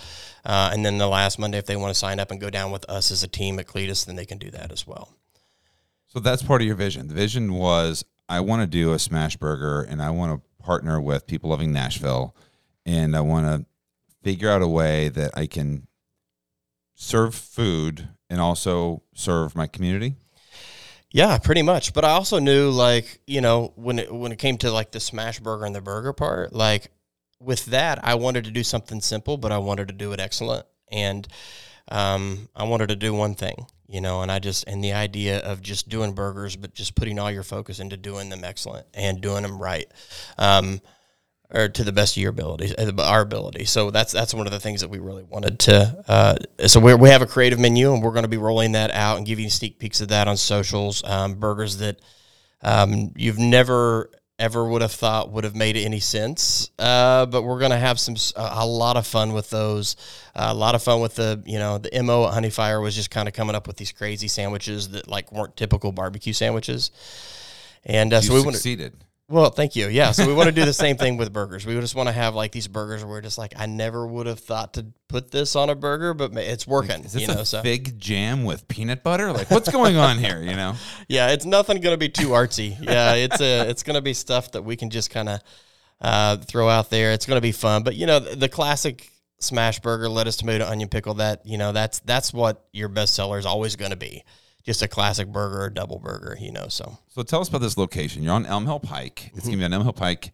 Uh, 0.44 0.70
and 0.72 0.84
then 0.84 0.98
the 0.98 1.08
last 1.08 1.38
Monday, 1.38 1.58
if 1.58 1.66
they 1.66 1.76
want 1.76 1.90
to 1.90 1.98
sign 1.98 2.20
up 2.20 2.30
and 2.30 2.40
go 2.40 2.50
down 2.50 2.70
with 2.70 2.88
us 2.88 3.10
as 3.10 3.22
a 3.22 3.28
team 3.28 3.58
at 3.58 3.66
Cledis, 3.66 4.06
then 4.06 4.16
they 4.16 4.26
can 4.26 4.38
do 4.38 4.50
that 4.50 4.70
as 4.70 4.86
well. 4.86 5.14
So 6.06 6.20
that's 6.20 6.42
part 6.42 6.60
of 6.60 6.66
your 6.66 6.76
vision. 6.76 7.08
The 7.08 7.14
vision 7.14 7.54
was 7.54 8.04
I 8.28 8.40
want 8.40 8.62
to 8.62 8.66
do 8.66 8.92
a 8.92 8.98
smash 8.98 9.36
burger 9.36 9.82
and 9.82 10.00
I 10.00 10.10
want 10.10 10.32
to 10.32 10.64
partner 10.64 11.00
with 11.00 11.26
People 11.26 11.50
Loving 11.50 11.72
Nashville 11.72 12.36
and 12.86 13.16
I 13.16 13.20
want 13.20 13.46
to 13.46 13.66
figure 14.22 14.50
out 14.50 14.62
a 14.62 14.68
way 14.68 15.08
that 15.08 15.36
I 15.36 15.46
can 15.46 15.87
serve 17.00 17.32
food 17.32 18.08
and 18.28 18.40
also 18.40 19.02
serve 19.14 19.54
my 19.54 19.68
community. 19.68 20.16
Yeah, 21.10 21.38
pretty 21.38 21.62
much. 21.62 21.94
But 21.94 22.04
I 22.04 22.10
also 22.10 22.38
knew, 22.38 22.70
like, 22.70 23.20
you 23.26 23.40
know, 23.40 23.72
when 23.76 23.98
it 23.98 24.12
when 24.12 24.32
it 24.32 24.38
came 24.38 24.58
to 24.58 24.70
like 24.70 24.90
the 24.90 25.00
smash 25.00 25.40
burger 25.40 25.64
and 25.64 25.74
the 25.74 25.80
burger 25.80 26.12
part, 26.12 26.52
like 26.52 26.90
with 27.40 27.66
that, 27.66 28.04
I 28.04 28.16
wanted 28.16 28.44
to 28.44 28.50
do 28.50 28.62
something 28.62 29.00
simple, 29.00 29.38
but 29.38 29.52
I 29.52 29.58
wanted 29.58 29.88
to 29.88 29.94
do 29.94 30.12
it 30.12 30.20
excellent, 30.20 30.66
and 30.90 31.26
um, 31.90 32.48
I 32.54 32.64
wanted 32.64 32.88
to 32.88 32.96
do 32.96 33.14
one 33.14 33.34
thing, 33.34 33.66
you 33.86 34.02
know, 34.02 34.20
and 34.20 34.30
I 34.30 34.38
just 34.40 34.64
and 34.66 34.84
the 34.84 34.92
idea 34.92 35.38
of 35.38 35.62
just 35.62 35.88
doing 35.88 36.12
burgers, 36.12 36.56
but 36.56 36.74
just 36.74 36.94
putting 36.94 37.18
all 37.18 37.30
your 37.30 37.44
focus 37.44 37.78
into 37.78 37.96
doing 37.96 38.28
them 38.28 38.44
excellent 38.44 38.86
and 38.92 39.22
doing 39.22 39.44
them 39.44 39.62
right. 39.62 39.86
Um, 40.36 40.82
or 41.50 41.68
to 41.68 41.82
the 41.84 41.92
best 41.92 42.16
of 42.16 42.20
your 42.20 42.30
ability, 42.30 42.76
uh, 42.76 42.92
our 43.02 43.22
ability. 43.22 43.64
So 43.64 43.90
that's 43.90 44.12
that's 44.12 44.34
one 44.34 44.46
of 44.46 44.52
the 44.52 44.60
things 44.60 44.80
that 44.82 44.88
we 44.88 44.98
really 44.98 45.22
wanted 45.22 45.58
to. 45.60 46.04
Uh, 46.06 46.36
so 46.66 46.80
we 46.80 46.94
we 46.94 47.08
have 47.08 47.22
a 47.22 47.26
creative 47.26 47.58
menu, 47.58 47.92
and 47.92 48.02
we're 48.02 48.12
going 48.12 48.24
to 48.24 48.28
be 48.28 48.36
rolling 48.36 48.72
that 48.72 48.90
out 48.90 49.16
and 49.16 49.26
giving 49.26 49.48
sneak 49.48 49.78
peeks 49.78 50.00
of 50.00 50.08
that 50.08 50.28
on 50.28 50.36
socials. 50.36 51.02
Um, 51.04 51.34
burgers 51.34 51.78
that 51.78 52.00
um, 52.62 53.12
you've 53.16 53.38
never 53.38 54.10
ever 54.38 54.64
would 54.64 54.82
have 54.82 54.92
thought 54.92 55.32
would 55.32 55.42
have 55.42 55.56
made 55.56 55.76
any 55.76 55.98
sense, 55.98 56.70
uh, 56.78 57.26
but 57.26 57.42
we're 57.42 57.58
going 57.58 57.72
to 57.72 57.78
have 57.78 57.98
some 57.98 58.14
a 58.36 58.66
lot 58.66 58.96
of 58.96 59.06
fun 59.06 59.32
with 59.32 59.50
those. 59.50 59.96
Uh, 60.34 60.48
a 60.50 60.54
lot 60.54 60.74
of 60.74 60.82
fun 60.82 61.00
with 61.00 61.14
the 61.16 61.42
you 61.46 61.58
know 61.58 61.78
the 61.78 61.90
mo 62.02 62.26
at 62.26 62.34
Honeyfire 62.34 62.82
was 62.82 62.94
just 62.94 63.10
kind 63.10 63.26
of 63.26 63.34
coming 63.34 63.56
up 63.56 63.66
with 63.66 63.76
these 63.76 63.92
crazy 63.92 64.28
sandwiches 64.28 64.90
that 64.90 65.08
like 65.08 65.32
weren't 65.32 65.56
typical 65.56 65.92
barbecue 65.92 66.32
sandwiches. 66.32 66.90
And 67.84 68.12
uh, 68.12 68.20
so 68.20 68.34
we 68.34 68.42
succeeded. 68.42 68.92
Wanted, 68.92 69.04
well, 69.30 69.50
thank 69.50 69.76
you. 69.76 69.88
Yeah, 69.88 70.12
so 70.12 70.26
we 70.26 70.32
want 70.32 70.46
to 70.46 70.54
do 70.54 70.64
the 70.64 70.72
same 70.72 70.96
thing 70.96 71.18
with 71.18 71.32
burgers. 71.32 71.66
We 71.66 71.78
just 71.80 71.94
want 71.94 72.08
to 72.08 72.14
have 72.14 72.34
like 72.34 72.50
these 72.50 72.66
burgers 72.66 73.04
where 73.04 73.10
we're 73.10 73.20
just 73.20 73.36
like, 73.36 73.52
I 73.58 73.66
never 73.66 74.06
would 74.06 74.26
have 74.26 74.40
thought 74.40 74.74
to 74.74 74.86
put 75.08 75.30
this 75.30 75.54
on 75.54 75.68
a 75.68 75.74
burger, 75.74 76.14
but 76.14 76.34
it's 76.34 76.66
working. 76.66 77.04
Is 77.04 77.12
this 77.12 77.22
you 77.22 77.28
know, 77.28 77.40
a 77.40 77.44
so. 77.44 77.60
fig 77.60 77.98
jam 78.00 78.44
with 78.44 78.66
peanut 78.68 79.02
butter? 79.02 79.30
Like, 79.30 79.50
what's 79.50 79.70
going 79.70 79.96
on 79.96 80.16
here? 80.18 80.42
You 80.42 80.56
know? 80.56 80.74
Yeah, 81.08 81.30
it's 81.30 81.44
nothing 81.44 81.80
going 81.80 81.94
to 81.94 81.98
be 81.98 82.08
too 82.08 82.28
artsy. 82.28 82.76
Yeah, 82.80 83.14
it's 83.14 83.40
a 83.40 83.68
it's 83.68 83.82
going 83.82 83.94
to 83.94 84.02
be 84.02 84.12
stuff 84.12 84.52
that 84.52 84.62
we 84.62 84.76
can 84.76 84.90
just 84.90 85.10
kind 85.10 85.28
of 85.28 85.40
uh, 86.00 86.36
throw 86.36 86.68
out 86.68 86.90
there. 86.90 87.12
It's 87.12 87.24
going 87.24 87.36
to 87.36 87.42
be 87.42 87.52
fun, 87.52 87.82
but 87.82 87.96
you 87.96 88.06
know, 88.06 88.18
the, 88.18 88.36
the 88.36 88.48
classic 88.48 89.10
smash 89.38 89.80
burger, 89.80 90.08
lettuce, 90.08 90.36
tomato, 90.36 90.66
onion, 90.66 90.88
pickle. 90.88 91.14
That 91.14 91.46
you 91.46 91.56
know, 91.56 91.72
that's 91.72 92.00
that's 92.00 92.32
what 92.32 92.66
your 92.72 92.88
best 92.88 93.14
seller 93.14 93.38
is 93.38 93.46
always 93.46 93.76
going 93.76 93.90
to 93.90 93.96
be 93.96 94.24
just 94.68 94.82
a 94.82 94.88
classic 94.88 95.28
burger 95.28 95.62
or 95.62 95.70
double 95.70 95.98
burger, 95.98 96.36
you 96.38 96.52
know. 96.52 96.66
So, 96.68 96.98
so 97.08 97.22
tell 97.22 97.40
us 97.40 97.48
about 97.48 97.62
this 97.62 97.78
location. 97.78 98.22
You're 98.22 98.34
on 98.34 98.44
Elm 98.44 98.66
Hill 98.66 98.80
Pike. 98.80 99.30
It's 99.32 99.40
mm-hmm. 99.40 99.52
gonna 99.52 99.56
be 99.56 99.64
on 99.64 99.72
Elm 99.72 99.82
Hill 99.84 99.94
Pike, 99.94 100.30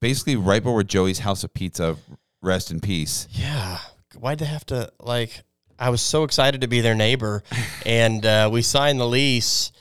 basically 0.00 0.34
right 0.34 0.64
where 0.64 0.82
Joey's 0.82 1.18
House 1.20 1.44
of 1.44 1.52
Pizza. 1.52 1.96
Rest 2.40 2.70
in 2.70 2.80
peace. 2.80 3.28
Yeah. 3.32 3.78
Why'd 4.18 4.38
they 4.38 4.46
have 4.46 4.64
to 4.66 4.90
like? 4.98 5.42
I 5.78 5.90
was 5.90 6.00
so 6.00 6.24
excited 6.24 6.62
to 6.62 6.68
be 6.68 6.80
their 6.80 6.94
neighbor, 6.94 7.42
and 7.86 8.24
uh, 8.24 8.48
we 8.50 8.62
signed 8.62 8.98
the 8.98 9.06
lease. 9.06 9.72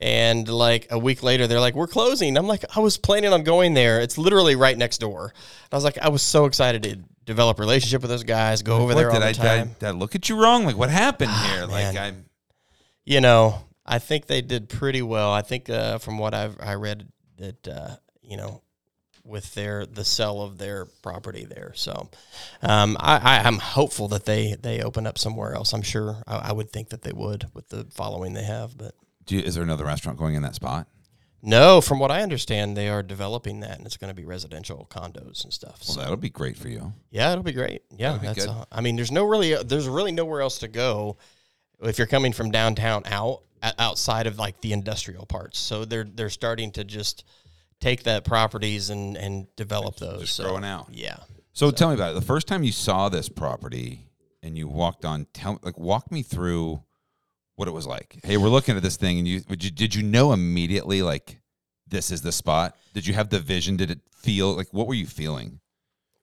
And 0.00 0.48
like 0.48 0.88
a 0.90 0.98
week 0.98 1.22
later, 1.22 1.46
they're 1.46 1.60
like, 1.60 1.74
"We're 1.74 1.86
closing." 1.86 2.36
I'm 2.38 2.46
like, 2.46 2.64
"I 2.74 2.80
was 2.80 2.96
planning 2.96 3.34
on 3.34 3.44
going 3.44 3.74
there. 3.74 4.00
It's 4.00 4.16
literally 4.16 4.56
right 4.56 4.76
next 4.76 4.98
door." 4.98 5.32
I 5.70 5.76
was 5.76 5.84
like, 5.84 5.98
I 5.98 6.08
was 6.08 6.22
so 6.22 6.46
excited 6.46 6.82
to 6.84 6.98
develop 7.24 7.58
a 7.58 7.62
relationship 7.62 8.00
with 8.00 8.10
those 8.10 8.24
guys, 8.24 8.62
go 8.62 8.76
over 8.76 8.86
what, 8.86 8.96
there 8.96 9.10
all 9.10 9.20
did 9.20 9.22
the 9.22 9.28
I, 9.28 9.32
time. 9.32 9.68
Did 9.68 9.74
I, 9.74 9.78
did 9.78 9.86
I 9.88 9.90
look 9.92 10.14
at 10.14 10.28
you 10.28 10.42
wrong? 10.42 10.64
Like, 10.64 10.76
what 10.76 10.90
happened 10.90 11.30
ah, 11.32 11.52
here? 11.54 11.66
Like, 11.66 11.96
I'm 11.96 12.24
you 13.04 13.20
know, 13.20 13.58
I 13.84 13.98
think 13.98 14.26
they 14.26 14.42
did 14.42 14.68
pretty 14.68 15.02
well. 15.02 15.32
I 15.32 15.42
think 15.42 15.68
uh, 15.68 15.98
from 15.98 16.18
what 16.18 16.34
I've 16.34 16.56
I 16.60 16.74
read 16.74 17.08
that 17.38 17.68
uh, 17.68 17.96
you 18.22 18.36
know 18.36 18.62
with 19.24 19.54
their 19.54 19.86
the 19.86 20.04
sale 20.04 20.42
of 20.42 20.58
their 20.58 20.86
property 21.02 21.44
there. 21.44 21.72
So 21.74 22.10
um, 22.62 22.96
I, 23.00 23.18
I 23.18 23.48
am 23.48 23.58
hopeful 23.58 24.08
that 24.08 24.24
they 24.24 24.56
they 24.60 24.82
open 24.82 25.06
up 25.06 25.18
somewhere 25.18 25.54
else. 25.54 25.72
I'm 25.72 25.82
sure 25.82 26.22
I, 26.26 26.36
I, 26.36 26.52
would 26.52 26.70
think 26.70 26.88
that 26.90 27.02
they 27.02 27.12
would 27.12 27.46
with 27.54 27.68
the 27.68 27.86
following 27.92 28.32
they 28.32 28.44
have. 28.44 28.76
But 28.76 28.94
you, 29.28 29.40
is 29.40 29.54
there 29.54 29.62
another 29.62 29.84
restaurant 29.84 30.18
going 30.18 30.34
in 30.34 30.42
that 30.42 30.54
spot? 30.54 30.88
No, 31.44 31.80
from 31.80 31.98
what 31.98 32.12
I 32.12 32.22
understand, 32.22 32.76
they 32.76 32.88
are 32.88 33.02
developing 33.02 33.60
that, 33.60 33.76
and 33.76 33.84
it's 33.84 33.96
going 33.96 34.10
to 34.10 34.14
be 34.14 34.24
residential 34.24 34.86
condos 34.88 35.42
and 35.42 35.52
stuff. 35.52 35.80
Well, 35.84 35.96
so. 35.96 36.00
that'll 36.00 36.16
be 36.16 36.30
great 36.30 36.56
for 36.56 36.68
you. 36.68 36.92
Yeah, 37.10 37.32
it'll 37.32 37.42
be 37.42 37.52
great. 37.52 37.82
Yeah, 37.96 38.16
be 38.16 38.28
that's. 38.28 38.46
Uh, 38.46 38.64
I 38.70 38.80
mean, 38.80 38.94
there's 38.94 39.10
no 39.10 39.24
really, 39.24 39.60
there's 39.64 39.88
really 39.88 40.12
nowhere 40.12 40.40
else 40.40 40.58
to 40.58 40.68
go 40.68 41.16
if 41.82 41.98
you're 41.98 42.06
coming 42.06 42.32
from 42.32 42.50
downtown 42.50 43.02
out 43.06 43.42
outside 43.78 44.26
of 44.26 44.38
like 44.38 44.60
the 44.60 44.72
industrial 44.72 45.26
parts. 45.26 45.58
So 45.58 45.84
they're 45.84 46.04
they're 46.04 46.30
starting 46.30 46.72
to 46.72 46.84
just 46.84 47.24
take 47.80 48.04
that 48.04 48.24
properties 48.24 48.90
and 48.90 49.16
and 49.16 49.46
develop 49.56 49.96
those. 49.96 50.22
Just 50.22 50.36
so, 50.36 50.44
growing 50.44 50.64
out. 50.64 50.88
Yeah. 50.90 51.16
So, 51.52 51.68
so, 51.68 51.70
tell 51.70 51.88
me 51.88 51.94
about 51.94 52.12
it. 52.12 52.14
The 52.14 52.26
first 52.26 52.48
time 52.48 52.62
you 52.62 52.72
saw 52.72 53.08
this 53.08 53.28
property 53.28 54.06
and 54.42 54.56
you 54.56 54.68
walked 54.68 55.04
on, 55.04 55.26
tell 55.32 55.58
like 55.62 55.78
walk 55.78 56.10
me 56.10 56.22
through 56.22 56.82
what 57.56 57.68
it 57.68 57.72
was 57.72 57.86
like. 57.86 58.18
Hey, 58.24 58.36
we're 58.36 58.48
looking 58.48 58.76
at 58.76 58.82
this 58.82 58.96
thing, 58.96 59.18
and 59.18 59.28
you, 59.28 59.42
you 59.48 59.70
did 59.70 59.94
you 59.94 60.02
know 60.02 60.32
immediately 60.32 61.02
like 61.02 61.40
this 61.86 62.10
is 62.10 62.22
the 62.22 62.32
spot? 62.32 62.76
Did 62.94 63.06
you 63.06 63.14
have 63.14 63.28
the 63.28 63.40
vision? 63.40 63.76
Did 63.76 63.90
it 63.90 64.00
feel 64.16 64.54
like 64.54 64.72
what 64.72 64.86
were 64.86 64.94
you 64.94 65.06
feeling? 65.06 65.60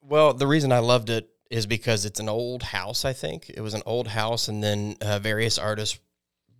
Well, 0.01 0.33
the 0.33 0.47
reason 0.47 0.71
I 0.71 0.79
loved 0.79 1.09
it 1.11 1.29
is 1.49 1.65
because 1.65 2.05
it's 2.05 2.19
an 2.19 2.29
old 2.29 2.63
house. 2.63 3.05
I 3.05 3.13
think 3.13 3.49
it 3.49 3.61
was 3.61 3.73
an 3.73 3.83
old 3.85 4.07
house, 4.09 4.47
and 4.47 4.63
then 4.63 4.97
uh, 5.01 5.19
various 5.19 5.57
artists 5.57 5.99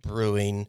brewing. 0.02 0.66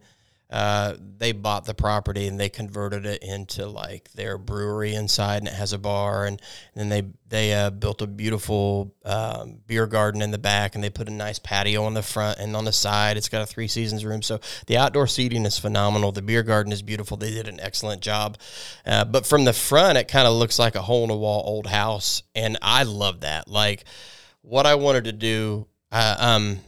Uh, 0.51 0.95
they 1.17 1.31
bought 1.31 1.65
the 1.65 1.73
property 1.73 2.27
and 2.27 2.39
they 2.39 2.49
converted 2.49 3.05
it 3.05 3.23
into 3.23 3.65
like 3.65 4.11
their 4.11 4.37
brewery 4.37 4.93
inside, 4.93 5.37
and 5.37 5.47
it 5.47 5.53
has 5.53 5.71
a 5.71 5.77
bar. 5.77 6.25
And, 6.25 6.41
then 6.75 6.89
they 6.89 7.03
they 7.27 7.53
uh, 7.53 7.69
built 7.69 8.01
a 8.01 8.07
beautiful 8.07 8.93
um, 9.05 9.59
beer 9.65 9.87
garden 9.87 10.21
in 10.21 10.31
the 10.31 10.37
back, 10.37 10.75
and 10.75 10.83
they 10.83 10.89
put 10.89 11.07
a 11.07 11.11
nice 11.11 11.39
patio 11.39 11.83
on 11.85 11.93
the 11.93 12.03
front 12.03 12.39
and 12.39 12.55
on 12.55 12.65
the 12.65 12.73
side. 12.73 13.17
It's 13.17 13.29
got 13.29 13.41
a 13.41 13.45
three 13.45 13.67
seasons 13.67 14.03
room, 14.03 14.21
so 14.21 14.39
the 14.67 14.77
outdoor 14.77 15.07
seating 15.07 15.45
is 15.45 15.57
phenomenal. 15.57 16.11
The 16.11 16.21
beer 16.21 16.43
garden 16.43 16.73
is 16.73 16.81
beautiful. 16.81 17.17
They 17.17 17.31
did 17.31 17.47
an 17.47 17.59
excellent 17.59 18.01
job. 18.01 18.37
Uh, 18.85 19.05
but 19.05 19.25
from 19.25 19.45
the 19.45 19.53
front, 19.53 19.97
it 19.97 20.07
kind 20.07 20.27
of 20.27 20.33
looks 20.33 20.59
like 20.59 20.75
a 20.75 20.81
hole 20.81 21.03
in 21.03 21.09
the 21.09 21.17
wall 21.17 21.43
old 21.45 21.67
house, 21.67 22.23
and 22.35 22.57
I 22.61 22.83
love 22.83 23.21
that. 23.21 23.47
Like 23.47 23.85
what 24.41 24.65
I 24.65 24.75
wanted 24.75 25.05
to 25.05 25.13
do, 25.13 25.67
uh, 25.91 26.15
um, 26.19 26.59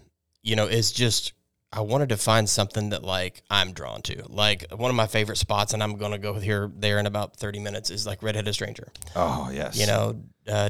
you 0.41 0.55
know, 0.55 0.67
is 0.67 0.91
just 0.91 1.33
I 1.75 1.81
wanted 1.81 2.09
to 2.09 2.17
find 2.17 2.47
something 2.47 2.89
that 2.89 3.03
like 3.03 3.41
I'm 3.49 3.73
drawn 3.73 4.03
to. 4.03 4.23
Like 4.29 4.71
one 4.71 4.91
of 4.91 4.95
my 4.95 5.07
favorite 5.07 5.37
spots, 5.37 5.73
and 5.73 5.81
I'm 5.81 5.97
going 5.97 6.11
to 6.11 6.19
go 6.19 6.35
here 6.35 6.71
there 6.75 6.99
in 6.99 7.07
about 7.07 7.35
30 7.37 7.59
minutes 7.59 7.89
is 7.89 8.05
like 8.05 8.21
Redheaded 8.21 8.53
Stranger. 8.53 8.89
Oh 9.15 9.49
yes, 9.51 9.77
you 9.77 9.87
know, 9.87 10.21
uh, 10.47 10.69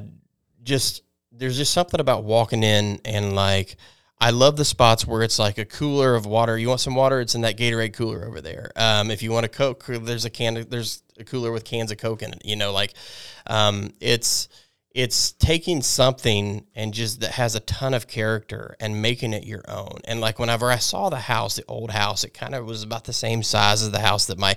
just 0.63 1.04
there's 1.34 1.58
just 1.58 1.74
something 1.74 2.00
about 2.00 2.24
walking 2.24 2.63
in 2.63 3.02
and 3.06 3.36
like. 3.36 3.76
I 4.22 4.30
love 4.30 4.56
the 4.56 4.63
spots 4.63 5.06
where 5.06 5.22
it's 5.22 5.38
like 5.38 5.58
a 5.58 5.66
cooler 5.66 6.16
of 6.16 6.26
water. 6.26 6.58
You 6.58 6.70
want 6.70 6.80
some 6.80 6.96
water? 6.96 7.20
It's 7.20 7.36
in 7.36 7.42
that 7.42 7.58
Gatorade 7.58 7.94
cooler 7.94 8.26
over 8.26 8.39
there. 8.39 8.72
Um, 8.78 9.12
if 9.12 9.22
you 9.22 9.34
want 9.34 9.45
a 9.45 9.49
Coke, 9.49 9.84
there's 9.86 10.24
a 10.24 10.30
can. 10.30 10.66
There's 10.70 11.04
a 11.20 11.26
cooler 11.26 11.51
with 11.51 11.66
cans 11.66 11.91
of 11.91 11.97
Coke 11.97 12.22
in 12.22 12.32
it. 12.32 12.41
You 12.45 12.56
know, 12.56 12.72
like 12.72 12.93
um, 13.47 13.91
it's 13.99 14.47
it's 14.94 15.32
taking 15.32 15.82
something 15.82 16.66
and 16.76 16.94
just 16.94 17.22
that 17.22 17.32
has 17.32 17.56
a 17.56 17.60
ton 17.62 17.96
of 17.96 18.08
character 18.08 18.76
and 18.80 19.02
making 19.02 19.34
it 19.34 19.44
your 19.44 19.64
own. 19.68 20.00
And 20.06 20.22
like 20.22 20.38
whenever 20.38 20.70
I 20.70 20.78
saw 20.78 21.10
the 21.10 21.18
house, 21.18 21.56
the 21.56 21.66
old 21.68 21.89
house, 21.89 22.24
it 22.24 22.34
kind 22.34 22.54
of 22.54 22.66
was 22.66 22.84
about 22.84 23.06
the 23.06 23.14
same 23.14 23.41
size 23.41 23.82
as 23.82 23.89
the 23.89 24.00
house 24.00 24.28
that 24.28 24.38
my 24.38 24.56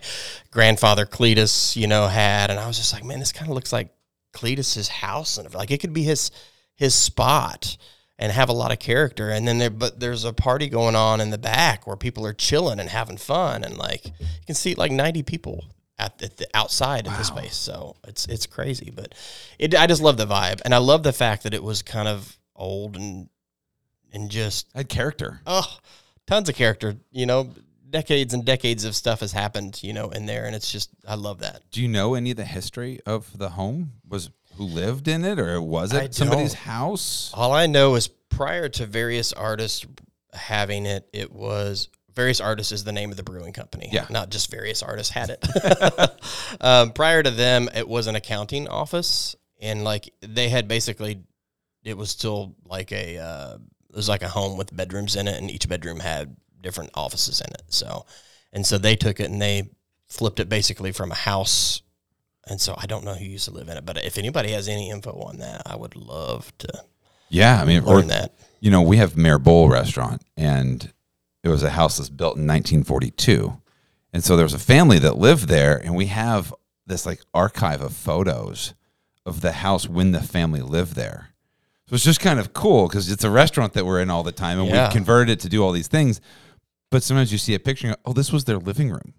grandfather 0.51 1.07
Cledis, 1.07 1.75
you 1.75 1.87
know, 1.87 2.07
had. 2.07 2.51
And 2.51 2.61
I 2.61 2.67
was 2.67 2.77
just 2.77 2.93
like, 2.93 3.03
man, 3.03 3.19
this 3.19 3.33
kind 3.33 3.51
of 3.51 3.55
looks 3.55 3.73
like 3.73 3.89
Cledis's 4.37 4.89
house, 4.89 5.39
and 5.39 5.53
like 5.55 5.71
it 5.71 5.81
could 5.81 5.95
be 5.95 6.03
his 6.03 6.31
his 6.75 6.95
spot 6.95 7.79
and 8.19 8.31
have 8.31 8.51
a 8.51 8.55
lot 8.55 8.73
of 8.73 8.79
character. 8.79 9.31
And 9.31 9.49
then 9.49 9.59
there, 9.59 9.71
but 9.71 9.99
there's 9.99 10.25
a 10.25 10.33
party 10.33 10.69
going 10.69 10.95
on 10.95 11.23
in 11.23 11.31
the 11.31 11.39
back 11.39 11.87
where 11.87 11.97
people 11.97 12.27
are 12.27 12.35
chilling 12.35 12.79
and 12.79 12.91
having 12.91 13.17
fun, 13.17 13.65
and 13.65 13.79
like 13.79 14.05
you 14.05 14.45
can 14.45 14.55
see 14.55 14.75
like 14.75 14.93
90 14.93 15.23
people 15.23 15.65
at 15.99 16.19
the, 16.19 16.31
the 16.37 16.47
outside 16.55 17.07
of 17.07 17.17
the 17.17 17.25
space. 17.25 17.57
So 17.57 17.97
it's 18.07 18.27
it's 18.27 18.47
crazy, 18.47 18.93
but 18.95 19.15
it 19.59 19.75
I 19.75 19.87
just 19.87 20.03
love 20.03 20.17
the 20.17 20.27
vibe, 20.27 20.61
and 20.65 20.75
I 20.75 20.79
love 20.79 21.03
the 21.03 21.13
fact 21.13 21.43
that 21.45 21.55
it 21.55 21.63
was 21.63 21.83
kind 21.83 22.09
of 22.09 22.39
old 22.55 22.97
and 22.97 23.29
and 24.13 24.31
just 24.31 24.69
Had 24.75 24.89
character. 24.89 25.41
oh, 25.47 25.79
tons 26.27 26.49
of 26.49 26.55
character. 26.55 26.97
You 27.11 27.27
know, 27.27 27.51
decades 27.89 28.35
and 28.35 28.45
decades 28.45 28.85
of 28.85 28.95
stuff 28.95 29.21
has 29.21 29.33
happened. 29.33 29.83
You 29.83 29.93
know, 29.93 30.11
in 30.11 30.27
there, 30.27 30.47
and 30.47 30.55
it's 30.55 30.71
just 30.71 30.91
I 31.07 31.15
love 31.15 31.39
that. 31.41 31.63
Do 31.71 31.83
you 31.83 31.89
know 31.89 32.15
any 32.15 32.31
of 32.33 32.37
the 32.37 32.45
history 32.45 33.01
of 33.07 33.37
the 33.37 33.51
home? 33.51 33.93
Was 34.09 34.31
who 34.57 34.65
lived 34.65 35.09
in 35.09 35.25
it, 35.25 35.39
or 35.39 35.61
was 35.61 35.93
it 35.93 36.03
I 36.03 36.09
somebody's 36.11 36.55
don't. 36.55 36.63
house? 36.63 37.31
All 37.35 37.53
I 37.53 37.67
know 37.67 37.95
is 37.95 38.09
prior 38.09 38.69
to 38.71 38.87
various 38.87 39.33
artists 39.33 39.87
having 40.33 40.87
it, 40.87 41.09
it 41.13 41.33
was 41.33 41.89
various 42.17 42.41
artists 42.41 42.73
is 42.73 42.83
the 42.83 42.93
name 42.93 43.11
of 43.11 43.17
the 43.17 43.23
brewing 43.23 43.53
company. 43.53 43.89
Yeah. 43.93 44.07
Not 44.11 44.31
just 44.31 44.51
various 44.51 44.83
artists 44.83 45.13
had 45.13 45.31
it. 45.31 45.47
um, 46.61 46.93
prior 46.93 47.23
to 47.23 47.31
them, 47.31 47.69
it 47.75 47.87
was 47.87 48.07
an 48.09 48.17
accounting 48.17 48.67
office. 48.67 49.37
And 49.61 49.85
like 49.85 50.13
they 50.21 50.49
had 50.49 50.67
basically, 50.67 51.23
it 51.85 51.97
was 51.97 52.11
still 52.11 52.57
like 52.65 52.91
a, 52.91 53.19
uh, 53.19 53.59
it 53.91 53.97
was 53.97 54.09
like 54.09 54.23
a 54.23 54.29
home 54.29 54.57
with 54.59 54.75
bedrooms 54.77 55.15
in 55.17 55.29
it, 55.29 55.41
and 55.41 55.51
each 55.51 55.69
bedroom 55.69 56.01
had 56.01 56.37
different 56.61 56.91
offices 56.95 57.41
in 57.41 57.49
it. 57.55 57.63
So, 57.69 58.05
and 58.53 58.67
so 58.67 58.77
they 58.79 58.97
took 58.97 59.21
it 59.21 59.31
and 59.31 59.41
they 59.41 59.71
flipped 60.09 60.41
it 60.41 60.49
basically 60.49 60.93
from 60.93 61.13
a 61.13 61.15
house. 61.15 61.83
And 62.49 62.61
so 62.61 62.75
I 62.79 62.87
don't 62.87 63.05
know 63.05 63.15
who 63.15 63.25
used 63.25 63.47
to 63.47 63.53
live 63.53 63.69
in 63.69 63.77
it, 63.77 63.85
but 63.87 63.99
if 64.05 64.19
anybody 64.19 64.53
has 64.53 64.69
any 64.69 64.91
info 64.91 65.13
on 65.13 65.39
that, 65.39 65.63
I 65.67 65.77
would 65.77 65.97
love 65.97 66.53
to 66.59 66.69
Yeah, 67.29 67.61
I 67.61 67.65
mean, 67.65 67.83
or 67.85 67.97
learn 67.97 68.09
that. 68.09 68.35
you 68.61 68.71
know, 68.71 68.83
we 68.83 68.99
have 68.99 69.17
Mere 69.17 69.39
Bulles 69.39 69.71
Restaurant, 69.73 70.23
and 70.37 70.93
it 71.47 71.51
was 71.51 71.63
a 71.63 71.71
house 71.71 71.97
that's 71.97 72.09
built 72.11 72.37
in 72.37 72.47
1942, 72.47 73.61
and 74.13 74.23
so 74.25 74.37
there 74.37 74.45
was 74.45 74.55
a 74.55 74.59
family 74.59 74.99
that 74.99 75.17
lived 75.19 75.49
there, 75.49 75.77
and 75.77 75.95
we 75.95 76.07
have 76.07 76.53
this 76.87 77.07
like 77.07 77.21
archive 77.33 77.81
of 77.81 77.93
photos 77.95 78.75
of 79.25 79.41
the 79.41 79.53
house 79.53 79.89
when 79.89 80.13
the 80.13 80.21
family 80.23 80.61
lived 80.61 80.95
there. 80.95 81.31
So 81.89 81.95
it's 81.95 82.05
just 82.05 82.21
kind 82.21 82.39
of 82.41 82.53
cool 82.53 82.89
because 82.89 83.11
it's 83.11 83.25
a 83.25 83.31
restaurant 83.31 83.73
that 83.75 83.87
we're 83.87 84.01
in 84.01 84.11
all 84.11 84.23
the 84.23 84.33
time, 84.33 84.59
and 84.59 84.69
Yeah. 84.69 84.85
we've 84.85 84.93
converted 84.93 85.31
it 85.33 85.41
to 85.41 85.49
do 85.49 85.63
all 85.65 85.73
these 85.73 85.89
things. 85.89 86.21
But 86.91 87.03
sometimes 87.03 87.33
you 87.33 87.39
see 87.39 87.55
a 87.55 87.59
picture, 87.61 87.89
and 87.89 87.97
go, 87.97 88.03
oh, 88.07 88.13
this 88.13 88.33
was 88.33 88.45
their 88.45 88.59
living 88.59 88.91
room. 88.91 89.15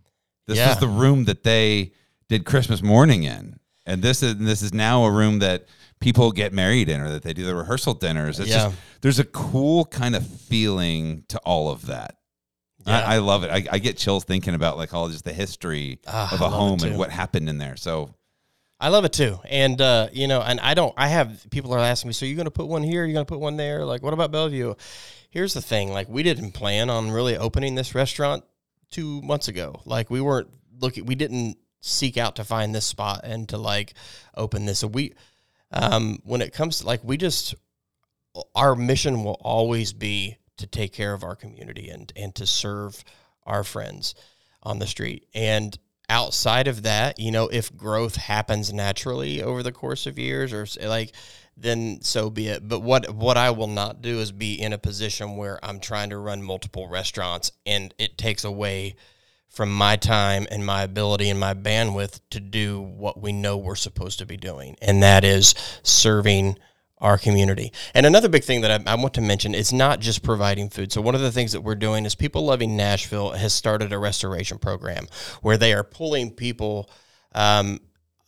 This 0.47 0.57
Yeah. 0.57 0.69
was 0.69 0.77
the 0.79 0.87
room 0.87 1.25
that 1.25 1.43
they 1.43 1.91
did 2.29 2.45
Christmas 2.45 2.81
morning 2.81 3.23
in, 3.23 3.57
and 3.85 4.01
this 4.01 4.21
is 4.23 4.37
this 4.37 4.61
is 4.61 4.73
now 4.73 5.03
a 5.05 5.11
room 5.11 5.39
that 5.39 5.65
people 5.99 6.31
get 6.31 6.53
married 6.53 6.89
in, 6.89 7.01
or 7.01 7.09
that 7.09 7.23
they 7.23 7.33
do 7.33 7.45
the 7.45 7.55
rehearsal 7.55 7.93
dinners. 7.93 8.39
It's 8.39 8.49
Yeah. 8.49 8.65
just 8.65 8.75
there's 9.01 9.19
a 9.19 9.23
cool 9.25 9.85
kind 9.85 10.15
of 10.15 10.25
feeling 10.25 11.23
to 11.29 11.39
all 11.39 11.69
of 11.69 11.87
that. 11.87 12.15
Yeah. 12.85 12.99
I, 12.99 13.15
I 13.15 13.17
love 13.19 13.43
it. 13.43 13.51
I, 13.51 13.65
I 13.71 13.79
get 13.79 13.97
chills 13.97 14.23
thinking 14.23 14.53
about 14.53 14.77
like 14.77 14.93
all 14.93 15.09
just 15.09 15.25
the 15.25 15.33
history 15.33 15.99
Ah, 16.07 16.33
of 16.33 16.41
a 16.41 16.49
home 16.49 16.79
and 16.83 16.97
what 16.97 17.09
happened 17.09 17.49
in 17.49 17.57
there. 17.57 17.75
So 17.75 18.13
I 18.79 18.89
love 18.89 19.03
it 19.05 19.13
too. 19.13 19.39
And 19.49 19.81
uh, 19.81 20.07
you 20.13 20.27
know, 20.27 20.41
and 20.41 20.59
I 20.59 20.73
don't 20.73 20.93
I 20.95 21.07
have 21.07 21.45
people 21.49 21.73
are 21.73 21.79
asking 21.79 22.09
me, 22.09 22.13
so 22.13 22.25
you're 22.25 22.37
gonna 22.37 22.51
put 22.51 22.67
one 22.67 22.83
here, 22.83 23.03
you're 23.05 23.13
gonna 23.13 23.25
put 23.25 23.39
one 23.39 23.57
there, 23.57 23.83
like 23.85 24.03
what 24.03 24.13
about 24.13 24.31
Bellevue? 24.31 24.75
Here's 25.29 25.53
the 25.53 25.61
thing, 25.61 25.91
like 25.91 26.07
we 26.07 26.23
didn't 26.23 26.51
plan 26.51 26.89
on 26.89 27.11
really 27.11 27.35
opening 27.37 27.75
this 27.75 27.93
restaurant 27.93 28.43
two 28.91 29.21
months 29.21 29.47
ago. 29.49 29.81
Like 29.85 30.09
we 30.09 30.21
weren't 30.21 30.49
looking 30.79 31.05
we 31.05 31.15
didn't 31.15 31.57
seek 31.81 32.17
out 32.17 32.35
to 32.37 32.43
find 32.43 32.73
this 32.73 32.85
spot 32.85 33.21
and 33.23 33.49
to 33.49 33.57
like 33.57 33.95
open 34.35 34.65
this. 34.65 34.79
So 34.79 34.87
we 34.87 35.13
um 35.71 36.19
when 36.23 36.41
it 36.41 36.53
comes 36.53 36.79
to 36.79 36.85
like 36.85 37.03
we 37.03 37.17
just 37.17 37.55
our 38.55 38.75
mission 38.75 39.23
will 39.23 39.39
always 39.41 39.93
be 39.93 40.37
to 40.57 40.67
take 40.67 40.93
care 40.93 41.13
of 41.13 41.23
our 41.23 41.35
community 41.35 41.89
and 41.89 42.11
and 42.15 42.35
to 42.35 42.45
serve 42.45 43.03
our 43.45 43.63
friends 43.63 44.15
on 44.63 44.79
the 44.79 44.87
street. 44.87 45.27
And 45.33 45.77
outside 46.09 46.67
of 46.67 46.83
that, 46.83 47.19
you 47.19 47.31
know, 47.31 47.47
if 47.47 47.75
growth 47.75 48.15
happens 48.15 48.73
naturally 48.73 49.41
over 49.41 49.63
the 49.63 49.71
course 49.71 50.05
of 50.05 50.19
years 50.19 50.53
or 50.53 50.67
like 50.87 51.13
then 51.55 52.01
so 52.01 52.29
be 52.29 52.47
it. 52.47 52.67
But 52.67 52.81
what 52.81 53.13
what 53.13 53.37
I 53.37 53.51
will 53.51 53.67
not 53.67 54.01
do 54.01 54.19
is 54.19 54.31
be 54.31 54.61
in 54.61 54.73
a 54.73 54.77
position 54.77 55.37
where 55.37 55.63
I'm 55.63 55.79
trying 55.79 56.09
to 56.11 56.17
run 56.17 56.43
multiple 56.43 56.87
restaurants 56.87 57.51
and 57.65 57.93
it 57.97 58.17
takes 58.17 58.43
away 58.43 58.95
from 59.57 59.73
my 59.73 59.95
time 59.95 60.45
and 60.51 60.63
my 60.63 60.83
ability 60.83 61.31
and 61.31 61.39
my 61.39 61.55
bandwidth 61.55 62.19
to 62.29 62.39
do 62.39 62.79
what 62.79 63.19
we 63.19 63.31
know 63.31 63.57
we're 63.57 63.73
supposed 63.73 64.19
to 64.19 64.25
be 64.25 64.37
doing, 64.37 64.77
and 64.83 65.01
that 65.01 65.23
is 65.23 65.55
serving 65.81 66.55
our 66.99 67.17
community. 67.17 67.73
And 67.95 68.05
another 68.05 68.29
big 68.29 68.43
thing 68.43 68.61
that 68.61 68.87
I, 68.87 68.91
I 68.91 68.95
want 68.95 69.15
to 69.15 69.21
mention 69.21 69.55
is 69.55 69.73
not 69.73 69.99
just 69.99 70.21
providing 70.21 70.69
food. 70.69 70.91
So 70.91 71.01
one 71.01 71.15
of 71.15 71.21
the 71.21 71.31
things 71.31 71.53
that 71.53 71.61
we're 71.61 71.73
doing 71.73 72.05
is 72.05 72.13
People 72.13 72.45
Loving 72.45 72.77
Nashville 72.77 73.31
has 73.31 73.51
started 73.51 73.91
a 73.91 73.97
restoration 73.97 74.59
program 74.59 75.07
where 75.41 75.57
they 75.57 75.73
are 75.73 75.83
pulling 75.83 76.29
people. 76.29 76.91
Um, 77.33 77.79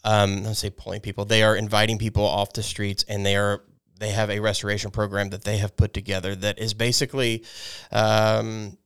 um, 0.03 0.43
let's 0.45 0.59
say 0.59 0.71
pulling 0.71 1.01
people. 1.01 1.25
They 1.25 1.43
are 1.43 1.55
inviting 1.55 1.99
people 1.99 2.23
off 2.23 2.53
the 2.53 2.63
streets, 2.63 3.05
and 3.07 3.23
they 3.23 3.35
are 3.35 3.61
they 3.99 4.09
have 4.09 4.31
a 4.31 4.39
restoration 4.39 4.89
program 4.89 5.29
that 5.29 5.43
they 5.43 5.57
have 5.57 5.77
put 5.77 5.93
together 5.93 6.33
that 6.33 6.57
is 6.57 6.73
basically 6.73 7.43
um, 7.91 8.78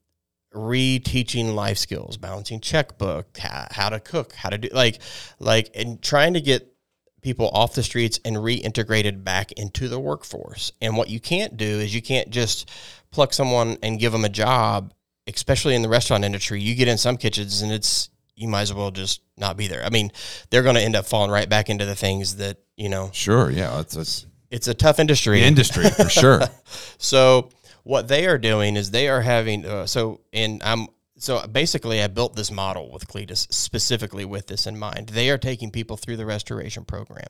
reteaching 0.54 1.56
life 1.56 1.78
skills, 1.78 2.18
balancing 2.18 2.60
checkbook, 2.60 3.38
how, 3.38 3.68
how 3.72 3.90
to 3.90 4.00
cook, 4.00 4.34
how 4.34 4.50
to 4.50 4.58
do 4.58 4.70
like 4.72 5.00
like 5.40 5.72
and 5.76 6.02
trying 6.02 6.34
to 6.34 6.42
get 6.42 6.74
people 7.22 7.50
off 7.50 7.74
the 7.74 7.84
streets 7.84 8.20
and 8.26 8.36
reintegrated 8.36 9.24
back 9.24 9.52
into 9.54 9.88
the 9.88 10.00
workforce. 10.00 10.72
And 10.82 10.98
what 10.98 11.10
you 11.10 11.20
can't 11.20 11.58
do 11.58 11.66
is 11.66 11.96
you 11.96 12.02
can't 12.02 12.30
just 12.30 12.70
pluck 13.12 13.34
someone 13.34 13.78
and 13.82 14.00
give 14.00 14.12
them 14.12 14.26
a 14.26 14.30
job, 14.30 14.94
especially 15.28 15.74
in 15.76 15.82
the 15.82 15.90
restaurant 15.90 16.26
industry. 16.26 16.62
You 16.62 16.76
get 16.76 16.88
in 16.88 16.98
some 16.98 17.18
kitchens 17.18 17.62
and 17.62 17.72
it's 17.72 18.10
you 18.36 18.48
might 18.48 18.62
as 18.62 18.74
well 18.74 18.92
just 18.92 19.22
not 19.38 19.58
be 19.58 19.68
there. 19.68 19.84
I 19.86 19.90
mean, 19.90 20.12
they're 20.50 20.64
going 20.64 20.76
to 20.76 20.82
end 20.82 20.96
up 20.96 21.06
falling 21.06 21.32
right 21.32 21.48
back 21.48 21.70
into 21.70 21.86
the 21.86 21.96
things 21.96 22.38
that, 22.38 22.58
you 22.76 22.90
know, 22.90 23.10
sure, 23.14 23.50
yeah, 23.52 23.80
it's, 23.80 23.96
it's 23.96 24.26
it's 24.50 24.68
a 24.68 24.74
tough 24.74 25.00
industry. 25.00 25.40
the 25.40 25.48
industry 25.48 25.90
for 25.90 26.10
sure. 26.10 26.42
So 26.98 27.50
what 27.84 28.08
they 28.08 28.26
are 28.26 28.38
doing 28.38 28.76
is 28.76 28.92
they 28.92 29.08
are 29.08 29.22
having 29.22 29.66
uh, 29.66 29.86
so 29.86 30.22
and 30.32 30.62
I'm 30.64 30.88
so 31.18 31.46
basically 31.48 32.02
I 32.02 32.08
built 32.08 32.36
this 32.36 32.52
model 32.52 32.92
with 32.92 33.08
Cledis 33.08 33.52
specifically 33.54 34.26
with 34.26 34.48
this 34.48 34.66
in 34.66 34.78
mind. 34.78 35.10
They 35.10 35.30
are 35.30 35.38
taking 35.38 35.72
people 35.72 35.98
through 35.98 36.18
the 36.18 36.26
restoration 36.26 36.86
program, 36.86 37.30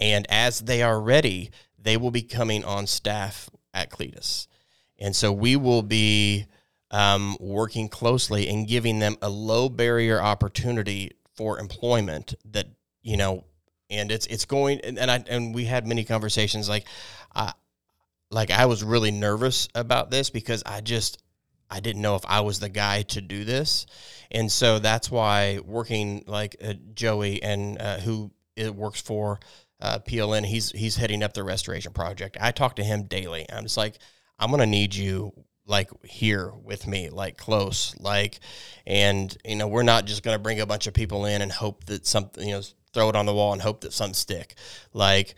and 0.00 0.26
as 0.30 0.60
they 0.60 0.82
are 0.82 1.00
ready, 1.00 1.50
they 1.78 1.96
will 1.96 2.10
be 2.10 2.22
coming 2.22 2.64
on 2.64 2.86
staff 2.86 3.50
at 3.74 3.90
Cledis, 3.90 4.46
and 4.98 5.14
so 5.14 5.32
we 5.32 5.56
will 5.56 5.82
be 5.82 6.46
um, 6.90 7.36
working 7.40 7.88
closely 7.88 8.48
and 8.48 8.68
giving 8.68 8.98
them 8.98 9.16
a 9.22 9.28
low 9.28 9.68
barrier 9.68 10.20
opportunity 10.20 11.12
for 11.34 11.58
employment 11.58 12.34
that 12.44 12.66
you 13.02 13.16
know 13.16 13.44
and 13.90 14.12
it's 14.12 14.26
it's 14.26 14.44
going 14.44 14.80
and, 14.80 14.98
I 14.98 15.24
and 15.28 15.54
we 15.54 15.64
had 15.64 15.86
many 15.86 16.04
conversations 16.04 16.68
like 16.68 16.86
I 17.34 17.52
like 18.32 18.50
I 18.50 18.66
was 18.66 18.82
really 18.82 19.10
nervous 19.10 19.68
about 19.74 20.10
this 20.10 20.30
because 20.30 20.62
I 20.64 20.80
just 20.80 21.22
I 21.70 21.80
didn't 21.80 22.02
know 22.02 22.16
if 22.16 22.24
I 22.26 22.40
was 22.40 22.58
the 22.58 22.68
guy 22.68 23.02
to 23.02 23.20
do 23.20 23.44
this, 23.44 23.86
and 24.30 24.50
so 24.50 24.78
that's 24.78 25.10
why 25.10 25.60
working 25.64 26.24
like 26.26 26.56
uh, 26.62 26.74
Joey 26.94 27.42
and 27.42 27.80
uh, 27.80 27.98
who 27.98 28.30
it 28.56 28.74
works 28.74 29.00
for 29.00 29.38
uh, 29.80 29.98
PLN, 29.98 30.44
he's 30.44 30.70
he's 30.72 30.96
heading 30.96 31.22
up 31.22 31.34
the 31.34 31.44
restoration 31.44 31.92
project. 31.92 32.36
I 32.40 32.52
talk 32.52 32.76
to 32.76 32.84
him 32.84 33.04
daily. 33.04 33.46
I'm 33.52 33.64
just 33.64 33.76
like 33.76 33.98
I'm 34.38 34.50
gonna 34.50 34.66
need 34.66 34.94
you 34.94 35.32
like 35.66 35.90
here 36.04 36.52
with 36.62 36.86
me, 36.86 37.10
like 37.10 37.36
close, 37.36 37.94
like, 38.00 38.40
and 38.86 39.36
you 39.44 39.56
know 39.56 39.68
we're 39.68 39.82
not 39.82 40.06
just 40.06 40.22
gonna 40.22 40.38
bring 40.38 40.60
a 40.60 40.66
bunch 40.66 40.86
of 40.86 40.94
people 40.94 41.26
in 41.26 41.42
and 41.42 41.52
hope 41.52 41.84
that 41.84 42.06
something 42.06 42.48
you 42.48 42.54
know 42.54 42.62
throw 42.94 43.08
it 43.08 43.16
on 43.16 43.26
the 43.26 43.34
wall 43.34 43.52
and 43.52 43.62
hope 43.62 43.82
that 43.82 43.92
something 43.92 44.14
stick, 44.14 44.54
like 44.94 45.34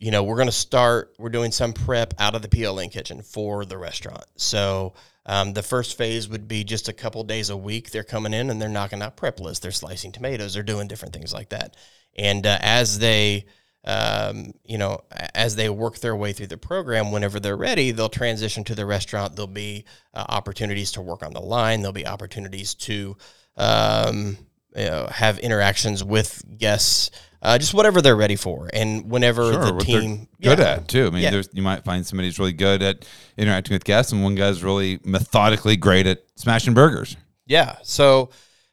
you 0.00 0.10
know, 0.10 0.24
we're 0.24 0.36
going 0.36 0.48
to 0.48 0.52
start, 0.52 1.14
we're 1.18 1.28
doing 1.28 1.52
some 1.52 1.72
prep 1.72 2.14
out 2.18 2.34
of 2.34 2.42
the 2.42 2.48
PLN 2.48 2.90
kitchen 2.90 3.22
for 3.22 3.64
the 3.64 3.78
restaurant. 3.78 4.24
So 4.36 4.94
um, 5.26 5.52
the 5.52 5.62
first 5.62 5.96
phase 5.96 6.28
would 6.28 6.48
be 6.48 6.64
just 6.64 6.88
a 6.88 6.92
couple 6.92 7.22
days 7.22 7.50
a 7.50 7.56
week. 7.56 7.90
They're 7.90 8.02
coming 8.02 8.32
in 8.32 8.48
and 8.50 8.60
they're 8.60 8.68
knocking 8.68 9.02
out 9.02 9.16
prep 9.16 9.38
lists. 9.38 9.62
They're 9.62 9.70
slicing 9.70 10.10
tomatoes. 10.10 10.54
They're 10.54 10.62
doing 10.62 10.88
different 10.88 11.14
things 11.14 11.32
like 11.34 11.50
that. 11.50 11.76
And 12.16 12.46
uh, 12.46 12.58
as 12.62 12.98
they, 12.98 13.44
um, 13.84 14.52
you 14.64 14.78
know, 14.78 15.00
as 15.34 15.56
they 15.56 15.68
work 15.68 15.98
their 15.98 16.16
way 16.16 16.32
through 16.32 16.48
the 16.48 16.56
program, 16.56 17.12
whenever 17.12 17.38
they're 17.38 17.56
ready, 17.56 17.90
they'll 17.90 18.08
transition 18.08 18.64
to 18.64 18.74
the 18.74 18.86
restaurant. 18.86 19.36
There'll 19.36 19.46
be 19.46 19.84
uh, 20.14 20.24
opportunities 20.30 20.92
to 20.92 21.02
work 21.02 21.22
on 21.22 21.34
the 21.34 21.40
line. 21.40 21.80
There'll 21.80 21.92
be 21.92 22.06
opportunities 22.06 22.74
to 22.74 23.16
um, 23.56 24.38
you 24.74 24.84
know, 24.84 25.08
have 25.10 25.38
interactions 25.38 26.02
with 26.02 26.42
guests, 26.58 27.10
uh, 27.42 27.58
just 27.58 27.74
whatever 27.74 28.02
they're 28.02 28.16
ready 28.16 28.36
for. 28.36 28.68
And 28.72 29.10
whenever 29.10 29.52
Sure, 29.52 29.72
the 29.72 29.78
team 29.80 30.28
good 30.40 30.58
yeah. 30.58 30.74
at 30.74 30.88
too. 30.88 31.06
I 31.06 31.10
mean, 31.10 31.22
Yeah. 31.22 31.30
there's 31.30 31.48
you 31.52 31.62
might 31.62 31.84
find 31.84 32.06
somebody 32.06 32.28
who's 32.28 32.38
really 32.38 32.52
good 32.52 32.82
at 32.82 33.06
interacting 33.36 33.74
with 33.74 33.84
guests, 33.84 34.12
and 34.12 34.22
one 34.22 34.34
guy's 34.34 34.62
really 34.62 35.00
methodically 35.04 35.76
great 35.76 36.06
at 36.06 36.22
smashing 36.36 36.74
burgers. 36.74 37.16
Yeah. 37.46 37.76
So 37.82 38.30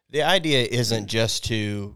the 0.09 0.23
idea 0.23 0.63
isn't 0.69 1.07
just 1.07 1.45
to 1.45 1.95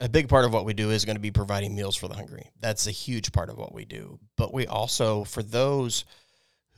a 0.00 0.08
big 0.08 0.28
part 0.28 0.44
of 0.44 0.52
what 0.52 0.64
we 0.64 0.74
do 0.74 0.90
is 0.90 1.04
going 1.04 1.16
to 1.16 1.20
be 1.20 1.30
providing 1.30 1.74
meals 1.74 1.96
for 1.96 2.08
the 2.08 2.14
hungry. 2.14 2.50
That's 2.60 2.86
a 2.86 2.90
huge 2.90 3.32
part 3.32 3.48
of 3.48 3.56
what 3.56 3.72
we 3.74 3.84
do. 3.84 4.18
But 4.36 4.52
we 4.52 4.66
also, 4.66 5.24
for 5.24 5.42
those 5.42 6.04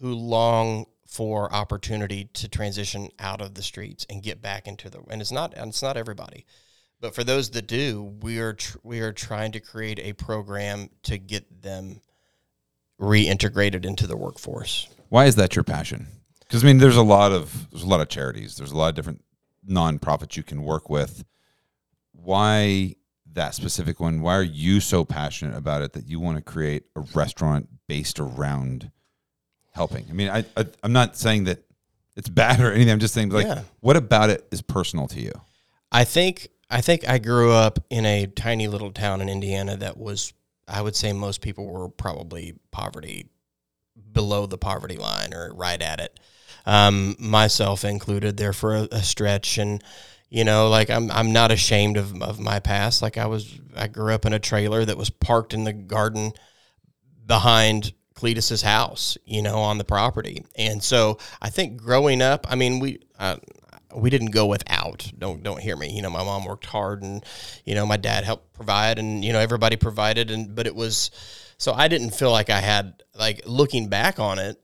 who 0.01 0.13
long 0.15 0.87
for 1.07 1.53
opportunity 1.53 2.29
to 2.35 2.49
transition 2.49 3.09
out 3.19 3.41
of 3.41 3.55
the 3.55 3.63
streets 3.63 4.05
and 4.11 4.23
get 4.23 4.43
back 4.43 4.67
into 4.67 4.91
the 4.91 5.01
and 5.09 5.21
it's 5.23 5.33
not 5.33 5.55
and 5.55 5.69
it's 5.71 5.83
not 5.83 5.97
everybody, 5.97 6.45
But 7.01 7.15
for 7.15 7.25
those 7.25 7.51
that 7.51 7.67
do, 7.67 8.03
we 8.23 8.39
are 8.39 8.55
tr- 8.55 8.79
we 8.83 9.01
are 9.01 9.13
trying 9.13 9.53
to 9.53 9.61
create 9.61 9.99
a 9.99 10.13
program 10.15 10.89
to 11.05 11.19
get 11.19 11.63
them 11.63 12.01
reintegrated 13.01 13.85
into 13.85 14.07
the 14.07 14.17
workforce. 14.17 14.89
Why 15.09 15.27
is 15.27 15.37
that 15.37 15.55
your 15.55 15.63
passion? 15.65 16.07
Because 16.41 16.65
I 16.65 16.67
mean, 16.67 16.79
there's 16.79 16.97
a 16.97 17.03
lot 17.03 17.33
of 17.33 17.71
there's 17.71 17.83
a 17.83 17.87
lot 17.89 18.01
of 18.01 18.09
charities. 18.09 18.57
There's 18.57 18.73
a 18.73 18.77
lot 18.77 18.89
of 18.89 18.95
different 18.95 19.23
nonprofits 19.69 20.37
you 20.37 20.43
can 20.43 20.63
work 20.63 20.89
with. 20.89 21.25
Why 22.13 22.95
that 23.33 23.55
specific 23.55 24.01
one? 24.01 24.23
Why 24.23 24.37
are 24.37 24.43
you 24.43 24.81
so 24.81 25.05
passionate 25.05 25.57
about 25.57 25.83
it 25.83 25.93
that 25.93 26.07
you 26.09 26.19
want 26.21 26.39
to 26.39 26.43
create 26.43 26.85
a 26.97 27.01
restaurant 27.15 27.69
based 27.89 28.19
around 28.19 28.91
helping? 29.73 30.07
I 30.09 30.13
mean, 30.15 30.29
I, 30.31 30.45
I 30.57 30.65
I'm 30.83 30.93
not 30.93 31.17
saying 31.17 31.45
that 31.45 31.63
it's 32.17 32.29
bad 32.31 32.61
or 32.61 32.73
anything. 32.73 32.93
I'm 32.93 33.01
just 33.01 33.13
saying 33.13 33.29
like, 33.29 33.47
Yeah. 33.47 33.63
what 33.81 33.97
about 33.97 34.31
it 34.31 34.47
is 34.51 34.63
personal 34.63 35.07
to 35.09 35.21
you? 35.21 35.33
I 35.93 36.05
think 36.05 36.49
I 36.69 36.81
think 36.81 37.09
I 37.09 37.19
grew 37.19 37.53
up 37.53 37.79
in 37.91 38.05
a 38.05 38.27
tiny 38.27 38.69
little 38.69 38.93
town 38.93 39.21
in 39.21 39.29
Indiana 39.29 39.77
that 39.77 39.97
was 39.97 40.33
I 40.69 40.83
would 40.83 40.97
say 40.97 41.13
most 41.13 41.41
people 41.41 41.67
were 41.67 41.89
probably 41.89 42.55
poverty 42.73 43.29
below 44.13 44.47
the 44.47 44.59
poverty 44.59 44.97
line 44.97 45.33
or 45.33 45.53
right 45.55 45.81
at 45.81 46.01
it. 46.01 46.19
Um, 46.65 47.15
myself 47.21 47.85
included 47.85 48.37
there 48.37 48.53
for 48.53 48.75
a, 48.75 48.89
a 48.91 49.03
stretch 49.03 49.59
and 49.59 49.83
you 50.29 50.43
know 50.43 50.69
like 50.69 50.91
I'm 50.91 51.11
I'm 51.13 51.33
not 51.33 51.53
ashamed 51.53 51.97
of, 51.97 52.21
of 52.21 52.41
my 52.41 52.59
past 52.59 53.01
like 53.01 53.17
I 53.17 53.27
was 53.27 53.61
I 53.77 53.87
grew 53.87 54.13
up 54.13 54.27
in 54.27 54.33
a 54.33 54.41
trailer 54.41 54.85
that 54.85 54.97
was 54.97 55.11
parked 55.11 55.55
in 55.55 55.63
the 55.63 55.73
garden 55.73 56.33
behind 57.25 57.93
Cledis's 58.15 58.63
house, 58.63 59.19
you 59.25 59.43
know, 59.43 59.59
on 59.59 59.79
the 59.79 59.85
property. 59.85 60.45
And 60.57 60.83
so 60.83 61.19
I 61.41 61.51
think 61.51 61.77
growing 61.77 62.23
up, 62.23 62.47
I 62.51 62.57
mean, 62.57 62.81
we 62.81 63.01
uh, 63.19 63.37
we 63.97 64.11
didn't 64.11 64.31
go 64.31 64.47
without. 64.47 65.11
Don't 65.19 65.43
don't 65.43 65.61
hear 65.61 65.77
me. 65.77 65.91
You 65.91 66.03
know, 66.03 66.11
my 66.11 66.23
mom 66.23 66.45
worked 66.45 66.67
hard, 66.67 67.03
and 67.03 67.25
you 67.65 67.75
know, 67.75 67.87
my 67.87 67.97
dad 67.97 68.25
helped 68.25 68.53
provide, 68.53 68.99
and 68.99 69.25
you 69.25 69.33
know, 69.33 69.41
everybody 69.41 69.77
provided, 69.77 70.31
and 70.31 70.55
but 70.55 70.67
it 70.67 70.75
was 70.75 71.11
so 71.59 71.73
I 71.73 71.89
didn't 71.89 72.11
feel 72.11 72.31
like 72.31 72.51
I 72.51 72.61
had 72.61 73.03
like 73.19 73.43
looking 73.47 73.89
back 73.89 74.19
on 74.19 74.39
it. 74.39 74.61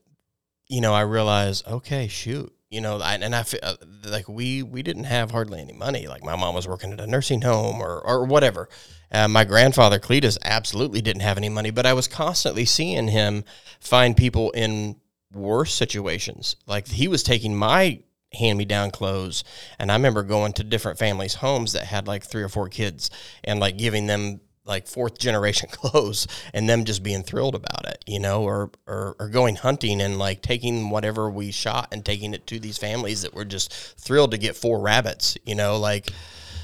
You 0.67 0.81
know, 0.81 0.93
I 0.93 1.01
realized, 1.01 1.67
okay, 1.67 2.07
shoot. 2.07 2.53
You 2.69 2.81
know, 2.81 2.99
I, 2.99 3.15
and 3.15 3.35
I 3.35 3.43
feel 3.43 3.59
uh, 3.61 3.75
like 4.05 4.27
we 4.27 4.63
we 4.63 4.81
didn't 4.81 5.03
have 5.05 5.31
hardly 5.31 5.59
any 5.59 5.73
money. 5.73 6.07
Like 6.07 6.23
my 6.23 6.35
mom 6.35 6.55
was 6.55 6.67
working 6.67 6.91
at 6.93 7.01
a 7.01 7.07
nursing 7.07 7.41
home 7.41 7.81
or 7.81 8.01
or 8.01 8.25
whatever. 8.25 8.69
Uh, 9.11 9.27
my 9.27 9.43
grandfather 9.43 9.99
Cledis 9.99 10.39
absolutely 10.43 11.01
didn't 11.01 11.21
have 11.21 11.37
any 11.37 11.49
money, 11.49 11.69
but 11.69 11.85
I 11.85 11.93
was 11.93 12.07
constantly 12.07 12.65
seeing 12.65 13.09
him 13.09 13.43
find 13.79 14.17
people 14.17 14.49
in 14.51 14.95
worse 15.31 15.73
situations. 15.73 16.55
Like 16.65 16.87
he 16.87 17.07
was 17.07 17.21
taking 17.21 17.55
my 17.55 18.01
hand 18.33 18.57
me 18.57 18.65
down 18.65 18.91
clothes, 18.91 19.43
and 19.79 19.91
I 19.91 19.95
remember 19.95 20.23
going 20.23 20.53
to 20.53 20.63
different 20.63 20.99
families' 20.99 21.35
homes 21.35 21.73
that 21.73 21.85
had 21.85 22.07
like 22.07 22.23
three 22.23 22.43
or 22.43 22.49
four 22.49 22.69
kids, 22.69 23.09
and 23.43 23.59
like 23.59 23.77
giving 23.77 24.07
them 24.07 24.41
like 24.65 24.87
fourth 24.87 25.17
generation 25.17 25.69
clothes 25.71 26.27
and 26.53 26.69
them 26.69 26.85
just 26.85 27.03
being 27.03 27.23
thrilled 27.23 27.55
about 27.55 27.85
it, 27.85 28.03
you 28.07 28.19
know, 28.19 28.43
or, 28.43 28.71
or 28.87 29.15
or 29.19 29.27
going 29.29 29.55
hunting 29.55 30.01
and 30.01 30.17
like 30.17 30.41
taking 30.41 30.89
whatever 30.89 31.29
we 31.29 31.51
shot 31.51 31.89
and 31.91 32.05
taking 32.05 32.33
it 32.33 32.47
to 32.47 32.59
these 32.59 32.77
families 32.77 33.21
that 33.23 33.33
were 33.33 33.45
just 33.45 33.73
thrilled 33.73 34.31
to 34.31 34.37
get 34.37 34.55
four 34.55 34.79
rabbits, 34.79 35.37
you 35.45 35.55
know, 35.55 35.77
like 35.77 36.09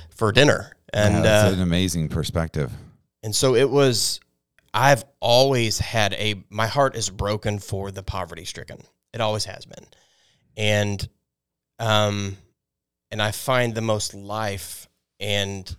for 0.10 0.32
dinner. 0.32 0.72
And 0.94 1.16
Yeah, 1.16 1.22
that's 1.22 1.52
uh, 1.52 1.56
an 1.58 1.62
amazing 1.62 2.10
perspective. 2.10 2.72
and 3.22 3.36
so 3.36 3.56
it 3.56 3.70
was 3.70 4.20
I've 4.74 5.04
always 5.20 5.80
had 5.80 6.14
a 6.14 6.44
my 6.50 6.68
heart 6.68 6.96
is 6.96 7.10
broken 7.10 7.60
for 7.60 7.92
the 7.92 8.04
poverty 8.04 8.46
stricken. 8.46 8.82
It 9.14 9.22
always 9.22 9.46
has 9.46 9.66
been. 9.66 9.86
And 10.56 11.08
um 11.80 12.38
and 13.12 13.22
I 13.22 13.32
find 13.32 13.74
the 13.74 13.82
most 13.82 14.14
life 14.14 14.88
and 15.20 15.76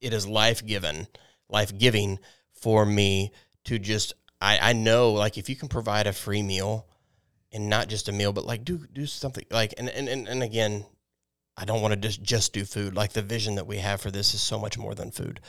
it 0.00 0.12
is 0.12 0.26
life 0.26 0.64
given, 0.64 1.08
life 1.48 1.76
giving 1.76 2.18
for 2.52 2.86
me 2.86 3.32
to 3.64 3.78
just 3.78 4.14
I, 4.40 4.58
I 4.70 4.72
know 4.72 5.12
like 5.12 5.38
if 5.38 5.48
you 5.48 5.56
can 5.56 5.68
provide 5.68 6.06
a 6.06 6.12
free 6.12 6.42
meal 6.42 6.86
and 7.52 7.68
not 7.68 7.88
just 7.88 8.08
a 8.08 8.12
meal, 8.12 8.32
but 8.32 8.44
like 8.44 8.64
do 8.64 8.86
do 8.92 9.06
something 9.06 9.44
like 9.50 9.74
and 9.78 9.88
and, 9.88 10.08
and, 10.08 10.28
and 10.28 10.42
again, 10.42 10.84
I 11.56 11.64
don't 11.64 11.82
want 11.82 11.94
to 11.94 12.00
just 12.00 12.22
just 12.22 12.52
do 12.52 12.64
food. 12.64 12.94
Like 12.94 13.12
the 13.12 13.22
vision 13.22 13.54
that 13.56 13.66
we 13.66 13.78
have 13.78 14.00
for 14.00 14.10
this 14.10 14.34
is 14.34 14.40
so 14.40 14.58
much 14.58 14.76
more 14.78 14.94
than 14.94 15.10
food. 15.10 15.40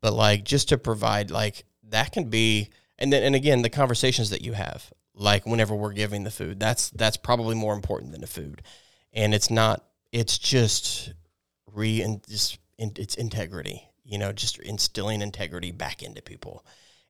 But 0.00 0.12
like 0.12 0.44
just 0.44 0.68
to 0.68 0.78
provide 0.78 1.30
like 1.30 1.64
that 1.88 2.12
can 2.12 2.28
be 2.28 2.70
and 2.98 3.12
then 3.12 3.22
and 3.22 3.34
again 3.34 3.62
the 3.62 3.70
conversations 3.70 4.30
that 4.30 4.42
you 4.42 4.52
have 4.52 4.92
like 5.14 5.46
whenever 5.46 5.74
we're 5.74 5.92
giving 5.92 6.24
the 6.24 6.30
food 6.30 6.58
that's 6.58 6.90
that's 6.90 7.16
probably 7.16 7.54
more 7.54 7.74
important 7.74 8.12
than 8.12 8.20
the 8.20 8.26
food 8.26 8.62
and 9.14 9.32
it's 9.32 9.50
not 9.50 9.84
it's 10.12 10.36
just 10.36 11.14
re 11.72 12.02
and 12.02 12.22
just 12.28 12.58
in, 12.78 12.92
it's 12.96 13.14
integrity 13.14 13.88
you 14.04 14.18
know 14.18 14.32
just 14.32 14.58
instilling 14.58 15.22
integrity 15.22 15.70
back 15.70 16.02
into 16.02 16.20
people 16.20 16.64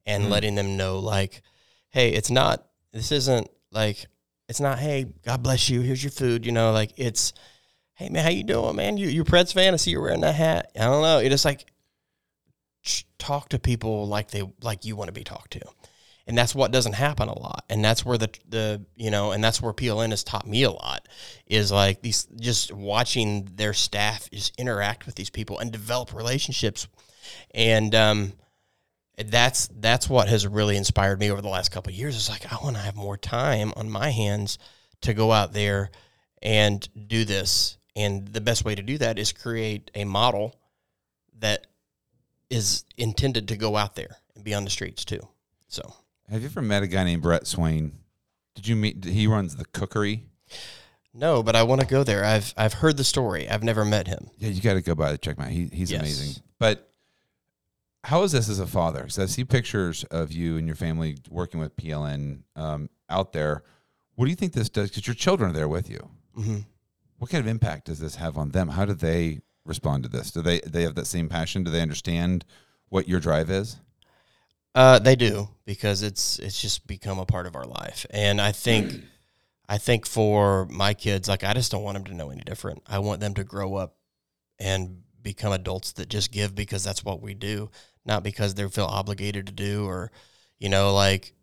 and 0.07 0.24
mm. 0.24 0.30
letting 0.30 0.55
them 0.55 0.76
know 0.76 0.98
like 0.98 1.42
hey 1.90 2.11
it's 2.11 2.30
not 2.30 2.64
this 2.92 3.11
isn't 3.11 3.48
like 3.72 4.07
it's 4.48 4.61
not 4.61 4.78
hey 4.78 5.07
god 5.24 5.42
bless 5.42 5.68
you 5.68 5.80
here's 5.80 6.05
your 6.05 6.11
food 6.11 6.46
you 6.46 6.52
know 6.52 6.72
like 6.72 6.92
it's 6.96 7.32
hey 7.94 8.09
man 8.09 8.24
how 8.24 8.30
you 8.30 8.44
doing 8.44 8.76
man? 8.76 8.96
You 8.96 9.09
you 9.09 9.24
Preds 9.24 9.52
fan 9.52 9.74
I 9.74 9.76
see 9.76 9.92
you're 9.92 10.02
wearing 10.02 10.20
that 10.20 10.34
hat. 10.34 10.70
I 10.76 10.84
don't 10.84 11.02
know 11.02 11.18
it's 11.18 11.30
just 11.30 11.44
like 11.44 11.66
talk 13.18 13.48
to 13.48 13.59
people 13.59 14.07
like 14.07 14.30
they 14.30 14.42
like 14.62 14.84
you 14.84 14.96
want 14.96 15.09
to 15.09 15.12
be 15.12 15.24
talked 15.24 15.52
to 15.52 15.61
and 16.26 16.38
that's 16.38 16.54
what 16.54 16.72
doesn't 16.72 16.94
happen 16.94 17.28
a 17.28 17.38
lot. 17.38 17.64
And 17.68 17.84
that's 17.84 18.04
where 18.04 18.18
the 18.18 18.30
the 18.48 18.84
you 18.96 19.10
know 19.10 19.32
and 19.32 19.42
that's 19.42 19.60
where 19.60 19.72
PLN 19.72 20.10
has 20.10 20.24
taught 20.24 20.46
me 20.46 20.62
a 20.62 20.70
lot 20.70 21.06
is 21.46 21.70
like 21.70 22.02
these 22.02 22.26
just 22.40 22.72
watching 22.72 23.48
their 23.54 23.74
staff 23.74 24.30
just 24.30 24.58
interact 24.58 25.06
with 25.06 25.14
these 25.14 25.30
people 25.30 25.58
and 25.58 25.70
develop 25.70 26.14
relationships. 26.14 26.88
And 27.54 27.94
um 27.94 28.32
that's 29.16 29.68
that's 29.78 30.08
what 30.08 30.28
has 30.28 30.46
really 30.46 30.76
inspired 30.76 31.20
me 31.20 31.30
over 31.30 31.42
the 31.42 31.48
last 31.48 31.70
couple 31.70 31.92
years. 31.92 32.16
Is 32.16 32.28
like 32.28 32.50
I 32.50 32.56
want 32.62 32.76
to 32.76 32.82
have 32.82 32.96
more 32.96 33.16
time 33.16 33.72
on 33.76 33.90
my 33.90 34.10
hands 34.10 34.58
to 35.02 35.14
go 35.14 35.30
out 35.30 35.52
there 35.52 35.90
and 36.42 36.86
do 37.08 37.24
this. 37.24 37.76
And 37.96 38.26
the 38.28 38.40
best 38.40 38.64
way 38.64 38.74
to 38.74 38.82
do 38.82 38.98
that 38.98 39.18
is 39.18 39.30
create 39.30 39.90
a 39.94 40.04
model 40.04 40.56
that 41.38 41.66
is 42.50 42.84
intended 42.96 43.48
to 43.48 43.56
go 43.56 43.76
out 43.76 43.94
there 43.94 44.16
and 44.34 44.42
be 44.42 44.54
on 44.54 44.64
the 44.64 44.70
streets 44.70 45.04
too. 45.04 45.20
So 45.68 45.94
Have 46.30 46.40
you 46.42 46.46
ever 46.48 46.62
met 46.62 46.82
a 46.82 46.86
guy 46.86 47.04
named 47.04 47.22
Brett 47.22 47.46
Swain? 47.46 47.92
Did 48.54 48.66
you 48.68 48.76
meet? 48.76 49.04
He 49.04 49.26
runs 49.26 49.56
the 49.56 49.64
cookery. 49.66 50.24
no, 51.12 51.42
but 51.42 51.54
I 51.56 51.62
want 51.64 51.80
to 51.80 51.86
go 51.86 52.02
there. 52.04 52.24
I've 52.24 52.54
I've 52.56 52.74
heard 52.74 52.96
the 52.96 53.04
story. 53.04 53.48
I've 53.48 53.62
never 53.62 53.84
met 53.84 54.06
him. 54.06 54.30
Yeah, 54.38 54.48
you 54.50 54.60
got 54.62 54.74
to 54.74 54.82
go 54.82 54.94
by 54.94 55.10
the 55.12 55.18
check 55.18 55.36
him 55.36 55.44
out. 55.44 55.50
He, 55.50 55.68
he's 55.72 55.90
Yes. 55.90 56.00
amazing. 56.00 56.42
But 56.58 56.90
how 58.04 58.22
is 58.22 58.32
this 58.32 58.48
as 58.48 58.58
a 58.60 58.66
father? 58.66 59.08
So 59.08 59.22
I 59.22 59.26
see 59.26 59.44
pictures 59.44 60.04
of 60.04 60.30
you 60.32 60.56
and 60.56 60.66
your 60.66 60.76
family 60.76 61.16
working 61.30 61.58
with 61.60 61.76
PLN 61.76 62.42
um, 62.56 62.90
out 63.08 63.32
there. 63.32 63.62
What 64.14 64.26
do 64.26 64.30
you 64.30 64.36
think 64.36 64.52
this 64.52 64.68
does? 64.68 64.90
Because 64.90 65.06
your 65.06 65.14
children 65.14 65.50
are 65.50 65.54
there 65.54 65.68
with 65.68 65.90
you. 65.90 66.08
hmm 66.34 66.58
What 67.18 67.30
kind 67.30 67.40
of 67.40 67.48
impact 67.48 67.86
does 67.86 67.98
this 67.98 68.16
have 68.16 68.38
on 68.38 68.50
them? 68.50 68.68
How 68.68 68.84
do 68.84 68.94
they 68.94 69.40
respond 69.66 70.02
to 70.04 70.08
this? 70.08 70.30
Do 70.30 70.42
they 70.42 70.60
they 70.60 70.82
have 70.82 70.94
that 70.94 71.06
same 71.06 71.28
passion? 71.28 71.64
Do 71.64 71.70
they 71.70 71.80
understand 71.82 72.44
what 72.88 73.08
your 73.08 73.20
drive 73.20 73.50
is? 73.50 73.80
Uh, 74.74 74.98
they 74.98 75.14
do 75.14 75.48
because 75.64 76.02
it's 76.02 76.38
it's 76.40 76.60
just 76.60 76.86
become 76.86 77.18
a 77.18 77.26
part 77.26 77.46
of 77.46 77.54
our 77.54 77.64
life, 77.64 78.06
and 78.10 78.40
I 78.40 78.50
think 78.52 79.04
I 79.68 79.78
think 79.78 80.06
for 80.06 80.66
my 80.66 80.94
kids, 80.94 81.28
like 81.28 81.44
I 81.44 81.54
just 81.54 81.70
don't 81.70 81.84
want 81.84 81.96
them 81.96 82.04
to 82.06 82.14
know 82.14 82.30
any 82.30 82.42
different. 82.42 82.82
I 82.86 82.98
want 82.98 83.20
them 83.20 83.34
to 83.34 83.44
grow 83.44 83.76
up 83.76 83.96
and 84.58 85.02
become 85.22 85.52
adults 85.52 85.92
that 85.92 86.08
just 86.08 86.32
give 86.32 86.54
because 86.54 86.82
that's 86.82 87.04
what 87.04 87.22
we 87.22 87.34
do, 87.34 87.70
not 88.04 88.22
because 88.24 88.54
they 88.54 88.68
feel 88.68 88.84
obligated 88.84 89.46
to 89.46 89.52
do 89.52 89.86
or 89.86 90.10
you 90.58 90.68
know 90.68 90.92
like. 90.92 91.34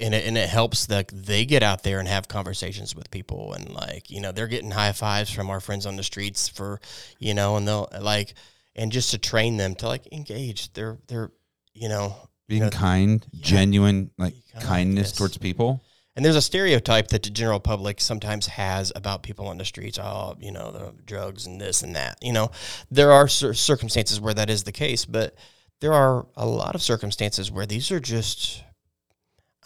And 0.00 0.12
it, 0.12 0.26
and 0.26 0.36
it 0.36 0.48
helps 0.48 0.86
that 0.86 1.08
they 1.14 1.44
get 1.46 1.62
out 1.62 1.84
there 1.84 2.00
and 2.00 2.08
have 2.08 2.26
conversations 2.26 2.96
with 2.96 3.12
people 3.12 3.52
and 3.54 3.70
like 3.70 4.10
you 4.10 4.20
know 4.20 4.32
they're 4.32 4.48
getting 4.48 4.72
high 4.72 4.90
fives 4.90 5.30
from 5.30 5.48
our 5.50 5.60
friends 5.60 5.86
on 5.86 5.94
the 5.94 6.02
streets 6.02 6.48
for 6.48 6.80
you 7.20 7.32
know 7.32 7.56
and 7.56 7.66
they'll 7.66 7.88
like 8.00 8.34
and 8.74 8.90
just 8.90 9.12
to 9.12 9.18
train 9.18 9.56
them 9.56 9.76
to 9.76 9.86
like 9.86 10.12
engage 10.12 10.72
they're 10.72 10.98
they're 11.06 11.30
you 11.74 11.88
know 11.88 12.16
Being 12.48 12.62
know, 12.62 12.70
kind, 12.70 13.26
genuine, 13.40 14.10
like 14.18 14.34
kindness 14.60 15.12
towards 15.12 15.38
people. 15.38 15.80
And 16.16 16.24
there's 16.24 16.36
a 16.36 16.42
stereotype 16.42 17.08
that 17.08 17.24
the 17.24 17.30
general 17.30 17.58
public 17.58 18.00
sometimes 18.00 18.46
has 18.46 18.92
about 18.94 19.22
people 19.22 19.48
on 19.48 19.58
the 19.58 19.64
streets. 19.64 19.98
Oh, 19.98 20.36
you 20.38 20.52
know, 20.52 20.70
the 20.70 20.92
drugs 21.04 21.46
and 21.46 21.60
this 21.60 21.82
and 21.82 21.96
that. 21.96 22.18
You 22.22 22.32
know, 22.32 22.50
there 22.90 23.10
are 23.10 23.26
cir- 23.26 23.54
circumstances 23.54 24.20
where 24.20 24.34
that 24.34 24.48
is 24.48 24.62
the 24.62 24.72
case, 24.72 25.04
but 25.04 25.34
there 25.80 25.92
are 25.92 26.26
a 26.36 26.46
lot 26.46 26.74
of 26.74 26.82
circumstances 26.82 27.50
where 27.50 27.66
these 27.66 27.90
are 27.90 28.00
just. 28.00 28.62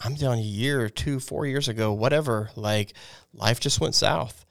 I'm 0.01 0.15
telling 0.15 0.39
you, 0.39 0.45
a 0.45 0.47
year 0.47 0.81
or 0.81 0.89
two, 0.89 1.19
four 1.19 1.45
years 1.45 1.67
ago, 1.67 1.91
whatever. 1.91 2.49
Like 2.55 2.93
life 3.33 3.59
just 3.59 3.81
went 3.81 3.93
south, 3.93 4.45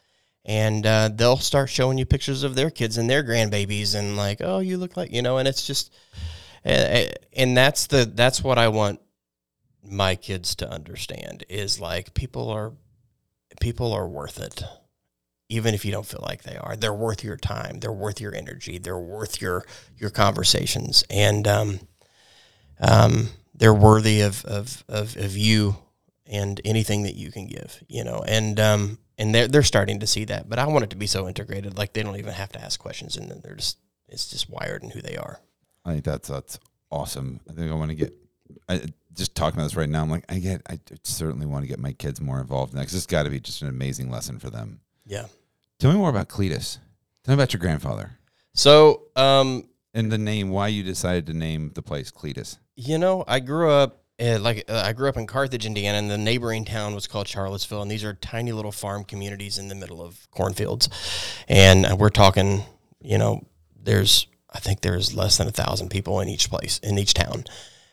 and 0.45 0.87
uh, 0.87 1.09
they'll 1.13 1.39
start 1.39 1.71
showing 1.71 1.99
you 1.99 2.05
pictures 2.07 2.43
of 2.43 2.55
their 2.55 2.71
kids 2.71 2.99
and 2.99 3.09
their 3.09 3.25
grandbabies, 3.25 3.95
and 3.95 4.17
like, 4.17 4.41
oh, 4.41 4.61
you 4.61 4.77
look 4.77 4.97
like 4.97 5.11
you 5.11 5.23
know, 5.23 5.39
and 5.39 5.49
it's 5.49 5.67
just, 5.67 5.93
and 6.69 7.57
that's 7.57 7.87
the 7.87 8.11
that's 8.13 8.43
what 8.43 8.59
I 8.59 8.69
want 8.69 9.01
my 9.83 10.17
kids 10.17 10.55
to 10.57 10.71
understand 10.71 11.45
is 11.49 11.81
like 11.81 12.15
people 12.15 12.51
are 12.51 12.73
people 13.61 13.93
are 13.93 14.07
worth 14.07 14.41
it 14.41 14.63
even 15.49 15.75
if 15.75 15.85
you 15.85 15.93
don't 15.93 16.07
feel 16.07 16.23
like 16.23 16.43
they 16.43 16.57
are. 16.57 16.77
They're 16.77 16.93
worth 16.93 17.25
your 17.25 17.37
time. 17.37 17.81
They're 17.81 17.93
worth 17.93 18.21
your 18.21 18.35
energy. 18.35 18.79
They're 18.79 18.99
worth 18.99 19.41
your 19.41 19.65
your 19.97 20.11
conversations, 20.11 21.05
and 21.09 21.49
um, 21.49 21.81
um, 22.81 23.29
they're 23.55 23.75
worthy 23.75 24.21
of, 24.21 24.45
of 24.45 24.85
of 24.89 25.17
of 25.17 25.37
you 25.37 25.77
and 26.27 26.61
anything 26.65 27.05
that 27.05 27.15
you 27.15 27.31
can 27.33 27.47
give. 27.47 27.83
You 27.89 28.05
know, 28.05 28.23
and 28.27 28.61
um, 28.61 28.99
and 29.17 29.35
they're 29.35 29.49
they're 29.49 29.63
starting 29.63 30.01
to 30.01 30.07
see 30.07 30.25
that. 30.27 30.49
But 30.49 30.59
I 30.59 30.67
want 30.67 30.85
it 30.85 30.91
to 30.91 30.97
be 30.97 31.07
so 31.07 31.27
integrated, 31.27 31.79
like 31.79 31.95
they 31.95 32.03
don't 32.03 32.19
even 32.19 32.35
have 32.35 32.53
to 32.53 32.63
ask 32.63 32.79
questions, 32.79 33.17
and 33.17 33.31
then 33.31 33.41
they're 33.43 33.57
just 33.57 33.79
it's 34.09 34.29
just 34.29 34.51
wired 34.51 34.83
in 34.83 34.91
who 34.91 35.01
they 35.01 35.17
are. 35.17 35.41
I 35.85 35.93
think 35.93 36.05
that's 36.05 36.29
that's 36.29 36.59
awesome. 36.91 37.41
I 37.49 37.53
think 37.53 37.71
I 37.71 37.75
want 37.75 37.91
to 37.91 37.95
get. 37.95 38.15
I, 38.69 38.83
just 39.15 39.35
talking 39.35 39.59
about 39.59 39.65
this 39.65 39.77
right 39.77 39.89
now, 39.89 40.03
I'm 40.03 40.11
like, 40.11 40.25
I 40.29 40.39
get, 40.39 40.63
I 40.71 40.79
certainly 41.03 41.45
want 41.45 41.65
to 41.65 41.69
get 41.69 41.81
my 41.81 41.93
kids 41.93 42.21
more 42.21 42.41
involved 42.41 42.73
in 42.73 42.77
that 42.77 42.83
because 42.83 42.95
it's 42.95 43.07
got 43.07 43.25
to 43.25 43.31
be 43.31 43.41
just 43.41 43.63
an 43.63 43.69
amazing 43.69 44.11
lesson 44.11 44.39
for 44.39 44.49
them. 44.49 44.81
Yeah. 45.07 45.27
Tell 45.81 45.91
me 45.91 45.99
more 45.99 46.11
about 46.11 46.29
Cledis. 46.29 46.79
Tell 47.25 47.35
me 47.35 47.43
about 47.43 47.53
your 47.53 47.59
grandfather 47.59 48.13
So, 48.55 49.03
um, 49.17 49.69
and 49.93 50.13
the 50.13 50.19
name. 50.19 50.51
Why 50.51 50.69
you 50.69 50.83
decided 50.85 51.27
to 51.27 51.35
name 51.35 51.73
the 51.75 51.83
place 51.83 52.11
Cledis? 52.11 52.59
you 52.77 52.97
know, 52.97 53.25
I 53.27 53.41
grew 53.41 53.71
up 53.71 54.05
uh, 54.21 54.39
like 54.41 54.65
uh, 54.69 54.83
I 54.85 54.93
grew 54.93 55.09
up 55.09 55.17
in 55.17 55.27
Carthage, 55.27 55.67
Indiana, 55.67 55.99
and 55.99 56.11
the 56.11 56.19
neighboring 56.19 56.65
town 56.65 56.95
was 56.95 57.07
called 57.07 57.27
Charlottesville, 57.29 57.83
and 57.83 57.91
these 57.91 58.05
are 58.05 58.15
tiny 58.15 58.53
little 58.53 58.73
farm 58.73 59.05
communities 59.05 59.59
in 59.59 59.69
the 59.69 59.75
middle 59.75 60.01
of 60.03 60.29
cornfields, 60.31 60.89
and 61.49 61.87
uh, 61.87 61.97
we're 61.97 62.09
talking, 62.09 62.63
you 63.01 63.19
know, 63.19 63.47
there's 63.81 64.27
I 64.53 64.61
think 64.61 64.81
there's 64.81 65.15
less 65.15 65.39
than 65.39 65.49
a 65.49 65.53
thousand 65.53 65.91
people 65.91 66.21
in 66.21 66.29
each 66.29 66.49
place 66.51 66.79
in 66.79 66.99
each 66.99 67.15
town, 67.15 67.45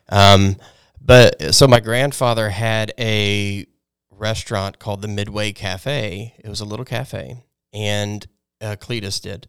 um, 0.10 0.58
but 1.02 1.54
so 1.54 1.68
my 1.68 1.80
grandfather 1.80 2.50
had 2.50 2.94
a 3.00 3.66
restaurant 4.10 4.80
called 4.80 5.02
the 5.02 5.08
Midway 5.08 5.52
Cafe. 5.52 6.34
It 6.38 6.50
was 6.50 6.62
a 6.62 6.66
little 6.66 6.86
cafe, 6.86 7.44
and 7.74 8.26
uh, 8.62 8.76
Cledis 8.80 9.22
did. 9.22 9.48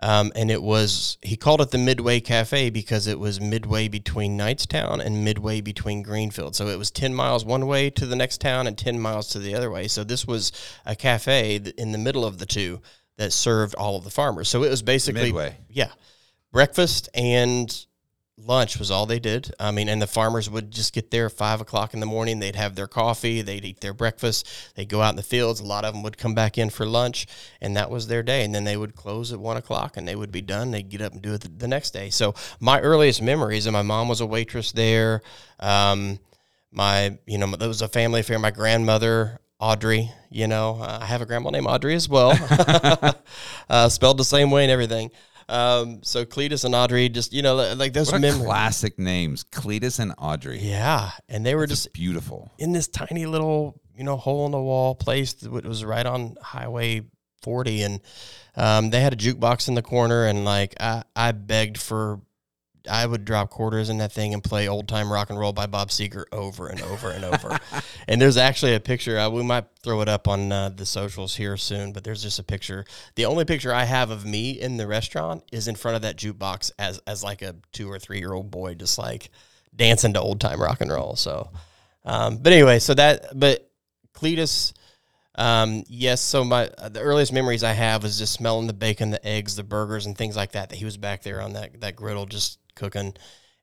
Um, 0.00 0.30
and 0.36 0.48
it 0.48 0.62
was 0.62 1.18
he 1.22 1.36
called 1.36 1.60
it 1.60 1.72
the 1.72 1.78
Midway 1.78 2.20
Cafe 2.20 2.70
because 2.70 3.08
it 3.08 3.18
was 3.18 3.40
midway 3.40 3.88
between 3.88 4.38
Knightstown 4.38 5.04
and 5.04 5.24
midway 5.24 5.60
between 5.60 6.02
Greenfield. 6.02 6.54
So 6.54 6.68
it 6.68 6.78
was 6.78 6.92
ten 6.92 7.12
miles 7.14 7.44
one 7.44 7.66
way 7.66 7.90
to 7.90 8.06
the 8.06 8.14
next 8.14 8.40
town 8.40 8.68
and 8.68 8.78
ten 8.78 9.00
miles 9.00 9.28
to 9.30 9.40
the 9.40 9.56
other 9.56 9.70
way. 9.70 9.88
So 9.88 10.04
this 10.04 10.24
was 10.24 10.52
a 10.86 10.94
cafe 10.94 11.56
in 11.76 11.90
the 11.90 11.98
middle 11.98 12.24
of 12.24 12.38
the 12.38 12.46
two 12.46 12.80
that 13.16 13.32
served 13.32 13.74
all 13.74 13.96
of 13.96 14.04
the 14.04 14.10
farmers. 14.10 14.48
So 14.48 14.62
it 14.62 14.70
was 14.70 14.82
basically 14.82 15.32
Midway. 15.32 15.56
yeah, 15.68 15.90
breakfast 16.52 17.08
and 17.14 17.86
lunch 18.38 18.78
was 18.78 18.90
all 18.90 19.06
they 19.06 19.18
did. 19.18 19.52
I 19.58 19.70
mean, 19.70 19.88
and 19.88 20.00
the 20.00 20.06
farmers 20.06 20.48
would 20.48 20.70
just 20.70 20.92
get 20.92 21.10
there 21.10 21.28
five 21.28 21.60
o'clock 21.60 21.94
in 21.94 22.00
the 22.00 22.06
morning. 22.06 22.38
They'd 22.38 22.56
have 22.56 22.74
their 22.74 22.86
coffee, 22.86 23.42
they'd 23.42 23.64
eat 23.64 23.80
their 23.80 23.92
breakfast, 23.92 24.48
they'd 24.74 24.88
go 24.88 25.02
out 25.02 25.10
in 25.10 25.16
the 25.16 25.22
fields. 25.22 25.60
A 25.60 25.64
lot 25.64 25.84
of 25.84 25.94
them 25.94 26.02
would 26.02 26.18
come 26.18 26.34
back 26.34 26.56
in 26.56 26.70
for 26.70 26.86
lunch, 26.86 27.26
and 27.60 27.76
that 27.76 27.90
was 27.90 28.06
their 28.06 28.22
day. 28.22 28.44
And 28.44 28.54
then 28.54 28.64
they 28.64 28.76
would 28.76 28.94
close 28.94 29.32
at 29.32 29.40
one 29.40 29.56
o'clock, 29.56 29.96
and 29.96 30.06
they 30.06 30.16
would 30.16 30.32
be 30.32 30.42
done. 30.42 30.70
They'd 30.70 30.88
get 30.88 31.02
up 31.02 31.12
and 31.12 31.22
do 31.22 31.34
it 31.34 31.58
the 31.58 31.68
next 31.68 31.90
day. 31.90 32.10
So 32.10 32.34
my 32.60 32.80
earliest 32.80 33.22
memories, 33.22 33.66
and 33.66 33.72
my 33.72 33.82
mom 33.82 34.08
was 34.08 34.20
a 34.20 34.26
waitress 34.26 34.72
there. 34.72 35.22
Um, 35.58 36.18
my, 36.70 37.18
you 37.26 37.38
know, 37.38 37.48
there 37.56 37.68
was 37.68 37.82
a 37.82 37.88
family 37.88 38.20
affair. 38.20 38.38
My 38.38 38.50
grandmother. 38.50 39.40
Audrey, 39.60 40.12
you 40.30 40.46
know, 40.46 40.78
I 40.80 41.04
have 41.04 41.20
a 41.20 41.26
grandma 41.26 41.50
named 41.50 41.66
Audrey 41.66 41.96
as 41.96 42.08
well, 42.08 42.30
uh, 43.68 43.88
spelled 43.88 44.16
the 44.16 44.24
same 44.24 44.52
way 44.52 44.62
and 44.62 44.70
everything. 44.70 45.10
Um, 45.48 46.00
so 46.02 46.24
Cledis 46.24 46.64
and 46.64 46.74
Audrey, 46.74 47.08
just 47.08 47.32
you 47.32 47.42
know, 47.42 47.54
like 47.74 47.92
those 47.92 48.12
a 48.12 48.18
classic 48.18 48.98
names, 48.98 49.44
Cledis 49.44 49.98
and 49.98 50.14
Audrey. 50.18 50.58
Yeah, 50.58 51.10
and 51.28 51.44
they 51.44 51.54
were 51.54 51.66
just 51.66 51.92
beautiful. 51.92 52.50
in 52.58 52.72
this 52.72 52.88
tiny 52.88 53.26
little, 53.26 53.80
you 53.96 54.04
know, 54.04 54.16
hole 54.16 54.46
in 54.46 54.52
the 54.52 54.60
wall 54.60 54.94
place 54.94 55.32
that 55.34 55.64
was 55.64 55.84
right 55.84 56.04
on 56.04 56.36
Highway 56.42 57.02
40, 57.42 57.82
and 57.82 58.00
um, 58.56 58.90
they 58.90 59.00
had 59.00 59.12
a 59.12 59.16
jukebox 59.16 59.68
in 59.68 59.74
the 59.74 59.82
corner, 59.82 60.26
and 60.26 60.44
like 60.44 60.74
I, 60.80 61.04
I 61.16 61.32
begged 61.32 61.78
for. 61.78 62.20
I 62.88 63.06
would 63.06 63.24
drop 63.24 63.50
quarters 63.50 63.88
in 63.88 63.98
that 63.98 64.12
thing 64.12 64.34
and 64.34 64.42
play 64.42 64.68
old 64.68 64.88
time 64.88 65.12
rock 65.12 65.30
and 65.30 65.38
roll 65.38 65.52
by 65.52 65.66
Bob 65.66 65.88
Seger 65.88 66.24
over 66.32 66.68
and 66.68 66.80
over 66.82 67.10
and 67.10 67.24
over. 67.24 67.58
and 68.08 68.20
there's 68.20 68.36
actually 68.36 68.74
a 68.74 68.80
picture. 68.80 69.18
Uh, 69.18 69.30
we 69.30 69.42
might 69.42 69.64
throw 69.82 70.00
it 70.00 70.08
up 70.08 70.28
on 70.28 70.50
uh, 70.50 70.68
the 70.70 70.86
socials 70.86 71.36
here 71.36 71.56
soon, 71.56 71.92
but 71.92 72.04
there's 72.04 72.22
just 72.22 72.38
a 72.38 72.42
picture. 72.42 72.84
The 73.14 73.26
only 73.26 73.44
picture 73.44 73.72
I 73.72 73.84
have 73.84 74.10
of 74.10 74.24
me 74.24 74.52
in 74.52 74.76
the 74.76 74.86
restaurant 74.86 75.44
is 75.52 75.68
in 75.68 75.74
front 75.74 75.96
of 75.96 76.02
that 76.02 76.16
jukebox 76.16 76.72
as 76.78 76.98
as 77.06 77.22
like 77.22 77.42
a 77.42 77.56
two 77.72 77.90
or 77.90 77.98
three 77.98 78.18
year 78.18 78.32
old 78.32 78.50
boy, 78.50 78.74
just 78.74 78.98
like 78.98 79.30
dancing 79.74 80.12
to 80.14 80.20
old 80.20 80.40
time 80.40 80.60
rock 80.60 80.80
and 80.80 80.90
roll. 80.90 81.16
So, 81.16 81.50
um, 82.04 82.38
but 82.38 82.52
anyway, 82.52 82.78
so 82.78 82.94
that 82.94 83.38
but 83.38 83.70
Cledis, 84.14 84.72
um, 85.36 85.84
yes. 85.88 86.20
So 86.20 86.44
my 86.44 86.68
uh, 86.78 86.88
the 86.88 87.00
earliest 87.00 87.32
memories 87.32 87.62
I 87.62 87.72
have 87.72 88.04
is 88.04 88.18
just 88.18 88.34
smelling 88.34 88.66
the 88.66 88.72
bacon, 88.72 89.10
the 89.10 89.26
eggs, 89.26 89.56
the 89.56 89.62
burgers, 89.62 90.06
and 90.06 90.16
things 90.16 90.36
like 90.36 90.52
that. 90.52 90.70
That 90.70 90.76
he 90.76 90.84
was 90.84 90.96
back 90.96 91.22
there 91.22 91.40
on 91.40 91.52
that 91.54 91.80
that 91.80 91.96
griddle 91.96 92.26
just 92.26 92.58
cooking, 92.78 93.14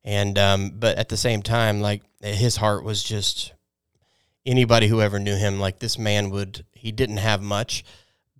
and 0.03 0.37
um, 0.37 0.71
but 0.75 0.97
at 0.97 1.09
the 1.09 1.17
same 1.17 1.41
time, 1.41 1.81
like 1.81 2.03
his 2.21 2.57
heart 2.57 2.83
was 2.83 3.01
just 3.03 3.53
anybody 4.45 4.87
who 4.87 5.01
ever 5.01 5.19
knew 5.19 5.35
him. 5.35 5.59
Like 5.59 5.79
this 5.79 5.97
man 5.97 6.29
would 6.29 6.65
he 6.73 6.91
didn't 6.91 7.17
have 7.17 7.41
much, 7.41 7.83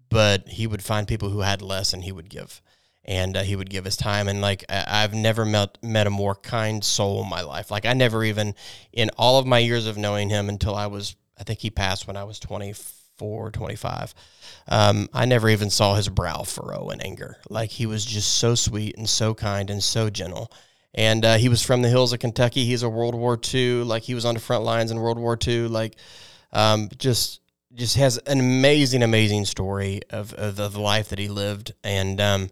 but 0.10 0.48
he 0.50 0.68
would 0.68 0.84
find 0.84 1.08
people 1.08 1.30
who 1.30 1.40
had 1.40 1.62
less, 1.62 1.94
and 1.94 2.04
he 2.04 2.12
would 2.12 2.30
give. 2.30 2.62
And 3.08 3.38
uh, 3.38 3.44
he 3.44 3.56
would 3.56 3.70
give 3.70 3.86
his 3.86 3.98
time, 3.98 4.28
and 4.28 4.42
like 4.42 4.66
I- 4.68 5.04
I've 5.04 5.14
never 5.14 5.46
met 5.46 5.78
met 5.84 6.08
a 6.08 6.10
more 6.12 6.36
kind 6.36 6.84
soul 6.84 7.24
in 7.24 7.30
my 7.30 7.42
life. 7.42 7.70
Like 7.70 7.86
I 7.86 7.94
never 7.94 8.24
even, 8.24 8.56
in 8.92 9.10
all 9.18 9.38
of 9.38 9.46
my 9.46 9.60
years 9.60 9.86
of 9.86 9.98
knowing 9.98 10.30
him, 10.30 10.50
until 10.50 10.76
I 10.76 10.88
was, 10.88 11.16
I 11.38 11.44
think 11.44 11.60
he 11.60 11.70
passed 11.70 12.08
when 12.08 12.18
I 12.18 12.24
was 12.24 12.40
24, 13.18 13.52
25. 13.52 14.14
Um, 14.68 15.10
I 15.14 15.26
never 15.26 15.50
even 15.50 15.70
saw 15.70 15.96
his 15.96 16.10
brow 16.10 16.44
furrow 16.44 16.90
in 16.90 17.02
anger. 17.02 17.38
Like 17.50 17.70
he 17.72 17.86
was 17.86 18.04
just 18.04 18.38
so 18.38 18.56
sweet 18.56 18.98
and 18.98 19.08
so 19.08 19.34
kind 19.34 19.70
and 19.70 19.84
so 19.84 20.10
gentle. 20.10 20.52
And 20.94 21.26
uh, 21.26 21.36
he 21.38 21.50
was 21.50 21.62
from 21.62 21.82
the 21.82 21.90
hills 21.90 22.14
of 22.14 22.20
Kentucky. 22.20 22.66
He's 22.66 22.84
a 22.84 22.90
World 22.90 23.16
War 23.16 23.40
II. 23.54 23.84
Like 23.84 24.04
he 24.04 24.14
was 24.14 24.26
on 24.26 24.36
the 24.36 24.40
front 24.40 24.64
lines 24.64 24.92
in 24.92 25.00
World 25.00 25.20
War 25.20 25.38
II. 25.46 25.68
Like 25.68 25.96
um, 26.52 26.90
just 26.98 27.42
just 27.74 27.98
has 27.98 28.18
an 28.20 28.40
amazing, 28.40 29.04
amazing 29.04 29.44
story 29.44 30.00
of, 30.10 30.34
of, 30.34 30.58
of 30.60 30.74
the 30.74 30.80
life 30.80 31.10
that 31.10 31.20
he 31.20 31.28
lived. 31.28 31.74
And 31.84 32.22
um, 32.22 32.50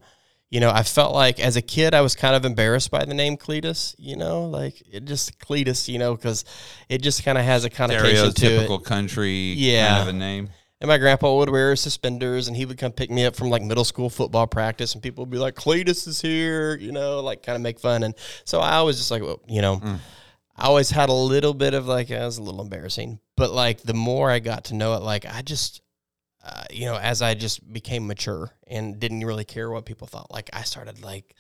you 0.54 0.60
know, 0.60 0.70
I 0.70 0.84
felt 0.84 1.16
like 1.16 1.40
as 1.40 1.56
a 1.56 1.64
kid, 1.64 1.96
I 1.96 2.02
was 2.02 2.16
kind 2.16 2.36
of 2.36 2.46
embarrassed 2.46 2.92
by 2.92 3.06
the 3.06 3.16
name 3.16 3.38
Cledis. 3.38 3.96
You 3.98 4.16
know, 4.16 4.46
like 4.46 4.84
it 4.92 5.06
just 5.06 5.40
Cledis. 5.40 5.88
You 5.88 5.98
know, 5.98 6.16
because 6.16 6.46
it 6.90 7.02
just 7.02 7.26
kind 7.26 7.40
of 7.40 7.44
has 7.44 7.66
a 7.66 7.72
connotation 7.72 8.32
to 8.32 8.46
it. 8.46 8.60
Stereotypical 8.70 8.84
country 8.84 9.54
Yeah. 9.58 9.88
kind 9.88 10.02
of 10.10 10.16
a 10.16 10.18
name. 10.20 10.50
And 10.80 10.90
my 10.90 11.00
grandpa 11.00 11.36
would 11.38 11.50
wear 11.50 11.76
suspenders, 11.76 12.48
and 12.48 12.56
he 12.56 12.66
would 12.66 12.78
come 12.78 12.92
pick 12.92 13.10
me 13.10 13.26
up 13.26 13.36
from 13.36 13.50
like 13.50 13.64
middle 13.64 13.84
school 13.84 14.12
football 14.12 14.46
practice, 14.46 14.94
and 14.94 15.02
people 15.02 15.24
would 15.24 15.32
be 15.32 15.40
like, 15.40 15.56
"Cledis 15.56 16.08
is 16.08 16.22
here," 16.22 16.76
you 16.78 16.92
know, 16.92 17.22
like 17.22 17.42
kind 17.42 17.56
of 17.56 17.64
make 17.64 17.80
fun. 17.80 18.04
And 18.04 18.14
so 18.46 18.60
I 18.60 18.84
was 18.84 18.98
just 18.98 19.10
like, 19.10 19.24
well, 19.24 19.42
you 19.48 19.62
know, 19.62 19.78
mm. 19.78 19.98
I 20.56 20.66
always 20.66 20.92
had 20.92 21.10
a 21.10 21.14
little 21.14 21.56
bit 21.56 21.74
of 21.74 21.88
like, 21.88 22.12
it 22.12 22.20
was 22.20 22.38
a 22.38 22.44
little 22.44 22.62
embarrassing, 22.62 23.20
but 23.36 23.52
like 23.52 23.82
the 23.82 23.96
more 23.96 24.30
I 24.30 24.38
got 24.38 24.66
to 24.66 24.76
know 24.76 24.94
it, 24.94 25.02
like 25.02 25.26
I 25.26 25.42
just, 25.42 25.82
uh, 26.44 26.64
you 26.72 26.86
know, 26.86 26.98
as 26.98 27.22
I 27.22 27.34
just 27.34 27.72
became 27.72 28.06
mature 28.08 28.52
and 28.68 29.00
didn't 29.00 29.24
really 29.24 29.46
care 29.46 29.70
what 29.72 29.86
people 29.86 30.08
thought, 30.08 30.32
like 30.32 30.50
I 30.54 30.64
started 30.64 31.02
like 31.02 31.36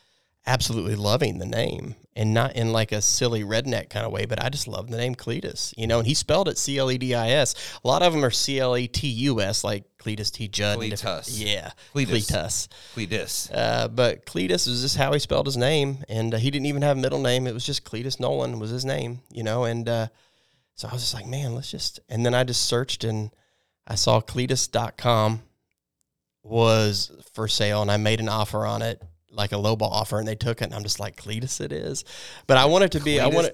absolutely 0.45 0.95
loving 0.95 1.37
the 1.37 1.45
name 1.45 1.95
and 2.15 2.33
not 2.33 2.55
in 2.55 2.71
like 2.71 2.91
a 2.91 3.01
silly 3.01 3.43
redneck 3.43 3.89
kind 3.89 4.05
of 4.05 4.11
way, 4.11 4.25
but 4.25 4.43
I 4.43 4.49
just 4.49 4.67
love 4.67 4.89
the 4.89 4.97
name 4.97 5.15
Cledis, 5.15 5.73
you 5.77 5.87
know, 5.87 5.99
and 5.99 6.07
he 6.07 6.13
spelled 6.13 6.47
it 6.47 6.57
C 6.57 6.77
L 6.77 6.91
E 6.91 6.97
D 6.97 7.15
I 7.15 7.31
S. 7.31 7.55
A 7.83 7.87
lot 7.87 8.01
of 8.01 8.13
them 8.13 8.23
are 8.23 8.31
C 8.31 8.59
L 8.59 8.77
E 8.77 8.87
T 8.87 9.07
U 9.07 9.41
S, 9.41 9.63
like 9.63 9.85
Cletus 9.97 10.31
T. 10.31 10.47
Judd. 10.47 10.79
Cletus. 10.79 11.29
Yeah. 11.29 11.71
Cletus. 11.93 12.27
Cletus. 12.27 12.67
Cletus. 12.95 13.51
Uh, 13.53 13.87
but 13.87 14.25
Cledis 14.25 14.67
is 14.67 14.81
just 14.81 14.97
how 14.97 15.11
he 15.13 15.19
spelled 15.19 15.45
his 15.45 15.57
name, 15.57 16.03
and 16.07 16.33
uh, 16.33 16.37
he 16.37 16.51
didn't 16.51 16.67
even 16.67 16.81
have 16.81 16.97
a 16.97 17.01
middle 17.01 17.21
name. 17.21 17.47
It 17.47 17.53
was 17.53 17.65
just 17.65 17.83
Cledis 17.83 18.19
Nolan 18.19 18.59
was 18.59 18.69
his 18.69 18.85
name, 18.85 19.21
you 19.31 19.43
know. 19.43 19.63
And 19.63 19.87
uh, 19.87 20.07
so 20.75 20.87
I 20.87 20.93
was 20.93 21.01
just 21.01 21.13
like, 21.13 21.27
man, 21.27 21.55
let's 21.55 21.71
just. 21.71 21.99
And 22.09 22.25
then 22.25 22.33
I 22.33 22.43
just 22.43 22.65
searched, 22.65 23.03
and 23.03 23.31
I 23.87 23.95
saw 23.95 24.21
Cledis.com 24.21 25.41
was 26.43 27.11
for 27.33 27.47
sale, 27.47 27.81
and 27.81 27.91
I 27.91 27.97
made 27.97 28.19
an 28.19 28.29
offer 28.29 28.65
on 28.65 28.81
it, 28.81 29.01
like 29.31 29.51
a 29.51 29.55
lowball 29.55 29.91
offer, 29.91 30.19
and 30.19 30.27
they 30.27 30.35
took 30.35 30.61
it. 30.61 30.65
And 30.65 30.75
I'm 30.75 30.83
just 30.83 30.99
like, 30.99 31.15
Cledis, 31.17 31.61
it 31.61 31.71
is. 31.71 32.03
But 32.47 32.57
I 32.57 32.65
want 32.65 32.83
it 32.85 32.91
to 32.93 32.99
be. 32.99 33.19
I 33.19 33.27
want. 33.27 33.47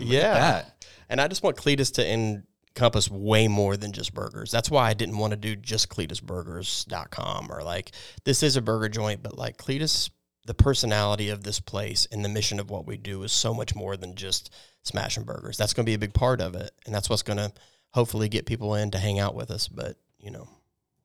Look 0.00 0.12
Yeah. 0.12 0.34
that. 0.34 0.86
And 1.08 1.20
I 1.20 1.28
just 1.28 1.42
want 1.42 1.56
Cledis 1.56 1.94
to 1.94 2.06
encompass 2.06 3.10
way 3.10 3.48
more 3.48 3.76
than 3.76 3.92
just 3.92 4.14
burgers. 4.14 4.50
That's 4.50 4.70
why 4.70 4.88
I 4.88 4.94
didn't 4.94 5.18
want 5.18 5.30
to 5.32 5.36
do 5.36 5.56
just 5.56 5.88
CledisBurgers.com 5.88 7.50
or 7.50 7.62
like 7.62 7.92
this 8.24 8.42
is 8.42 8.56
a 8.56 8.62
burger 8.62 8.88
joint, 8.88 9.22
but 9.22 9.36
like 9.36 9.56
Cledis, 9.56 10.10
the 10.46 10.54
personality 10.54 11.30
of 11.30 11.44
this 11.44 11.60
place 11.60 12.06
and 12.12 12.24
the 12.24 12.28
mission 12.28 12.60
of 12.60 12.70
what 12.70 12.86
we 12.86 12.96
do 12.96 13.22
is 13.22 13.32
so 13.32 13.52
much 13.54 13.74
more 13.74 13.96
than 13.96 14.14
just 14.14 14.52
smashing 14.82 15.24
burgers. 15.24 15.56
That's 15.56 15.72
going 15.72 15.84
to 15.84 15.90
be 15.90 15.94
a 15.94 15.98
big 15.98 16.14
part 16.14 16.40
of 16.40 16.54
it, 16.54 16.70
and 16.86 16.94
that's 16.94 17.10
what's 17.10 17.22
going 17.22 17.38
to 17.38 17.52
hopefully 17.90 18.28
get 18.28 18.46
people 18.46 18.74
in 18.74 18.90
to 18.90 18.98
hang 18.98 19.18
out 19.18 19.34
with 19.34 19.50
us. 19.50 19.68
But 19.68 19.96
you 20.18 20.30
know, 20.30 20.48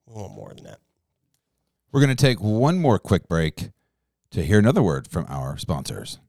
we 0.05 0.21
want 0.21 0.33
more 0.33 0.53
than 0.53 0.63
that. 0.65 0.79
We're 1.91 2.01
going 2.01 2.15
to 2.15 2.25
take 2.25 2.39
one 2.39 2.79
more 2.79 2.97
quick 2.97 3.27
break 3.27 3.69
to 4.31 4.43
hear 4.43 4.57
another 4.57 4.81
word 4.81 5.07
from 5.07 5.25
our 5.29 5.57
sponsors. 5.57 6.19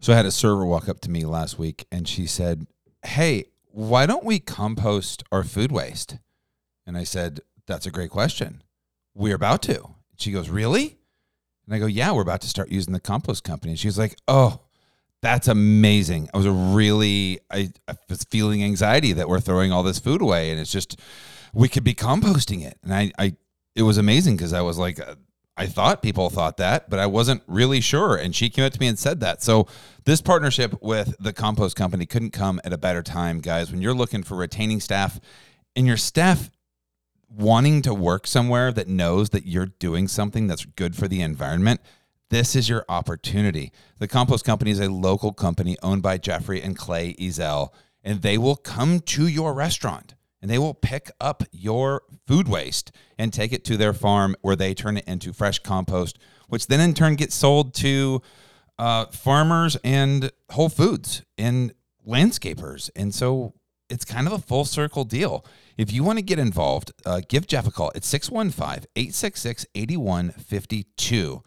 So 0.00 0.12
I 0.12 0.16
had 0.16 0.26
a 0.26 0.30
server 0.30 0.66
walk 0.66 0.88
up 0.88 1.00
to 1.00 1.10
me 1.10 1.24
last 1.24 1.58
week 1.58 1.86
and 1.90 2.06
she 2.06 2.26
said, 2.26 2.66
Hey, 3.04 3.46
why 3.70 4.04
don't 4.04 4.24
we 4.24 4.38
compost 4.38 5.24
our 5.32 5.44
food 5.44 5.72
waste? 5.72 6.18
And 6.86 6.98
I 6.98 7.04
said, 7.04 7.40
That's 7.66 7.86
a 7.86 7.90
great 7.90 8.10
question. 8.10 8.62
We're 9.14 9.36
about 9.36 9.62
to. 9.62 9.94
She 10.16 10.32
goes, 10.32 10.50
Really? 10.50 10.98
And 11.66 11.74
I 11.74 11.78
go, 11.78 11.86
Yeah, 11.86 12.12
we're 12.12 12.22
about 12.22 12.42
to 12.42 12.48
start 12.48 12.70
using 12.70 12.92
the 12.92 13.00
compost 13.00 13.44
company. 13.44 13.72
And 13.72 13.78
she's 13.78 13.98
like, 13.98 14.16
Oh, 14.28 14.60
that's 15.22 15.48
amazing. 15.48 16.28
I 16.34 16.36
was 16.36 16.48
really, 16.48 17.40
I, 17.50 17.70
I 17.86 17.94
was 18.08 18.24
feeling 18.24 18.62
anxiety 18.62 19.12
that 19.14 19.28
we're 19.28 19.40
throwing 19.40 19.72
all 19.72 19.84
this 19.84 20.00
food 20.00 20.20
away, 20.20 20.50
and 20.50 20.60
it's 20.60 20.72
just, 20.72 20.98
we 21.54 21.68
could 21.68 21.84
be 21.84 21.94
composting 21.94 22.64
it. 22.64 22.78
And 22.82 22.92
I, 22.92 23.12
I, 23.18 23.36
it 23.74 23.82
was 23.82 23.98
amazing 23.98 24.36
because 24.36 24.52
I 24.52 24.62
was 24.62 24.78
like, 24.78 25.00
uh, 25.00 25.14
I 25.56 25.66
thought 25.66 26.02
people 26.02 26.28
thought 26.28 26.56
that, 26.56 26.90
but 26.90 26.98
I 26.98 27.06
wasn't 27.06 27.42
really 27.46 27.80
sure. 27.80 28.16
And 28.16 28.34
she 28.34 28.50
came 28.50 28.64
up 28.64 28.72
to 28.72 28.80
me 28.80 28.88
and 28.88 28.98
said 28.98 29.20
that. 29.20 29.42
So 29.42 29.68
this 30.04 30.20
partnership 30.22 30.74
with 30.82 31.14
the 31.20 31.32
compost 31.32 31.76
company 31.76 32.06
couldn't 32.06 32.30
come 32.30 32.60
at 32.64 32.72
a 32.72 32.78
better 32.78 33.02
time, 33.02 33.40
guys. 33.40 33.70
When 33.70 33.82
you're 33.82 33.94
looking 33.94 34.22
for 34.22 34.34
retaining 34.36 34.80
staff 34.80 35.20
and 35.76 35.86
your 35.86 35.98
staff 35.98 36.50
wanting 37.28 37.82
to 37.82 37.94
work 37.94 38.26
somewhere 38.26 38.72
that 38.72 38.88
knows 38.88 39.30
that 39.30 39.46
you're 39.46 39.66
doing 39.66 40.08
something 40.08 40.46
that's 40.46 40.64
good 40.64 40.96
for 40.96 41.06
the 41.06 41.20
environment, 41.20 41.80
this 42.32 42.56
is 42.56 42.66
your 42.66 42.86
opportunity. 42.88 43.72
The 43.98 44.08
compost 44.08 44.46
company 44.46 44.70
is 44.70 44.80
a 44.80 44.90
local 44.90 45.34
company 45.34 45.76
owned 45.82 46.00
by 46.00 46.16
Jeffrey 46.16 46.62
and 46.62 46.74
Clay 46.74 47.12
Ezel, 47.20 47.68
and 48.02 48.22
they 48.22 48.38
will 48.38 48.56
come 48.56 49.00
to 49.00 49.26
your 49.26 49.52
restaurant 49.52 50.14
and 50.40 50.50
they 50.50 50.58
will 50.58 50.72
pick 50.72 51.10
up 51.20 51.42
your 51.52 52.04
food 52.26 52.48
waste 52.48 52.90
and 53.18 53.34
take 53.34 53.52
it 53.52 53.64
to 53.66 53.76
their 53.76 53.92
farm 53.92 54.34
where 54.40 54.56
they 54.56 54.72
turn 54.72 54.96
it 54.96 55.04
into 55.06 55.34
fresh 55.34 55.58
compost, 55.58 56.18
which 56.48 56.68
then 56.68 56.80
in 56.80 56.94
turn 56.94 57.16
gets 57.16 57.34
sold 57.34 57.74
to 57.74 58.22
uh, 58.78 59.04
farmers 59.06 59.76
and 59.84 60.32
Whole 60.52 60.70
Foods 60.70 61.22
and 61.36 61.74
landscapers. 62.08 62.88
And 62.96 63.14
so 63.14 63.52
it's 63.90 64.06
kind 64.06 64.26
of 64.26 64.32
a 64.32 64.38
full 64.38 64.64
circle 64.64 65.04
deal. 65.04 65.44
If 65.76 65.92
you 65.92 66.02
want 66.02 66.18
to 66.18 66.24
get 66.24 66.38
involved, 66.38 66.92
uh, 67.04 67.20
give 67.28 67.46
Jeff 67.46 67.66
a 67.66 67.70
call. 67.70 67.92
It's 67.94 68.08
615 68.08 68.88
866 68.96 69.66
8152. 69.74 71.42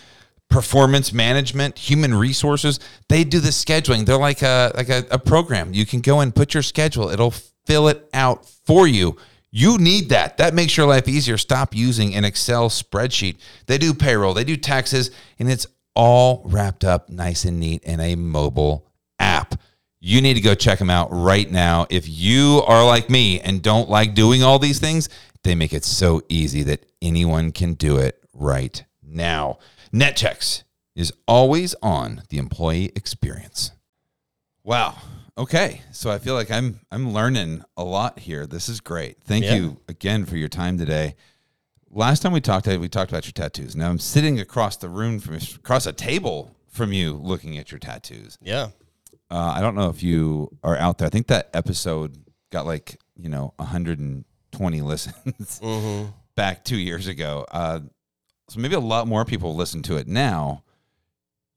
performance 0.49 1.13
management, 1.13 1.79
human 1.79 2.15
resources, 2.15 2.81
they 3.09 3.25
do 3.25 3.41
the 3.41 3.51
scheduling. 3.51 4.07
They're 4.07 4.17
like 4.17 4.43
a 4.43 4.73
like 4.75 4.89
a, 4.89 5.05
a 5.11 5.19
program. 5.19 5.75
You 5.75 5.87
can 5.87 6.01
go 6.01 6.21
and 6.21 6.35
put 6.35 6.55
your 6.55 6.63
schedule. 6.63 7.09
It'll 7.09 7.35
fill 7.67 7.89
it 7.89 8.09
out 8.13 8.47
for 8.65 8.87
you 8.87 9.17
you 9.57 9.79
need 9.79 10.11
that. 10.11 10.37
That 10.37 10.53
makes 10.53 10.77
your 10.77 10.87
life 10.87 11.09
easier. 11.09 11.39
Stop 11.39 11.75
using 11.75 12.15
an 12.15 12.27
Excel 12.27 12.69
spreadsheet. 12.69 13.37
They 13.65 13.79
do 13.79 13.95
payroll, 13.95 14.35
they 14.35 14.45
do 14.45 14.59
taxes, 14.59 15.11
and 15.39 15.51
it's 15.51 15.67
all 15.95 16.43
wrapped 16.45 16.85
up 16.85 17.09
nice 17.09 17.47
and 17.47 17.59
neat 17.59 17.83
in 17.85 17.99
a 17.99 18.17
mobile 18.17 18.87
app. 19.19 19.59
You 19.99 20.21
need 20.21 20.35
to 20.35 20.43
go 20.43 20.55
check 20.55 20.79
them 20.79 20.91
out 20.91 21.09
right 21.11 21.51
now. 21.51 21.87
If 21.89 22.07
you 22.07 22.63
are 22.67 22.85
like 22.85 23.09
me 23.09 23.41
and 23.41 23.63
don't 23.63 23.89
like 23.89 24.15
doing 24.15 24.43
all 24.43 24.59
these 24.59 24.79
things, 24.79 25.09
they 25.43 25.55
make 25.55 25.73
it 25.73 25.87
so 25.87 26.21
easy 26.29 26.63
that 26.65 26.85
anyone 27.01 27.51
can 27.51 27.73
do 27.73 27.97
it 27.97 28.23
right 28.35 28.85
now. 29.03 29.59
Netchex 29.97 30.65
is 30.95 31.11
always 31.27 31.75
on 31.83 32.23
the 32.29 32.37
employee 32.37 32.93
experience. 32.95 33.73
Wow. 34.63 34.97
Okay, 35.39 35.81
so 35.91 36.11
I 36.11 36.19
feel 36.19 36.35
like 36.35 36.51
I'm 36.51 36.81
I'm 36.91 37.15
learning 37.15 37.65
a 37.79 37.85
lot 37.85 38.19
here. 38.19 38.47
This 38.47 38.69
is 38.69 38.81
great. 38.81 39.23
Thank 39.25 39.47
Yeah. 39.47 39.55
you 39.55 39.81
again 39.89 40.27
for 40.27 40.37
your 40.37 40.51
time 40.51 40.77
today. 40.77 41.15
Last 41.91 42.21
time 42.21 42.33
we 42.33 42.43
talked, 42.43 42.67
we 42.67 42.89
talked 42.91 43.11
about 43.11 43.25
your 43.25 43.33
tattoos. 43.33 43.75
Now 43.75 43.89
I'm 43.89 43.99
sitting 43.99 44.39
across 44.39 44.77
the 44.77 44.91
room 44.91 45.19
from 45.19 45.37
across 45.55 45.87
a 45.87 45.93
table 45.95 46.55
from 46.69 46.93
you, 46.93 47.15
looking 47.15 47.57
at 47.57 47.73
your 47.73 47.79
tattoos. 47.79 48.37
Yeah. 48.43 48.69
Uh, 49.31 49.55
I 49.57 49.63
don't 49.63 49.75
know 49.77 49.89
if 49.89 50.03
you 50.03 50.51
are 50.63 50.77
out 50.77 50.99
there. 50.99 51.07
I 51.07 51.11
think 51.11 51.29
that 51.29 51.49
episode 51.55 52.19
got 52.53 52.67
like 52.67 53.01
you 53.17 53.31
know 53.31 53.55
120 53.57 54.81
listens 54.83 55.61
Mm-hmm. 55.63 56.11
back 56.37 56.65
two 56.67 56.77
years 56.77 57.07
ago. 57.07 57.47
Uh, 57.51 57.81
so 58.49 58.61
maybe 58.61 58.75
a 58.75 58.81
lot 58.81 59.07
more 59.09 59.25
people 59.25 59.55
listen 59.55 59.83
to 59.83 59.97
it 59.97 60.07
now. 60.07 60.63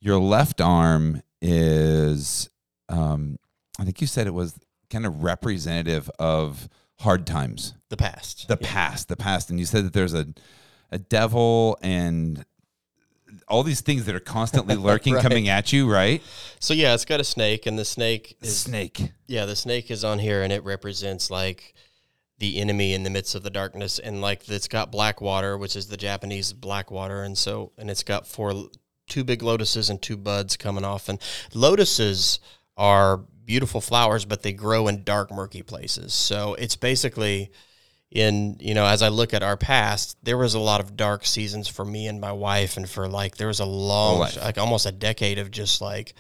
Your 0.02 0.20
left 0.20 0.62
arm 0.62 1.22
is, 1.42 2.50
um, 2.88 3.38
I 3.80 3.84
think 3.84 4.02
you 4.02 4.08
said 4.08 4.28
it 4.28 4.34
was 4.34 4.58
kind 4.90 5.06
of 5.06 5.24
representative 5.24 6.10
of 6.20 6.68
hard 7.00 7.26
times, 7.28 7.76
The 7.90 7.98
past. 7.98 8.48
the 8.48 8.58
past, 8.58 9.08
the 9.08 9.16
past. 9.16 9.50
And 9.50 9.60
you 9.60 9.66
said 9.66 9.86
that 9.86 9.94
there's 9.94 10.14
a, 10.14 10.28
a 10.92 10.98
devil 10.98 11.78
and 11.82 12.44
all 13.48 13.62
these 13.64 13.82
things 13.82 14.06
that 14.06 14.16
are 14.16 14.20
constantly 14.20 14.76
lurking, 14.90 15.14
Right. 15.14 15.22
coming 15.24 15.48
at 15.50 15.72
you, 15.72 15.90
right? 15.92 16.22
So 16.60 16.74
yeah, 16.74 16.94
it's 16.94 17.06
got 17.06 17.20
a 17.20 17.24
snake, 17.24 17.66
and 17.68 17.78
the 17.78 17.86
snake 17.86 18.36
is 18.42 18.58
Snake. 18.58 19.12
yeah, 19.28 19.46
the 19.46 19.56
snake 19.56 19.92
is 19.92 20.04
on 20.04 20.20
here, 20.20 20.42
and 20.44 20.52
it 20.52 20.64
represents 20.64 21.30
like 21.30 21.74
the 22.40 22.60
enemy 22.60 22.94
in 22.94 23.04
the 23.04 23.10
midst 23.10 23.36
of 23.36 23.44
the 23.44 23.50
darkness, 23.50 24.00
and 24.00 24.22
like 24.22 24.50
it's 24.50 24.68
got 24.68 24.92
black 24.92 25.22
water, 25.22 25.58
which 25.58 25.76
is 25.76 25.88
the 25.88 25.98
Japanese 25.98 26.54
black 26.54 26.90
water, 26.90 27.24
and 27.24 27.38
so 27.38 27.72
and 27.78 27.90
it's 27.90 28.04
got 28.04 28.26
four, 28.26 28.70
two 29.08 29.24
big 29.24 29.44
lotuses 29.44 29.90
and 29.90 30.02
two 30.02 30.18
buds 30.18 30.58
coming 30.58 30.86
off, 30.86 31.10
and 31.10 31.20
lotuses 31.54 32.40
are 32.78 33.18
beautiful 33.46 33.82
flowers, 33.82 34.26
but 34.26 34.42
they 34.42 34.54
grow 34.54 34.88
in 34.88 35.04
dark, 35.04 35.32
murky 35.32 35.62
places. 35.62 36.14
So 36.14 36.54
it's 36.56 36.76
basically 36.76 37.52
in 38.12 38.58
you 38.60 38.74
know 38.74 38.88
as 38.88 39.04
i 39.04 39.08
look 39.08 39.36
at 39.36 39.44
our 39.44 39.56
past 39.56 40.18
there 40.24 40.36
was 40.36 40.56
a 40.56 40.60
lot 40.60 40.82
of 40.82 40.98
dark 40.98 41.24
seasons 41.24 41.68
for 41.68 41.86
me 41.86 42.08
and 42.08 42.20
my 42.20 42.32
wife 42.32 42.76
and 42.76 42.90
for 42.90 43.08
like 43.08 43.38
there 43.38 43.48
was 43.48 43.60
a 43.60 43.66
long 43.66 44.18
life. 44.18 44.36
like 44.42 44.58
almost 44.58 44.88
a 44.88 44.92
decade 44.92 45.38
of 45.38 45.52
just 45.52 45.80
like 45.80 46.16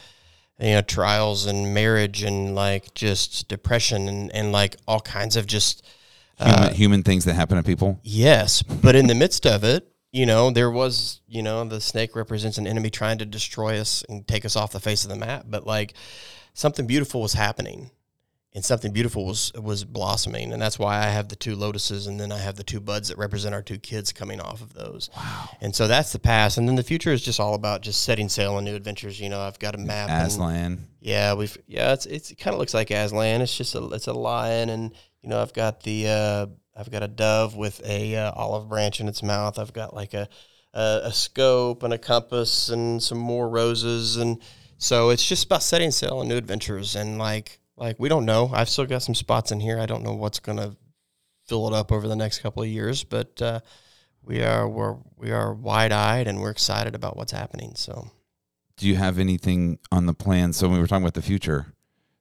you 0.59 0.73
know 0.73 0.81
trials 0.81 1.47
and 1.47 1.73
marriage 1.73 2.21
and 2.21 2.53
like 2.53 2.93
just 2.93 3.47
depression 3.47 4.07
and, 4.07 4.31
and 4.35 4.51
like 4.51 4.75
all 4.87 4.99
kinds 4.99 5.35
of 5.35 5.47
just 5.47 5.83
Human, 6.39 6.59
uh, 6.59 6.73
human 6.73 7.03
things 7.03 7.25
that 7.25 7.33
happen 7.33 7.57
to 7.57 7.63
people. 7.63 7.99
yes 8.03 8.61
but 8.63 8.95
in 8.95 9.07
the 9.07 9.15
midst 9.15 9.45
of 9.45 9.63
it 9.63 9.87
you 10.11 10.25
know 10.25 10.49
there 10.51 10.71
was 10.71 11.21
you 11.27 11.43
know 11.43 11.63
the 11.65 11.81
snake 11.81 12.15
represents 12.15 12.57
an 12.57 12.65
enemy 12.67 12.89
trying 12.89 13.17
to 13.19 13.25
destroy 13.25 13.77
us 13.79 14.03
and 14.09 14.27
take 14.27 14.45
us 14.45 14.55
off 14.55 14.71
the 14.71 14.79
face 14.79 15.03
of 15.03 15.09
the 15.09 15.15
map 15.17 15.45
but 15.49 15.67
like 15.67 15.93
something 16.53 16.87
beautiful 16.87 17.21
was 17.21 17.33
happening 17.33 17.91
and 18.55 18.65
something 18.65 18.91
beautiful 18.91 19.25
was 19.27 19.53
was 19.53 19.85
blossoming, 19.85 20.51
and 20.51 20.59
that's 20.59 20.79
why 20.79 20.97
I 20.97 21.09
have 21.09 21.29
the 21.29 21.35
two 21.35 21.55
lotuses, 21.55 22.07
and 22.07 22.19
then 22.19 22.31
I 22.31 22.39
have 22.39 22.55
the 22.55 22.63
two 22.63 22.79
buds 22.79 23.09
that 23.09 23.17
represent 23.19 23.53
our 23.53 23.61
two 23.61 23.77
kids 23.77 24.11
coming 24.11 24.41
off 24.41 24.59
of 24.61 24.73
those. 24.73 25.11
Wow! 25.15 25.49
And 25.61 25.75
so 25.75 25.87
that's 25.87 26.11
the 26.13 26.17
past, 26.19 26.57
and 26.57 26.67
then 26.67 26.75
the 26.75 26.81
future 26.81 27.11
is 27.13 27.21
just 27.21 27.39
all 27.39 27.53
about 27.53 27.81
just 27.83 28.01
setting 28.01 28.27
sail 28.27 28.55
on 28.55 28.65
new 28.65 28.73
adventures. 28.75 29.21
You 29.21 29.29
know, 29.29 29.39
I've 29.39 29.59
got 29.59 29.75
a 29.75 29.77
map. 29.77 30.09
and- 30.09 30.25
Aslan. 30.27 30.87
yeah, 30.99 31.35
we've 31.35 31.55
yeah, 31.67 31.93
it's 31.93 32.07
it's 32.07 32.31
it 32.31 32.39
kind 32.39 32.55
of 32.55 32.59
looks 32.59 32.73
like 32.73 32.89
Aslan. 32.89 33.41
It's 33.43 33.55
just 33.55 33.75
a 33.75 33.85
it's 33.89 34.07
a 34.07 34.13
lion, 34.13 34.69
and 34.69 34.95
you 35.21 35.29
know 35.29 35.41
I've 35.41 35.53
got 35.53 35.83
the 35.83 36.07
uh, 36.07 36.45
I've 36.75 36.91
got 36.91 37.03
a 37.03 37.07
dove 37.07 37.55
with 37.55 37.81
a 37.85 38.15
uh, 38.15 38.31
olive 38.31 38.69
branch 38.69 38.99
in 38.99 39.07
its 39.07 39.21
mouth. 39.21 39.59
I've 39.59 39.73
got 39.73 39.93
like 39.93 40.13
a, 40.13 40.29
a 40.73 41.01
a 41.05 41.13
scope 41.13 41.83
and 41.83 41.93
a 41.93 41.97
compass 41.97 42.69
and 42.69 43.01
some 43.01 43.17
more 43.17 43.49
roses, 43.49 44.17
and 44.17 44.41
so 44.77 45.09
it's 45.09 45.25
just 45.25 45.45
about 45.45 45.63
setting 45.63 45.91
sail 45.91 46.19
on 46.19 46.27
new 46.27 46.37
adventures. 46.37 46.95
And 46.95 47.17
like 47.17 47.59
like 47.75 47.99
we 47.99 48.09
don't 48.09 48.25
know. 48.25 48.49
I've 48.53 48.69
still 48.69 48.85
got 48.85 49.03
some 49.03 49.15
spots 49.15 49.51
in 49.51 49.59
here. 49.59 49.79
I 49.79 49.85
don't 49.85 50.03
know 50.03 50.13
what's 50.13 50.39
gonna 50.39 50.75
fill 51.47 51.67
it 51.67 51.73
up 51.73 51.91
over 51.91 52.07
the 52.07 52.15
next 52.15 52.39
couple 52.39 52.63
of 52.63 52.69
years, 52.69 53.03
but 53.03 53.41
uh, 53.41 53.59
we 54.21 54.43
are 54.43 54.69
we're 54.69 54.97
we 55.17 55.31
are 55.31 55.53
wide 55.53 55.91
eyed 55.91 56.27
and 56.27 56.39
we're 56.39 56.51
excited 56.51 56.95
about 56.95 57.17
what's 57.17 57.31
happening. 57.31 57.73
So. 57.75 58.11
Do 58.77 58.87
you 58.87 58.95
have 58.95 59.19
anything 59.19 59.77
on 59.91 60.05
the 60.05 60.13
plan? 60.13 60.53
So 60.53 60.67
when 60.67 60.77
we 60.77 60.81
were 60.81 60.87
talking 60.87 61.03
about 61.03 61.13
the 61.13 61.21
future, 61.21 61.73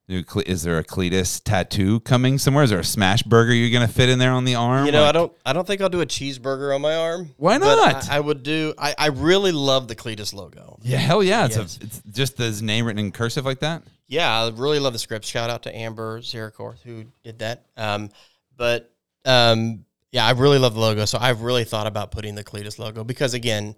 is 0.09 0.63
there 0.63 0.79
a 0.79 0.83
Cledis 0.83 1.41
tattoo 1.43 1.99
coming 1.99 2.37
somewhere? 2.39 2.63
Is 2.63 2.71
there 2.71 2.79
a 2.79 2.83
smash 2.83 3.21
burger 3.23 3.53
you're 3.53 3.69
gonna 3.71 3.87
fit 3.91 4.09
in 4.09 4.17
there 4.17 4.31
on 4.31 4.43
the 4.43 4.55
arm? 4.55 4.85
You 4.87 4.91
know, 4.91 5.03
I 5.05 5.11
don't. 5.11 5.31
I 5.45 5.53
don't 5.53 5.67
think 5.67 5.81
I'll 5.81 5.89
do 5.89 6.01
a 6.01 6.05
cheeseburger 6.05 6.73
on 6.73 6.81
my 6.81 6.95
arm. 6.95 7.29
Why 7.37 7.57
not? 7.57 8.09
I, 8.09 8.17
I 8.17 8.19
would 8.19 8.41
do. 8.43 8.73
I, 8.77 8.95
I 8.97 9.07
really 9.07 9.51
love 9.51 9.87
the 9.87 9.95
Cledis 9.95 10.33
logo. 10.33 10.79
Yeah, 10.81 10.97
hell 10.97 11.21
yeah! 11.23 11.45
It's 11.45 11.57
Yes. 11.57 11.77
a, 11.79 11.83
it's 11.83 12.01
just 12.11 12.37
his 12.37 12.61
name 12.61 12.85
written 12.85 13.05
in 13.05 13.11
cursive 13.11 13.45
like 13.45 13.59
that. 13.59 13.83
Yeah, 14.07 14.27
I 14.43 14.49
really 14.49 14.79
love 14.79 14.93
the 14.93 14.99
script. 14.99 15.25
Shout 15.25 15.51
out 15.51 15.63
to 15.63 15.75
Amber 15.75 16.21
Zerakorth 16.21 16.81
who 16.81 17.05
did 17.23 17.39
that. 17.39 17.65
Um, 17.77 18.09
but 18.57 18.91
um, 19.25 19.85
yeah, 20.11 20.25
I 20.25 20.31
really 20.31 20.57
love 20.57 20.73
the 20.73 20.79
logo. 20.79 21.05
So 21.05 21.19
I've 21.21 21.41
really 21.41 21.63
thought 21.63 21.85
about 21.85 22.09
putting 22.09 22.33
the 22.33 22.43
Cledis 22.43 22.79
logo 22.79 23.03
because 23.03 23.35
again, 23.35 23.75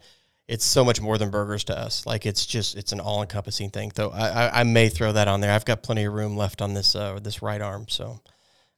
it's 0.47 0.65
so 0.65 0.83
much 0.83 0.99
more 1.01 1.17
than 1.17 1.29
burgers 1.29 1.63
to 1.65 1.77
us. 1.77 2.05
Like 2.05 2.25
it's 2.25 2.45
just 2.45 2.75
it's 2.75 2.91
an 2.91 2.99
all 2.99 3.21
encompassing 3.21 3.69
thing. 3.69 3.91
Though 3.95 4.09
I, 4.09 4.27
I, 4.47 4.59
I 4.61 4.63
may 4.63 4.89
throw 4.89 5.11
that 5.13 5.27
on 5.27 5.41
there. 5.41 5.51
I've 5.53 5.65
got 5.65 5.83
plenty 5.83 6.03
of 6.05 6.13
room 6.13 6.35
left 6.35 6.61
on 6.61 6.73
this 6.73 6.95
uh, 6.95 7.19
this 7.21 7.41
right 7.41 7.61
arm, 7.61 7.85
so 7.87 8.19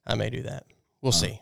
I 0.06 0.14
may 0.14 0.30
do 0.30 0.42
that. 0.42 0.66
We'll 1.02 1.12
see. 1.12 1.40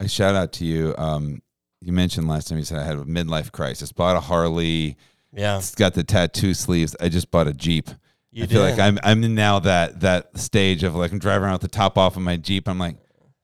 I 0.00 0.06
shout 0.06 0.34
out 0.34 0.52
to 0.54 0.64
you. 0.64 0.94
Um, 0.98 1.42
you 1.80 1.92
mentioned 1.92 2.26
last 2.28 2.48
time 2.48 2.58
you 2.58 2.64
said 2.64 2.78
I 2.78 2.84
had 2.84 2.96
a 2.96 3.04
midlife 3.04 3.52
crisis. 3.52 3.92
Bought 3.92 4.16
a 4.16 4.20
Harley. 4.20 4.96
Yeah, 5.36 5.58
It's 5.58 5.74
got 5.74 5.94
the 5.94 6.04
tattoo 6.04 6.54
sleeves. 6.54 6.94
I 7.00 7.08
just 7.08 7.30
bought 7.30 7.48
a 7.48 7.52
Jeep. 7.52 7.90
you 8.30 8.44
I 8.44 8.46
feel 8.46 8.62
did. 8.64 8.70
like 8.70 8.78
I'm 8.80 8.98
I'm 9.02 9.22
in 9.24 9.34
now 9.34 9.58
that 9.60 10.00
that 10.00 10.38
stage 10.38 10.82
of 10.84 10.94
like 10.94 11.12
I'm 11.12 11.18
driving 11.18 11.42
around 11.44 11.54
with 11.54 11.62
the 11.62 11.68
top 11.68 11.98
off 11.98 12.16
of 12.16 12.22
my 12.22 12.36
Jeep. 12.36 12.68
I'm 12.68 12.78
like, 12.78 12.96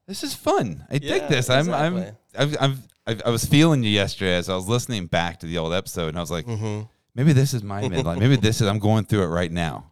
this 0.06 0.22
is 0.22 0.34
fun. 0.34 0.84
I 0.88 0.98
dig 0.98 1.22
Yeah, 1.22 1.26
this. 1.28 1.50
I'm 1.50 1.68
I'm 1.72 1.96
exactly. 1.98 2.16
I've, 2.38 2.56
I've, 2.62 2.78
I 3.24 3.30
was 3.30 3.44
feeling 3.44 3.82
you 3.82 3.90
yesterday 3.90 4.34
as 4.36 4.48
I 4.48 4.54
was 4.54 4.68
listening 4.68 5.06
back 5.06 5.40
to 5.40 5.46
the 5.46 5.58
old 5.58 5.72
episode, 5.72 6.08
and 6.08 6.16
I 6.18 6.20
was 6.20 6.30
like, 6.30 6.46
Mhm. 6.46 6.88
maybe 7.14 7.32
this 7.32 7.54
is 7.54 7.62
my 7.62 7.82
midlife. 7.82 8.18
maybe 8.18 8.36
this 8.36 8.60
is 8.60 8.66
I'm 8.68 8.78
going 8.78 9.04
through 9.04 9.22
it 9.24 9.28
right 9.28 9.50
now. 9.52 9.90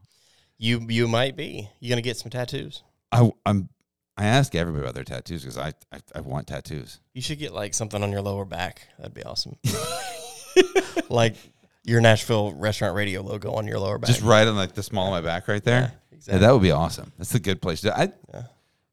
You 0.58 0.80
you 0.88 1.06
might 1.08 1.36
be. 1.36 1.68
You 1.80 1.88
gonna 1.88 2.02
get 2.02 2.16
some 2.16 2.30
tattoos? 2.30 2.82
I 3.12 3.30
I'm 3.46 3.68
I 4.16 4.24
ask 4.26 4.54
everybody 4.56 4.82
about 4.82 4.94
their 4.96 5.04
tattoos 5.04 5.42
because 5.42 5.56
I, 5.58 5.72
I 5.92 6.00
I 6.16 6.20
want 6.20 6.48
tattoos. 6.48 6.98
You 7.14 7.22
should 7.22 7.38
get 7.38 7.52
like 7.52 7.74
something 7.74 8.02
on 8.02 8.10
your 8.10 8.22
lower 8.22 8.44
back. 8.44 8.88
That'd 8.98 9.14
be 9.14 9.22
awesome. 9.22 9.56
like 11.08 11.36
your 11.84 12.00
Nashville 12.00 12.52
restaurant 12.54 12.94
radio 12.94 13.22
logo 13.22 13.52
on 13.52 13.66
your 13.66 13.78
lower 13.78 13.98
back. 13.98 14.08
Just 14.08 14.22
right 14.22 14.46
on 14.46 14.56
like 14.56 14.74
the 14.74 14.82
small 14.82 15.14
of 15.14 15.22
my 15.24 15.26
back 15.28 15.48
right 15.48 15.62
there. 15.64 15.92
Yeah, 16.10 16.32
Yeah, 16.34 16.38
that 16.38 16.52
would 16.52 16.62
be 16.62 16.70
awesome. 16.72 17.12
That's 17.18 17.34
a 17.34 17.40
good 17.40 17.62
place 17.62 17.80
to. 17.82 17.96
I 17.98 18.12
Yeah. 18.34 18.42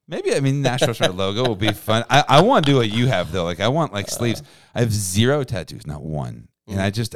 Maybe 0.08 0.34
I 0.36 0.40
mean 0.40 0.62
National 0.62 0.90
Restaurant 0.90 1.16
logo 1.16 1.44
will 1.48 1.56
be 1.56 1.72
fun. 1.72 2.04
I, 2.10 2.24
I 2.28 2.42
want 2.42 2.66
to 2.66 2.72
do 2.72 2.78
what 2.78 2.90
you 2.90 3.08
have 3.08 3.32
though. 3.32 3.44
Like 3.44 3.60
I 3.60 3.68
want 3.68 3.94
like 3.94 4.10
sleeves. 4.10 4.42
I 4.74 4.80
have 4.80 4.92
zero 4.92 5.44
tattoos, 5.44 5.86
not 5.88 6.04
one. 6.04 6.48
And 6.68 6.82
I 6.82 6.90
just 6.90 7.16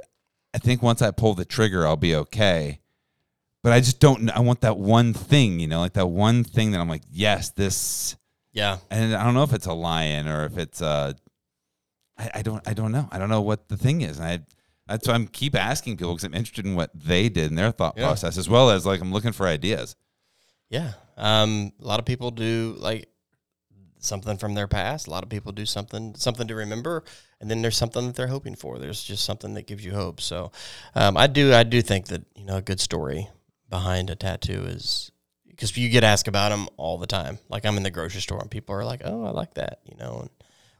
I 0.53 0.57
think 0.59 0.81
once 0.83 1.01
I 1.01 1.11
pull 1.11 1.33
the 1.33 1.45
trigger, 1.45 1.85
I'll 1.87 1.95
be 1.97 2.15
okay. 2.15 2.79
But 3.61 3.73
I 3.73 3.79
just 3.81 3.99
don't. 3.99 4.29
I 4.31 4.39
want 4.39 4.61
that 4.61 4.77
one 4.77 5.13
thing, 5.13 5.59
you 5.59 5.67
know, 5.67 5.79
like 5.81 5.93
that 5.93 6.07
one 6.07 6.43
thing 6.45 6.71
that 6.71 6.79
I'm 6.79 6.87
like, 6.87 7.03
yes, 7.11 7.49
this. 7.49 8.15
yeah. 8.53 8.77
And 8.89 9.13
I 9.13 9.23
don't 9.25 9.33
know 9.33 9.43
if 9.43 9.51
it's 9.53 9.65
a 9.65 9.73
lion 9.73 10.27
or 10.27 10.45
if 10.45 10.57
it's 10.57 10.81
uh 10.81 11.13
I, 12.17 12.29
I 12.35 12.41
don't 12.41 12.65
I 12.67 12.73
don't 12.73 12.91
know. 12.91 13.07
I 13.11 13.17
don't 13.19 13.29
know 13.29 13.41
what 13.41 13.67
the 13.69 13.75
thing 13.77 14.01
is. 14.01 14.17
And 14.19 14.27
I 14.27 14.39
that's 14.87 15.07
why 15.07 15.13
I'm 15.13 15.27
keep 15.27 15.55
asking 15.55 15.97
people 15.97 16.13
because 16.13 16.23
I'm 16.23 16.33
interested 16.33 16.65
in 16.65 16.75
what 16.75 16.89
they 16.95 17.27
did 17.29 17.49
and 17.49 17.57
their 17.57 17.71
thought 17.71 17.95
Yeah. 17.97 18.05
process 18.05 18.37
as 18.37 18.47
well 18.49 18.69
as 18.69 18.85
like 18.85 19.01
I'm 19.01 19.11
looking 19.11 19.33
for 19.33 19.45
ideas. 19.45 19.95
Yeah. 20.69 20.93
Um, 21.19 21.73
a 21.81 21.85
lot 21.85 21.99
of 21.99 22.05
people 22.05 22.31
do 22.31 22.75
like 22.79 23.09
something 23.99 24.37
from 24.37 24.53
their 24.55 24.67
past. 24.67 25.07
A 25.07 25.11
lot 25.11 25.23
of 25.23 25.29
people 25.29 25.51
do 25.51 25.65
something 25.65 26.15
something 26.15 26.47
to 26.47 26.55
remember, 26.55 27.03
and 27.39 27.51
then 27.51 27.61
there's 27.61 27.77
something 27.77 28.07
that 28.07 28.15
they're 28.15 28.27
hoping 28.27 28.55
for. 28.55 28.79
There's 28.79 29.03
just 29.03 29.25
something 29.25 29.53
that 29.53 29.67
gives 29.67 29.85
you 29.85 29.93
hope. 29.93 30.21
So, 30.21 30.51
um, 30.95 31.17
I 31.17 31.27
do 31.27 31.53
I 31.53 31.63
do 31.63 31.81
think 31.81 32.07
that 32.07 32.23
you 32.35 32.45
know 32.45 32.57
a 32.57 32.61
good 32.61 32.79
story 32.79 33.29
behind 33.69 34.09
a 34.09 34.15
tattoo 34.15 34.63
is 34.65 35.11
because 35.47 35.75
you 35.77 35.89
get 35.89 36.03
asked 36.03 36.27
about 36.27 36.49
them 36.49 36.67
all 36.77 36.97
the 36.97 37.07
time. 37.07 37.37
Like 37.49 37.65
I'm 37.65 37.77
in 37.77 37.83
the 37.83 37.91
grocery 37.91 38.21
store 38.21 38.39
and 38.39 38.49
people 38.49 38.73
are 38.75 38.85
like, 38.85 39.01
"Oh, 39.03 39.25
I 39.25 39.31
like 39.31 39.55
that," 39.55 39.79
you 39.85 39.97
know, 39.97 40.19
and 40.21 40.29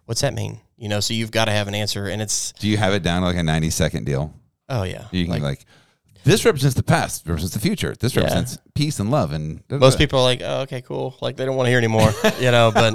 what's 0.05 0.21
that 0.21 0.33
mean? 0.33 0.61
You 0.77 0.87
know, 0.87 1.01
so 1.01 1.13
you've 1.13 1.31
got 1.31 1.45
to 1.45 1.51
have 1.51 1.67
an 1.67 1.75
answer, 1.75 2.07
and 2.07 2.21
it's 2.21 2.53
Do 2.53 2.69
you 2.69 2.77
have 2.77 2.93
it 2.93 3.03
down 3.03 3.21
to 3.21 3.27
like 3.27 3.37
a 3.37 3.43
90 3.43 3.69
second 3.69 4.05
deal? 4.05 4.33
oh 4.69 4.83
yeah, 4.83 5.05
You 5.11 5.25
can 5.25 5.33
Like, 5.33 5.41
like, 5.41 5.65
this 6.24 6.45
represents 6.45 6.76
the 6.76 6.84
past, 6.84 7.26
represents 7.28 7.53
the 7.53 7.59
future. 7.59 7.95
This 7.99 8.15
Yeah. 8.15 8.22
represents 8.24 8.57
peace 8.76 8.99
and 8.99 9.09
love 9.11 9.32
and 9.32 9.61
most 9.70 9.97
people 9.97 10.20
are 10.20 10.24
like, 10.24 10.41
oh, 10.43 10.61
okay, 10.61 10.82
cool. 10.82 11.15
Like 11.22 11.36
they 11.38 11.45
don't 11.45 11.55
want 11.55 11.67
to 11.67 11.72
hear 11.72 11.78
anymore, 11.80 12.11
you 12.39 12.51
know. 12.51 12.72
But 12.74 12.93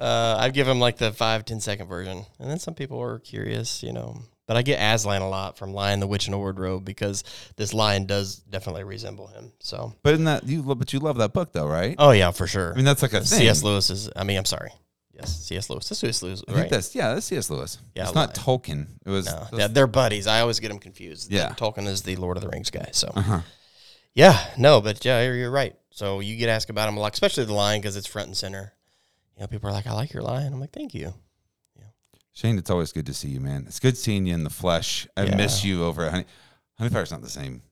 uh, 0.00 0.36
I 0.38 0.50
give 0.50 0.66
them 0.66 0.80
like 0.80 0.96
the 0.98 1.12
five, 1.12 1.44
ten 1.44 1.60
second 1.60 1.86
version, 1.88 2.24
and 2.38 2.50
then 2.50 2.58
some 2.58 2.74
people 2.74 3.00
are 3.00 3.18
curious, 3.20 3.82
you 3.82 3.92
know. 3.92 4.20
But 4.46 4.58
I 4.58 4.62
get 4.62 4.76
Aslan 4.78 5.22
a 5.22 5.28
lot 5.28 5.56
from 5.56 5.72
Lion, 5.72 6.00
the 6.00 6.06
Witch, 6.06 6.26
and 6.26 6.34
the 6.34 6.38
Wardrobe 6.38 6.84
because 6.84 7.24
this 7.56 7.72
lion 7.72 8.04
does 8.04 8.36
definitely 8.36 8.84
resemble 8.84 9.28
him. 9.28 9.52
So, 9.60 9.94
But 10.02 10.14
in 10.14 10.24
that 10.24 10.44
you 10.46 10.60
lo- 10.60 10.74
but 10.74 10.92
you 10.92 10.98
love 10.98 11.16
that 11.16 11.32
book 11.32 11.52
though, 11.52 11.66
right? 11.66 11.94
oh 11.98 12.10
yeah, 12.10 12.30
for 12.30 12.46
sure. 12.46 12.72
I 12.72 12.76
mean 12.76 12.84
that's 12.84 13.00
like 13.00 13.14
a 13.14 13.20
thing. 13.20 13.38
C.S. 13.40 13.62
Lewis 13.62 13.88
is. 13.88 14.10
I 14.14 14.24
mean, 14.24 14.36
I'm 14.36 14.44
sorry. 14.44 14.70
Yes, 15.16 15.44
C.S. 15.46 15.70
Lewis. 15.70 15.88
That's 15.88 16.00
C.S. 16.00 16.22
Lewis, 16.22 16.42
I 16.48 16.52
think 16.52 16.58
right? 16.62 16.70
that's 16.70 16.94
yeah, 16.94 17.14
that's 17.14 17.26
C.S. 17.26 17.48
Lewis. 17.50 17.78
Yeah, 17.94 18.04
it's 18.04 18.14
not. 18.14 18.34
Tolkien. 18.34 18.86
It 19.06 19.10
was 19.10 19.26
No, 19.26 19.46
those- 19.50 19.60
yeah, 19.60 19.66
they're 19.68 19.86
buddies. 19.86 20.26
I 20.26 20.40
always 20.40 20.58
get 20.60 20.68
them 20.68 20.78
confused. 20.80 21.30
Yeah. 21.32 21.50
Tolkien 21.50 21.86
is 21.86 22.02
the 22.02 22.16
Lord 22.16 22.36
of 22.36 22.42
the 22.42 22.48
Rings 22.48 22.70
guy. 22.70 22.88
So, 22.92 23.12
uh-huh. 23.14 23.40
Yeah, 24.14 24.38
no, 24.58 24.80
but 24.80 25.04
yeah, 25.04 25.22
you're, 25.24 25.34
you're 25.36 25.50
right. 25.50 25.74
So 25.90 26.20
you 26.20 26.36
get 26.36 26.48
asked 26.48 26.70
about 26.70 26.88
him 26.88 26.96
a 26.96 27.00
lot, 27.00 27.12
especially 27.12 27.44
the 27.44 27.52
lion 27.54 27.80
because 27.80 27.96
it's 27.96 28.06
front 28.06 28.26
and 28.28 28.36
center. 28.36 28.72
You 29.36 29.42
know, 29.42 29.46
people 29.48 29.68
are 29.68 29.72
like, 29.72 29.86
"I 29.86 29.92
like 29.92 30.12
your 30.12 30.22
lion." 30.22 30.52
I'm 30.52 30.60
like, 30.60 30.72
"Thank 30.72 30.94
you." 30.94 31.14
Yeah. 31.76 31.84
Shane, 32.32 32.58
it's 32.58 32.70
always 32.70 32.92
good 32.92 33.06
to 33.06 33.14
see 33.14 33.28
you, 33.28 33.40
man. 33.40 33.64
It's 33.66 33.80
good 33.80 33.96
seeing 33.96 34.26
you 34.26 34.34
in 34.34 34.44
the 34.44 34.50
flesh. 34.50 35.06
I 35.16 35.24
Yeah. 35.24 35.36
miss 35.36 35.64
you 35.64 35.84
over 35.84 36.04
at 36.04 36.10
Honey. 36.12 36.24
Honeyfire's 36.78 37.10
not 37.12 37.22
the 37.22 37.28
same. 37.30 37.62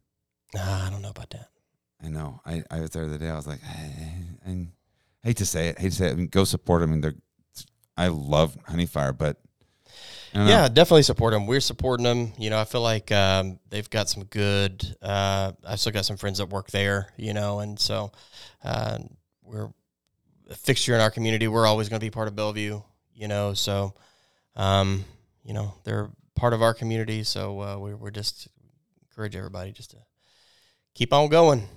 Nah, 0.54 0.86
I 0.86 0.90
don't 0.90 1.02
know 1.02 1.10
about 1.10 1.30
that. 1.30 1.48
I 2.04 2.08
know. 2.08 2.40
I, 2.44 2.62
I 2.70 2.80
was 2.80 2.90
there 2.90 3.06
the 3.06 3.14
other 3.14 3.24
day. 3.24 3.30
I 3.30 3.36
was 3.36 3.46
like, 3.46 3.60
I, 3.64 4.50
I 4.50 4.66
hate 5.22 5.36
to 5.38 5.46
say 5.46 5.68
it. 5.68 5.76
I 5.78 5.82
Hate 5.82 5.90
to 5.90 5.96
say 5.96 6.06
it. 6.08 6.12
I 6.12 6.14
mean, 6.14 6.26
go 6.26 6.42
support 6.44 6.80
them. 6.80 6.90
I 6.90 6.92
mean, 6.92 7.00
they're. 7.00 7.14
I 7.96 8.08
love 8.08 8.56
Honeyfire, 8.68 9.16
but 9.16 9.38
I 10.32 10.38
don't 10.38 10.46
know. 10.46 10.52
Yeah, 10.52 10.68
definitely 10.68 11.02
support 11.02 11.32
them. 11.32 11.46
We're 11.46 11.60
supporting 11.60 12.04
them. 12.04 12.32
You 12.38 12.50
know, 12.50 12.58
I 12.58 12.64
feel 12.64 12.80
like 12.80 13.12
um, 13.12 13.58
they've 13.68 13.88
got 13.88 14.08
some 14.08 14.24
good. 14.24 14.96
Uh, 15.02 15.52
I've 15.66 15.78
still 15.78 15.92
got 15.92 16.06
some 16.06 16.16
friends 16.16 16.38
that 16.38 16.48
work 16.48 16.70
there. 16.70 17.08
You 17.18 17.34
know, 17.34 17.60
and 17.60 17.78
so 17.78 18.12
uh, 18.64 18.98
we're 19.42 19.68
a 20.48 20.54
fixture 20.54 20.94
in 20.94 21.00
our 21.00 21.10
community. 21.10 21.48
We're 21.48 21.66
always 21.66 21.88
going 21.88 22.00
to 22.00 22.04
be 22.04 22.10
part 22.10 22.28
of 22.28 22.36
Bellevue. 22.36 22.80
You 23.14 23.28
know, 23.28 23.52
so 23.52 23.94
um, 24.56 25.04
you 25.44 25.52
know 25.52 25.74
they're 25.84 26.10
part 26.34 26.54
of 26.54 26.62
our 26.62 26.72
community. 26.72 27.24
So 27.24 27.60
uh, 27.60 27.78
we, 27.78 27.92
we're 27.94 28.10
just 28.10 28.48
encourage 29.10 29.36
everybody 29.36 29.72
just 29.72 29.90
to 29.90 29.98
keep 30.94 31.12
on 31.12 31.28
going. 31.28 31.68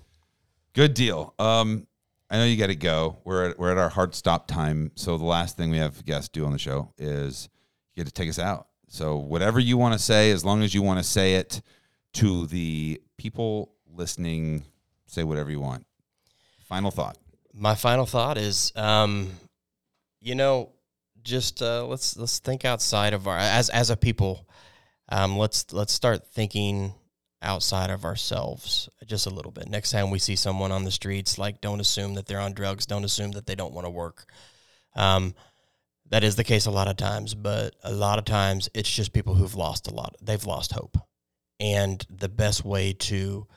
Good 0.73 0.93
deal. 0.93 1.33
Um, 1.39 1.87
I 2.35 2.39
know 2.39 2.43
you 2.43 2.57
got 2.57 2.67
to 2.67 2.75
go. 2.75 3.17
We're 3.23 3.51
at, 3.51 3.57
we're 3.57 3.71
at 3.71 3.77
our 3.77 3.87
hard 3.87 4.13
stop 4.13 4.45
time. 4.45 4.91
So 4.95 5.17
the 5.17 5.23
last 5.23 5.55
thing 5.55 5.69
we 5.69 5.77
have 5.77 6.03
guests 6.03 6.27
do 6.27 6.45
on 6.45 6.51
the 6.51 6.57
show 6.57 6.91
is 6.97 7.47
you 7.95 8.03
get 8.03 8.07
to 8.07 8.13
take 8.13 8.27
us 8.27 8.39
out. 8.39 8.67
So 8.89 9.15
whatever 9.15 9.57
you 9.57 9.77
want 9.77 9.93
to 9.93 9.99
say, 9.99 10.31
as 10.31 10.43
long 10.43 10.61
as 10.61 10.73
you 10.73 10.81
want 10.81 10.99
to 10.99 11.03
say 11.05 11.35
it 11.35 11.61
to 12.15 12.45
the 12.47 13.01
people 13.17 13.71
listening, 13.87 14.63
say 15.05 15.23
whatever 15.23 15.49
you 15.49 15.61
want. 15.61 15.85
Final 16.59 16.91
thought. 16.91 17.17
my 17.53 17.73
final 17.73 18.05
thought 18.05 18.37
is 18.37 18.73
um 18.75 19.29
you 20.19 20.35
know 20.35 20.73
just 21.23 21.61
uh 21.61 21.85
let's 21.85 22.17
let's 22.17 22.39
think 22.39 22.65
outside 22.65 23.13
of 23.13 23.27
our 23.29 23.37
as 23.37 23.69
as 23.69 23.89
a 23.89 23.95
people 23.95 24.45
um 25.07 25.37
let's 25.37 25.71
let's 25.71 25.93
start 25.93 26.27
thinking 26.33 26.93
outside 27.41 27.89
of 27.89 28.05
ourselves 28.05 28.89
just 29.05 29.27
a 29.27 29.29
little 29.29 29.51
bit 29.51 29.69
next 29.69 29.91
time 29.91 30.09
we 30.09 30.19
see 30.19 30.35
someone 30.35 30.71
on 30.71 30.83
the 30.83 30.91
streets 30.91 31.37
like 31.37 31.61
don't 31.61 31.79
assume 31.79 32.13
that 32.15 32.25
they're 32.25 32.39
on 32.39 32.53
drugs 32.53 32.85
don't 32.85 33.03
assume 33.03 33.31
that 33.31 33.45
they 33.45 33.55
don't 33.55 33.73
want 33.73 33.85
to 33.85 33.91
work 33.91 34.25
um 34.95 35.35
that 36.09 36.23
is 36.23 36.35
the 36.35 36.43
case 36.43 36.65
a 36.65 36.71
lot 36.71 36.87
of 36.87 36.97
times 36.97 37.35
but 37.35 37.75
a 37.83 37.91
lot 37.91 38.17
of 38.17 38.25
times 38.25 38.69
it's 38.73 38.91
just 38.91 39.13
people 39.13 39.35
who've 39.35 39.55
lost 39.55 39.87
a 39.87 39.93
lot 39.93 40.15
they've 40.21 40.45
lost 40.45 40.71
hope 40.71 40.97
and 41.59 42.05
the 42.09 42.29
best 42.29 42.65
way 42.65 42.93
to 42.93 43.47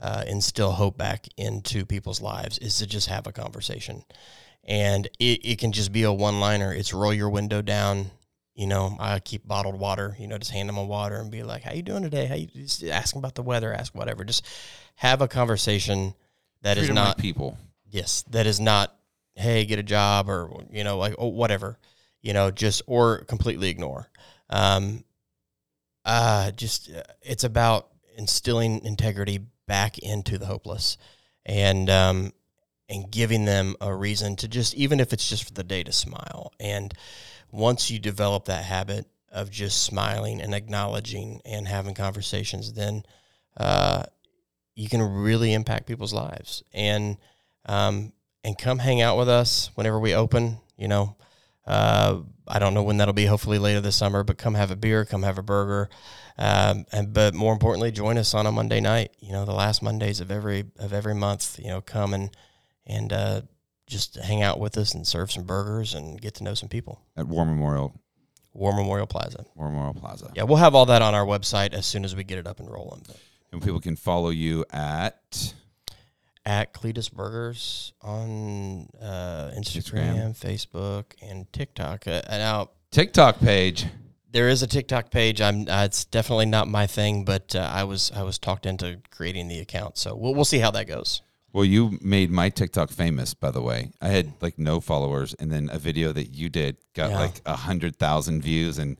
uh, 0.00 0.24
instill 0.26 0.72
hope 0.72 0.96
back 0.96 1.26
into 1.36 1.84
people's 1.84 2.20
lives 2.20 2.58
is 2.58 2.78
to 2.78 2.86
just 2.86 3.08
have 3.08 3.26
a 3.26 3.32
conversation. 3.32 4.04
And 4.64 5.06
it, 5.18 5.40
it 5.44 5.58
can 5.58 5.72
just 5.72 5.92
be 5.92 6.02
a 6.02 6.12
one 6.12 6.40
liner. 6.40 6.72
It's 6.72 6.92
roll 6.92 7.14
your 7.14 7.30
window 7.30 7.62
down. 7.62 8.10
You 8.58 8.66
know, 8.66 8.96
I 8.98 9.20
keep 9.20 9.46
bottled 9.46 9.78
water, 9.78 10.16
you 10.18 10.26
know, 10.26 10.36
just 10.36 10.50
hand 10.50 10.68
them 10.68 10.78
a 10.78 10.84
water 10.84 11.20
and 11.20 11.30
be 11.30 11.44
like, 11.44 11.62
how 11.62 11.72
you 11.72 11.82
doing 11.82 12.02
today? 12.02 12.26
How 12.26 12.34
you 12.34 12.48
just 12.48 12.82
ask 12.82 13.14
them 13.14 13.20
about 13.20 13.36
the 13.36 13.42
weather, 13.42 13.72
ask 13.72 13.94
whatever. 13.94 14.24
Just 14.24 14.44
have 14.96 15.22
a 15.22 15.28
conversation 15.28 16.12
that 16.62 16.76
is 16.76 16.90
not 16.90 17.10
like 17.10 17.18
people. 17.18 17.56
Yes, 17.88 18.24
that 18.30 18.48
is 18.48 18.58
not, 18.58 18.96
hey, 19.36 19.64
get 19.64 19.78
a 19.78 19.84
job 19.84 20.28
or, 20.28 20.64
you 20.72 20.82
know, 20.82 20.98
like, 20.98 21.14
oh, 21.18 21.28
whatever, 21.28 21.78
you 22.20 22.32
know, 22.32 22.50
just, 22.50 22.82
or 22.88 23.18
completely 23.26 23.68
ignore. 23.68 24.10
Um, 24.50 25.04
uh, 26.04 26.50
just, 26.50 26.90
uh, 26.90 27.04
it's 27.22 27.44
about 27.44 27.86
instilling 28.16 28.84
integrity 28.84 29.38
back 29.68 29.98
into 29.98 30.36
the 30.36 30.46
hopeless 30.46 30.98
and, 31.46 31.88
um, 31.88 32.32
and 32.88 33.08
giving 33.08 33.44
them 33.44 33.76
a 33.80 33.94
reason 33.94 34.34
to 34.34 34.48
just, 34.48 34.74
even 34.74 34.98
if 34.98 35.12
it's 35.12 35.28
just 35.28 35.44
for 35.44 35.52
the 35.52 35.62
day 35.62 35.84
to 35.84 35.92
smile. 35.92 36.52
And 36.58 36.92
once 37.50 37.90
you 37.90 37.98
develop 37.98 38.46
that 38.46 38.64
habit 38.64 39.06
of 39.30 39.50
just 39.50 39.82
smiling 39.82 40.40
and 40.40 40.54
acknowledging 40.54 41.40
and 41.44 41.68
having 41.68 41.94
conversations, 41.94 42.72
then, 42.72 43.02
uh, 43.56 44.02
you 44.74 44.88
can 44.88 45.02
really 45.02 45.52
impact 45.52 45.86
people's 45.86 46.14
lives. 46.14 46.62
And, 46.72 47.16
um, 47.66 48.12
and 48.44 48.56
come 48.56 48.78
hang 48.78 49.02
out 49.02 49.18
with 49.18 49.28
us 49.28 49.70
whenever 49.74 49.98
we 49.98 50.14
open. 50.14 50.58
You 50.76 50.88
know, 50.88 51.16
uh, 51.66 52.20
I 52.46 52.58
don't 52.58 52.74
know 52.74 52.82
when 52.82 52.96
that'll 52.96 53.14
be. 53.14 53.26
Hopefully 53.26 53.58
later 53.58 53.80
this 53.80 53.96
summer. 53.96 54.22
But 54.22 54.38
come 54.38 54.54
have 54.54 54.70
a 54.70 54.76
beer, 54.76 55.04
come 55.04 55.22
have 55.22 55.38
a 55.38 55.42
burger, 55.42 55.88
um, 56.38 56.86
and 56.92 57.12
but 57.12 57.34
more 57.34 57.52
importantly, 57.52 57.90
join 57.90 58.16
us 58.16 58.34
on 58.34 58.46
a 58.46 58.52
Monday 58.52 58.80
night. 58.80 59.12
You 59.20 59.32
know, 59.32 59.44
the 59.44 59.52
last 59.52 59.82
Mondays 59.82 60.20
of 60.20 60.30
every 60.30 60.64
of 60.78 60.92
every 60.92 61.14
month. 61.14 61.58
You 61.58 61.68
know, 61.68 61.80
come 61.80 62.14
and 62.14 62.30
and 62.86 63.12
uh, 63.12 63.42
just 63.88 64.16
hang 64.16 64.42
out 64.42 64.60
with 64.60 64.76
us 64.76 64.94
and 64.94 65.06
serve 65.06 65.32
some 65.32 65.44
burgers 65.44 65.94
and 65.94 66.20
get 66.20 66.34
to 66.36 66.44
know 66.44 66.54
some 66.54 66.68
people. 66.68 67.00
At 67.16 67.26
War 67.26 67.44
Memorial, 67.44 67.94
War 68.52 68.72
Memorial 68.74 69.06
Plaza. 69.06 69.44
War 69.54 69.68
Memorial 69.68 69.94
Plaza. 69.94 70.30
Yeah, 70.34 70.44
we'll 70.44 70.56
have 70.58 70.74
all 70.74 70.86
that 70.86 71.02
on 71.02 71.14
our 71.14 71.24
website 71.24 71.72
as 71.72 71.86
soon 71.86 72.04
as 72.04 72.14
we 72.14 72.24
get 72.24 72.38
it 72.38 72.46
up 72.46 72.60
and 72.60 72.70
rolling. 72.70 73.02
But 73.06 73.16
And 73.52 73.62
people 73.62 73.80
can 73.80 73.96
follow 73.96 74.30
you 74.30 74.64
at 74.70 75.54
at 76.44 76.72
Cledis 76.72 77.12
Burgers 77.12 77.92
on 78.00 78.88
uh, 79.00 79.50
Instagram, 79.56 80.36
Facebook, 80.38 81.04
and 81.22 81.50
TikTok. 81.52 82.06
Uh, 82.06 82.22
now, 82.30 82.70
TikTok 82.90 83.38
page. 83.38 83.84
there 84.30 84.48
is 84.48 84.62
a 84.62 84.66
TikTok 84.66 85.10
page. 85.10 85.40
I'm. 85.40 85.68
Uh, 85.68 85.84
it's 85.84 86.04
definitely 86.06 86.46
not 86.46 86.66
my 86.68 86.86
thing, 86.86 87.24
but 87.24 87.54
uh, 87.54 87.70
I 87.72 87.84
was 87.84 88.10
I 88.14 88.22
was 88.22 88.38
talked 88.38 88.64
into 88.66 89.00
creating 89.10 89.48
the 89.48 89.58
account, 89.60 89.98
so 89.98 90.14
we'll 90.16 90.34
we'll 90.34 90.44
see 90.46 90.58
how 90.58 90.70
that 90.72 90.86
goes. 90.86 91.22
Well, 91.52 91.64
you 91.64 91.98
made 92.02 92.30
my 92.30 92.50
TikTok 92.50 92.90
famous, 92.90 93.34
by 93.34 93.50
the 93.50 93.62
way. 93.62 93.90
I 94.00 94.08
had 94.08 94.32
like 94.40 94.58
no 94.58 94.80
followers, 94.80 95.34
and 95.34 95.50
then 95.50 95.70
a 95.72 95.78
video 95.78 96.12
that 96.12 96.34
you 96.34 96.48
did 96.48 96.76
got 96.94 97.10
Yeah. 97.10 97.18
like 97.18 97.40
a 97.46 97.56
hundred 97.56 97.96
thousand 97.96 98.42
views, 98.42 98.78
and 98.78 98.98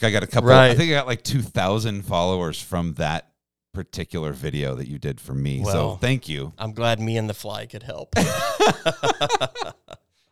I 0.00 0.10
got 0.10 0.22
a 0.22 0.26
couple. 0.26 0.50
I 0.50 0.74
think 0.74 0.90
I 0.90 0.94
got 0.94 1.06
like 1.06 1.22
two 1.22 1.42
thousand 1.42 2.02
followers 2.04 2.60
from 2.60 2.94
that 2.94 3.28
particular 3.72 4.32
video 4.32 4.74
that 4.74 4.88
you 4.88 4.98
did 4.98 5.20
for 5.20 5.34
me. 5.34 5.64
so 5.64 5.96
thank 6.00 6.28
you. 6.28 6.52
I'm 6.58 6.72
glad 6.72 6.98
me 7.00 7.16
and 7.16 7.28
the 7.28 7.34
fly 7.34 7.66
could 7.66 7.82
help. 7.84 8.14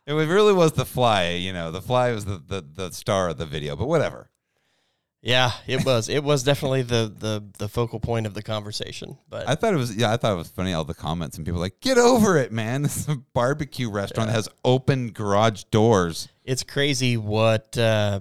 It 0.07 0.13
really 0.13 0.51
was 0.53 0.73
the 0.73 0.83
fly. 0.83 1.29
You 1.29 1.53
know, 1.53 1.71
the 1.71 1.81
fly 1.81 2.11
was 2.11 2.25
the 2.25 2.41
the, 2.45 2.61
the 2.61 2.91
star 2.91 3.29
of 3.29 3.37
the 3.37 3.45
video, 3.45 3.75
but 3.75 3.87
whatever. 3.87 4.29
Yeah, 5.21 5.51
it 5.67 5.85
was. 5.85 6.09
It 6.09 6.23
was 6.23 6.43
definitely 6.43 6.81
the 6.81 7.13
the 7.17 7.43
the 7.57 7.67
focal 7.69 7.99
point 7.99 8.25
of 8.25 8.33
the 8.33 8.41
conversation. 8.43 9.17
But 9.29 9.47
I 9.47 9.55
thought 9.55 9.73
it 9.73 9.77
was 9.77 9.95
yeah, 9.95 10.11
I 10.11 10.17
thought 10.17 10.33
it 10.33 10.37
was 10.37 10.49
funny 10.49 10.73
all 10.73 10.83
the 10.83 10.93
comments 10.93 11.37
and 11.37 11.45
people 11.45 11.59
were 11.59 11.65
like, 11.65 11.79
"Get 11.81 11.97
over 11.97 12.37
it, 12.37 12.51
man. 12.51 12.81
This 12.83 12.97
is 12.97 13.07
a 13.09 13.15
barbecue 13.33 13.89
restaurant 13.89 14.29
that 14.29 14.33
has 14.35 14.49
open 14.65 15.11
garage 15.11 15.63
doors." 15.65 16.27
it's 16.43 16.63
crazy 16.63 17.17
what 17.17 17.77
uh, 17.77 18.19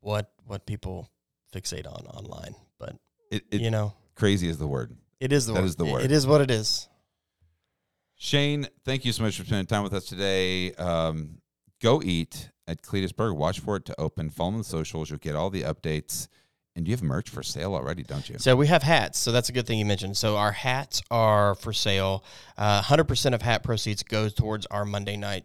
what 0.00 0.30
what 0.46 0.66
people 0.66 1.10
fixate 1.54 1.86
on 1.86 2.06
online. 2.06 2.54
But 2.78 2.96
It, 3.30 3.44
it 3.50 3.60
you 3.60 3.70
know, 3.70 3.94
crazy 4.14 4.48
is 4.48 4.58
the 4.58 4.66
word. 4.66 4.96
it 5.20 5.32
is 5.32 5.46
the 5.46 5.52
That 5.52 5.60
word. 5.60 5.66
is 5.66 5.76
the 5.76 5.84
It- 5.86 5.92
word. 5.92 6.04
It 6.04 6.10
is 6.12 6.26
what 6.26 6.40
it 6.40 6.50
is. 6.50 6.88
Shane, 8.16 8.66
thank 8.84 9.04
you 9.04 9.12
so 9.12 9.22
much 9.22 9.36
for 9.38 9.44
spending 9.44 9.66
time 9.66 9.82
with 9.82 9.92
us 9.92 10.06
today. 10.06 10.72
Um, 10.74 11.38
go 11.82 12.00
eat 12.02 12.50
at 12.66 12.82
Cledis 12.82 13.14
Burger. 13.14 13.34
Watch 13.34 13.60
for 13.60 13.76
it 13.76 13.84
to 13.86 14.00
open. 14.00 14.30
Follow 14.30 14.58
the 14.58 14.64
socials. 14.64 15.10
You'll 15.10 15.18
get 15.18 15.36
all 15.36 15.50
the 15.50 15.62
updates. 15.62 16.28
And 16.76 16.88
you 16.88 16.92
have 16.92 17.04
merch 17.04 17.30
for 17.30 17.44
sale 17.44 17.72
already, 17.72 18.02
don't 18.02 18.28
you? 18.28 18.36
So 18.38 18.56
we 18.56 18.66
have 18.66 18.82
hats. 18.82 19.20
So 19.20 19.30
that's 19.30 19.48
a 19.48 19.52
good 19.52 19.64
thing 19.64 19.78
you 19.78 19.84
mentioned. 19.84 20.16
So 20.16 20.36
our 20.36 20.50
hats 20.50 21.02
are 21.08 21.54
for 21.54 21.72
sale. 21.72 22.24
Uh, 22.58 22.82
100% 22.82 23.32
of 23.32 23.42
hat 23.42 23.62
proceeds 23.62 24.02
goes 24.02 24.34
towards 24.34 24.66
our 24.66 24.84
Monday 24.84 25.16
night 25.16 25.44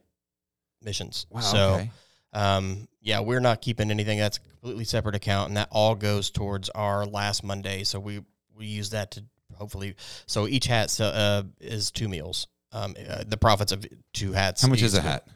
missions. 0.81 1.27
Wow. 1.29 1.41
so 1.41 1.69
okay. 1.73 1.91
um, 2.33 2.87
yeah, 3.01 3.19
we're 3.19 3.39
not 3.39 3.61
keeping 3.61 3.91
anything. 3.91 4.17
That's 4.17 4.37
a 4.37 4.41
completely 4.41 4.85
separate 4.85 5.15
account, 5.15 5.49
and 5.49 5.57
that 5.57 5.69
all 5.71 5.95
goes 5.95 6.29
towards 6.29 6.69
our 6.69 7.05
last 7.05 7.43
Monday. 7.43 7.83
So 7.83 7.99
we 7.99 8.21
we 8.55 8.65
use 8.65 8.89
that 8.89 9.11
to 9.11 9.23
hopefully. 9.55 9.95
So 10.25 10.47
each 10.47 10.65
hat 10.65 10.99
uh, 10.99 11.43
is 11.59 11.91
two 11.91 12.09
meals. 12.09 12.47
Um, 12.71 12.95
uh, 13.09 13.23
the 13.25 13.37
profits 13.37 13.71
of 13.71 13.85
two 14.13 14.31
hats. 14.31 14.61
How 14.61 14.67
much 14.67 14.81
is 14.81 14.93
a 14.93 15.01
hat? 15.01 15.27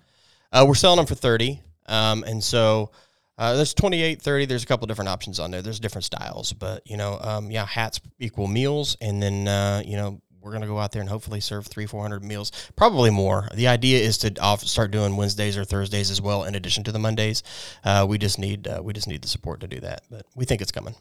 Uh, 0.51 0.65
we're 0.67 0.75
selling 0.75 0.97
them 0.97 1.07
for 1.07 1.15
30. 1.15 1.61
Um, 1.87 2.23
and 2.23 2.43
so 2.43 2.91
uh, 3.37 3.55
there's 3.55 3.73
28, 3.73 4.21
30. 4.21 4.45
There's 4.45 4.63
a 4.63 4.67
couple 4.67 4.87
different 4.87 5.09
options 5.09 5.39
on 5.39 5.51
there. 5.51 5.61
There's 5.61 5.79
different 5.79 6.05
styles, 6.05 6.53
but 6.53 6.81
you 6.85 6.97
know, 6.97 7.17
um, 7.21 7.51
yeah, 7.51 7.65
hats 7.65 7.99
equal 8.19 8.47
meals. 8.47 8.97
And 9.01 9.21
then, 9.21 9.47
uh, 9.47 9.81
you 9.85 9.97
know, 9.97 10.21
we're 10.43 10.51
going 10.51 10.61
to 10.61 10.67
go 10.67 10.77
out 10.77 10.91
there 10.91 11.01
and 11.01 11.09
hopefully 11.09 11.39
serve 11.39 11.65
three, 11.65 11.85
400 11.85 12.23
meals, 12.23 12.51
probably 12.75 13.09
more. 13.09 13.47
The 13.53 13.67
idea 13.67 13.99
is 13.99 14.17
to 14.19 14.39
off, 14.41 14.61
start 14.61 14.91
doing 14.91 15.15
Wednesdays 15.15 15.57
or 15.57 15.63
Thursdays 15.63 16.11
as 16.11 16.21
well, 16.21 16.43
in 16.43 16.55
addition 16.55 16.83
to 16.83 16.91
the 16.91 16.99
Mondays. 16.99 17.43
Uh, 17.83 18.05
we 18.07 18.17
just 18.17 18.37
need, 18.37 18.67
uh, 18.67 18.81
we 18.83 18.93
just 18.93 19.07
need 19.07 19.21
the 19.21 19.29
support 19.29 19.61
to 19.61 19.67
do 19.67 19.79
that, 19.79 20.03
but 20.11 20.25
we 20.35 20.45
think 20.45 20.61
it's 20.61 20.71
coming. 20.71 20.95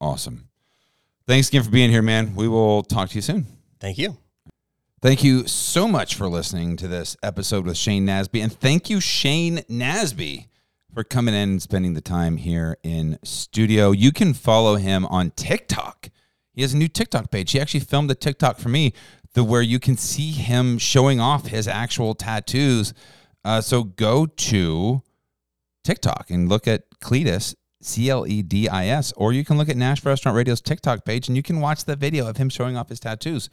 Awesome. 0.00 0.48
Thanks 1.26 1.48
again 1.48 1.62
for 1.62 1.70
being 1.70 1.90
here, 1.90 2.02
man. 2.02 2.34
We 2.34 2.48
will 2.48 2.82
talk 2.82 3.10
to 3.10 3.14
you 3.14 3.22
soon. 3.22 3.46
Thank 3.78 3.98
you. 3.98 4.16
Thank 5.00 5.22
you 5.22 5.46
so 5.46 5.86
much 5.86 6.16
for 6.16 6.28
listening 6.28 6.76
to 6.78 6.88
this 6.88 7.16
episode 7.22 7.64
with 7.64 7.76
Shane 7.76 8.04
Nasby. 8.04 8.42
And 8.42 8.52
thank 8.52 8.90
you, 8.90 8.98
Shane 8.98 9.58
Nasby, 9.70 10.48
for 10.92 11.04
coming 11.04 11.36
in 11.36 11.50
and 11.50 11.62
spending 11.62 11.94
the 11.94 12.00
time 12.00 12.36
here 12.36 12.78
in 12.82 13.16
studio. 13.22 13.92
You 13.92 14.10
can 14.10 14.34
follow 14.34 14.74
him 14.74 15.06
on 15.06 15.30
TikTok. 15.36 16.10
He 16.52 16.62
has 16.62 16.74
a 16.74 16.76
new 16.76 16.88
TikTok 16.88 17.30
page. 17.30 17.52
He 17.52 17.60
actually 17.60 17.78
filmed 17.78 18.10
the 18.10 18.16
TikTok 18.16 18.58
for 18.58 18.70
me 18.70 18.92
the 19.34 19.44
where 19.44 19.62
you 19.62 19.78
can 19.78 19.96
see 19.96 20.32
him 20.32 20.78
showing 20.78 21.20
off 21.20 21.46
his 21.46 21.68
actual 21.68 22.16
tattoos. 22.16 22.92
Uh, 23.44 23.60
so 23.60 23.84
go 23.84 24.26
to 24.26 25.02
TikTok 25.84 26.26
and 26.28 26.48
look 26.48 26.66
at 26.66 26.90
Cledis, 27.00 27.54
C 27.80 28.10
L 28.10 28.26
E 28.26 28.42
D 28.42 28.68
I 28.68 28.88
S, 28.88 29.12
or 29.16 29.32
you 29.32 29.44
can 29.44 29.58
look 29.58 29.68
at 29.68 29.76
Nashville 29.76 30.10
Restaurant 30.10 30.34
Radio's 30.34 30.60
TikTok 30.60 31.04
page 31.04 31.28
and 31.28 31.36
you 31.36 31.42
can 31.44 31.60
watch 31.60 31.84
the 31.84 31.94
video 31.94 32.26
of 32.26 32.36
him 32.36 32.48
showing 32.48 32.76
off 32.76 32.88
his 32.88 32.98
tattoos. 32.98 33.48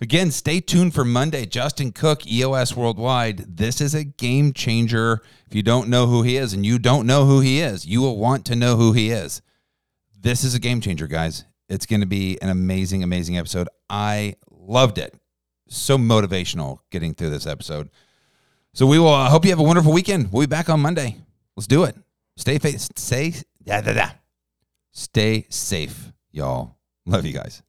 Again, 0.00 0.30
stay 0.30 0.60
tuned 0.60 0.94
for 0.94 1.04
Monday. 1.04 1.46
Justin 1.46 1.92
Cook, 1.92 2.26
EOS 2.26 2.76
Worldwide. 2.76 3.56
This 3.56 3.80
is 3.80 3.94
a 3.94 4.04
game 4.04 4.52
changer. 4.52 5.22
If 5.46 5.54
you 5.54 5.62
don't 5.62 5.88
know 5.88 6.06
who 6.06 6.22
he 6.22 6.36
is, 6.36 6.52
and 6.52 6.66
you 6.66 6.78
don't 6.78 7.06
know 7.06 7.24
who 7.26 7.40
he 7.40 7.60
is, 7.60 7.86
you 7.86 8.00
will 8.00 8.18
want 8.18 8.44
to 8.46 8.56
know 8.56 8.76
who 8.76 8.92
he 8.92 9.10
is. 9.10 9.40
This 10.20 10.42
is 10.42 10.54
a 10.54 10.58
game 10.58 10.80
changer, 10.80 11.06
guys. 11.06 11.44
It's 11.68 11.86
going 11.86 12.00
to 12.00 12.06
be 12.06 12.40
an 12.42 12.48
amazing, 12.48 13.02
amazing 13.02 13.38
episode. 13.38 13.68
I 13.88 14.34
loved 14.50 14.98
it. 14.98 15.14
So 15.68 15.96
motivational 15.96 16.78
getting 16.90 17.14
through 17.14 17.30
this 17.30 17.46
episode. 17.46 17.88
So 18.72 18.86
we 18.86 18.98
will 18.98 19.08
uh, 19.14 19.30
hope 19.30 19.44
you 19.44 19.50
have 19.50 19.60
a 19.60 19.64
wonderful 19.64 19.92
weekend. 19.92 20.32
We'll 20.32 20.42
be 20.42 20.46
back 20.50 20.68
on 20.68 20.80
Monday. 20.80 21.18
Let's 21.56 21.66
do 21.66 21.84
it. 21.84 21.96
Stay 22.36 22.58
fa- 22.58 22.78
stay 22.78 23.34
da, 23.62 23.80
da, 23.80 23.92
da. 23.92 24.08
Stay 24.90 25.46
safe, 25.48 26.12
y'all. 26.32 26.76
Love 27.06 27.24
you 27.24 27.32
guys. 27.32 27.62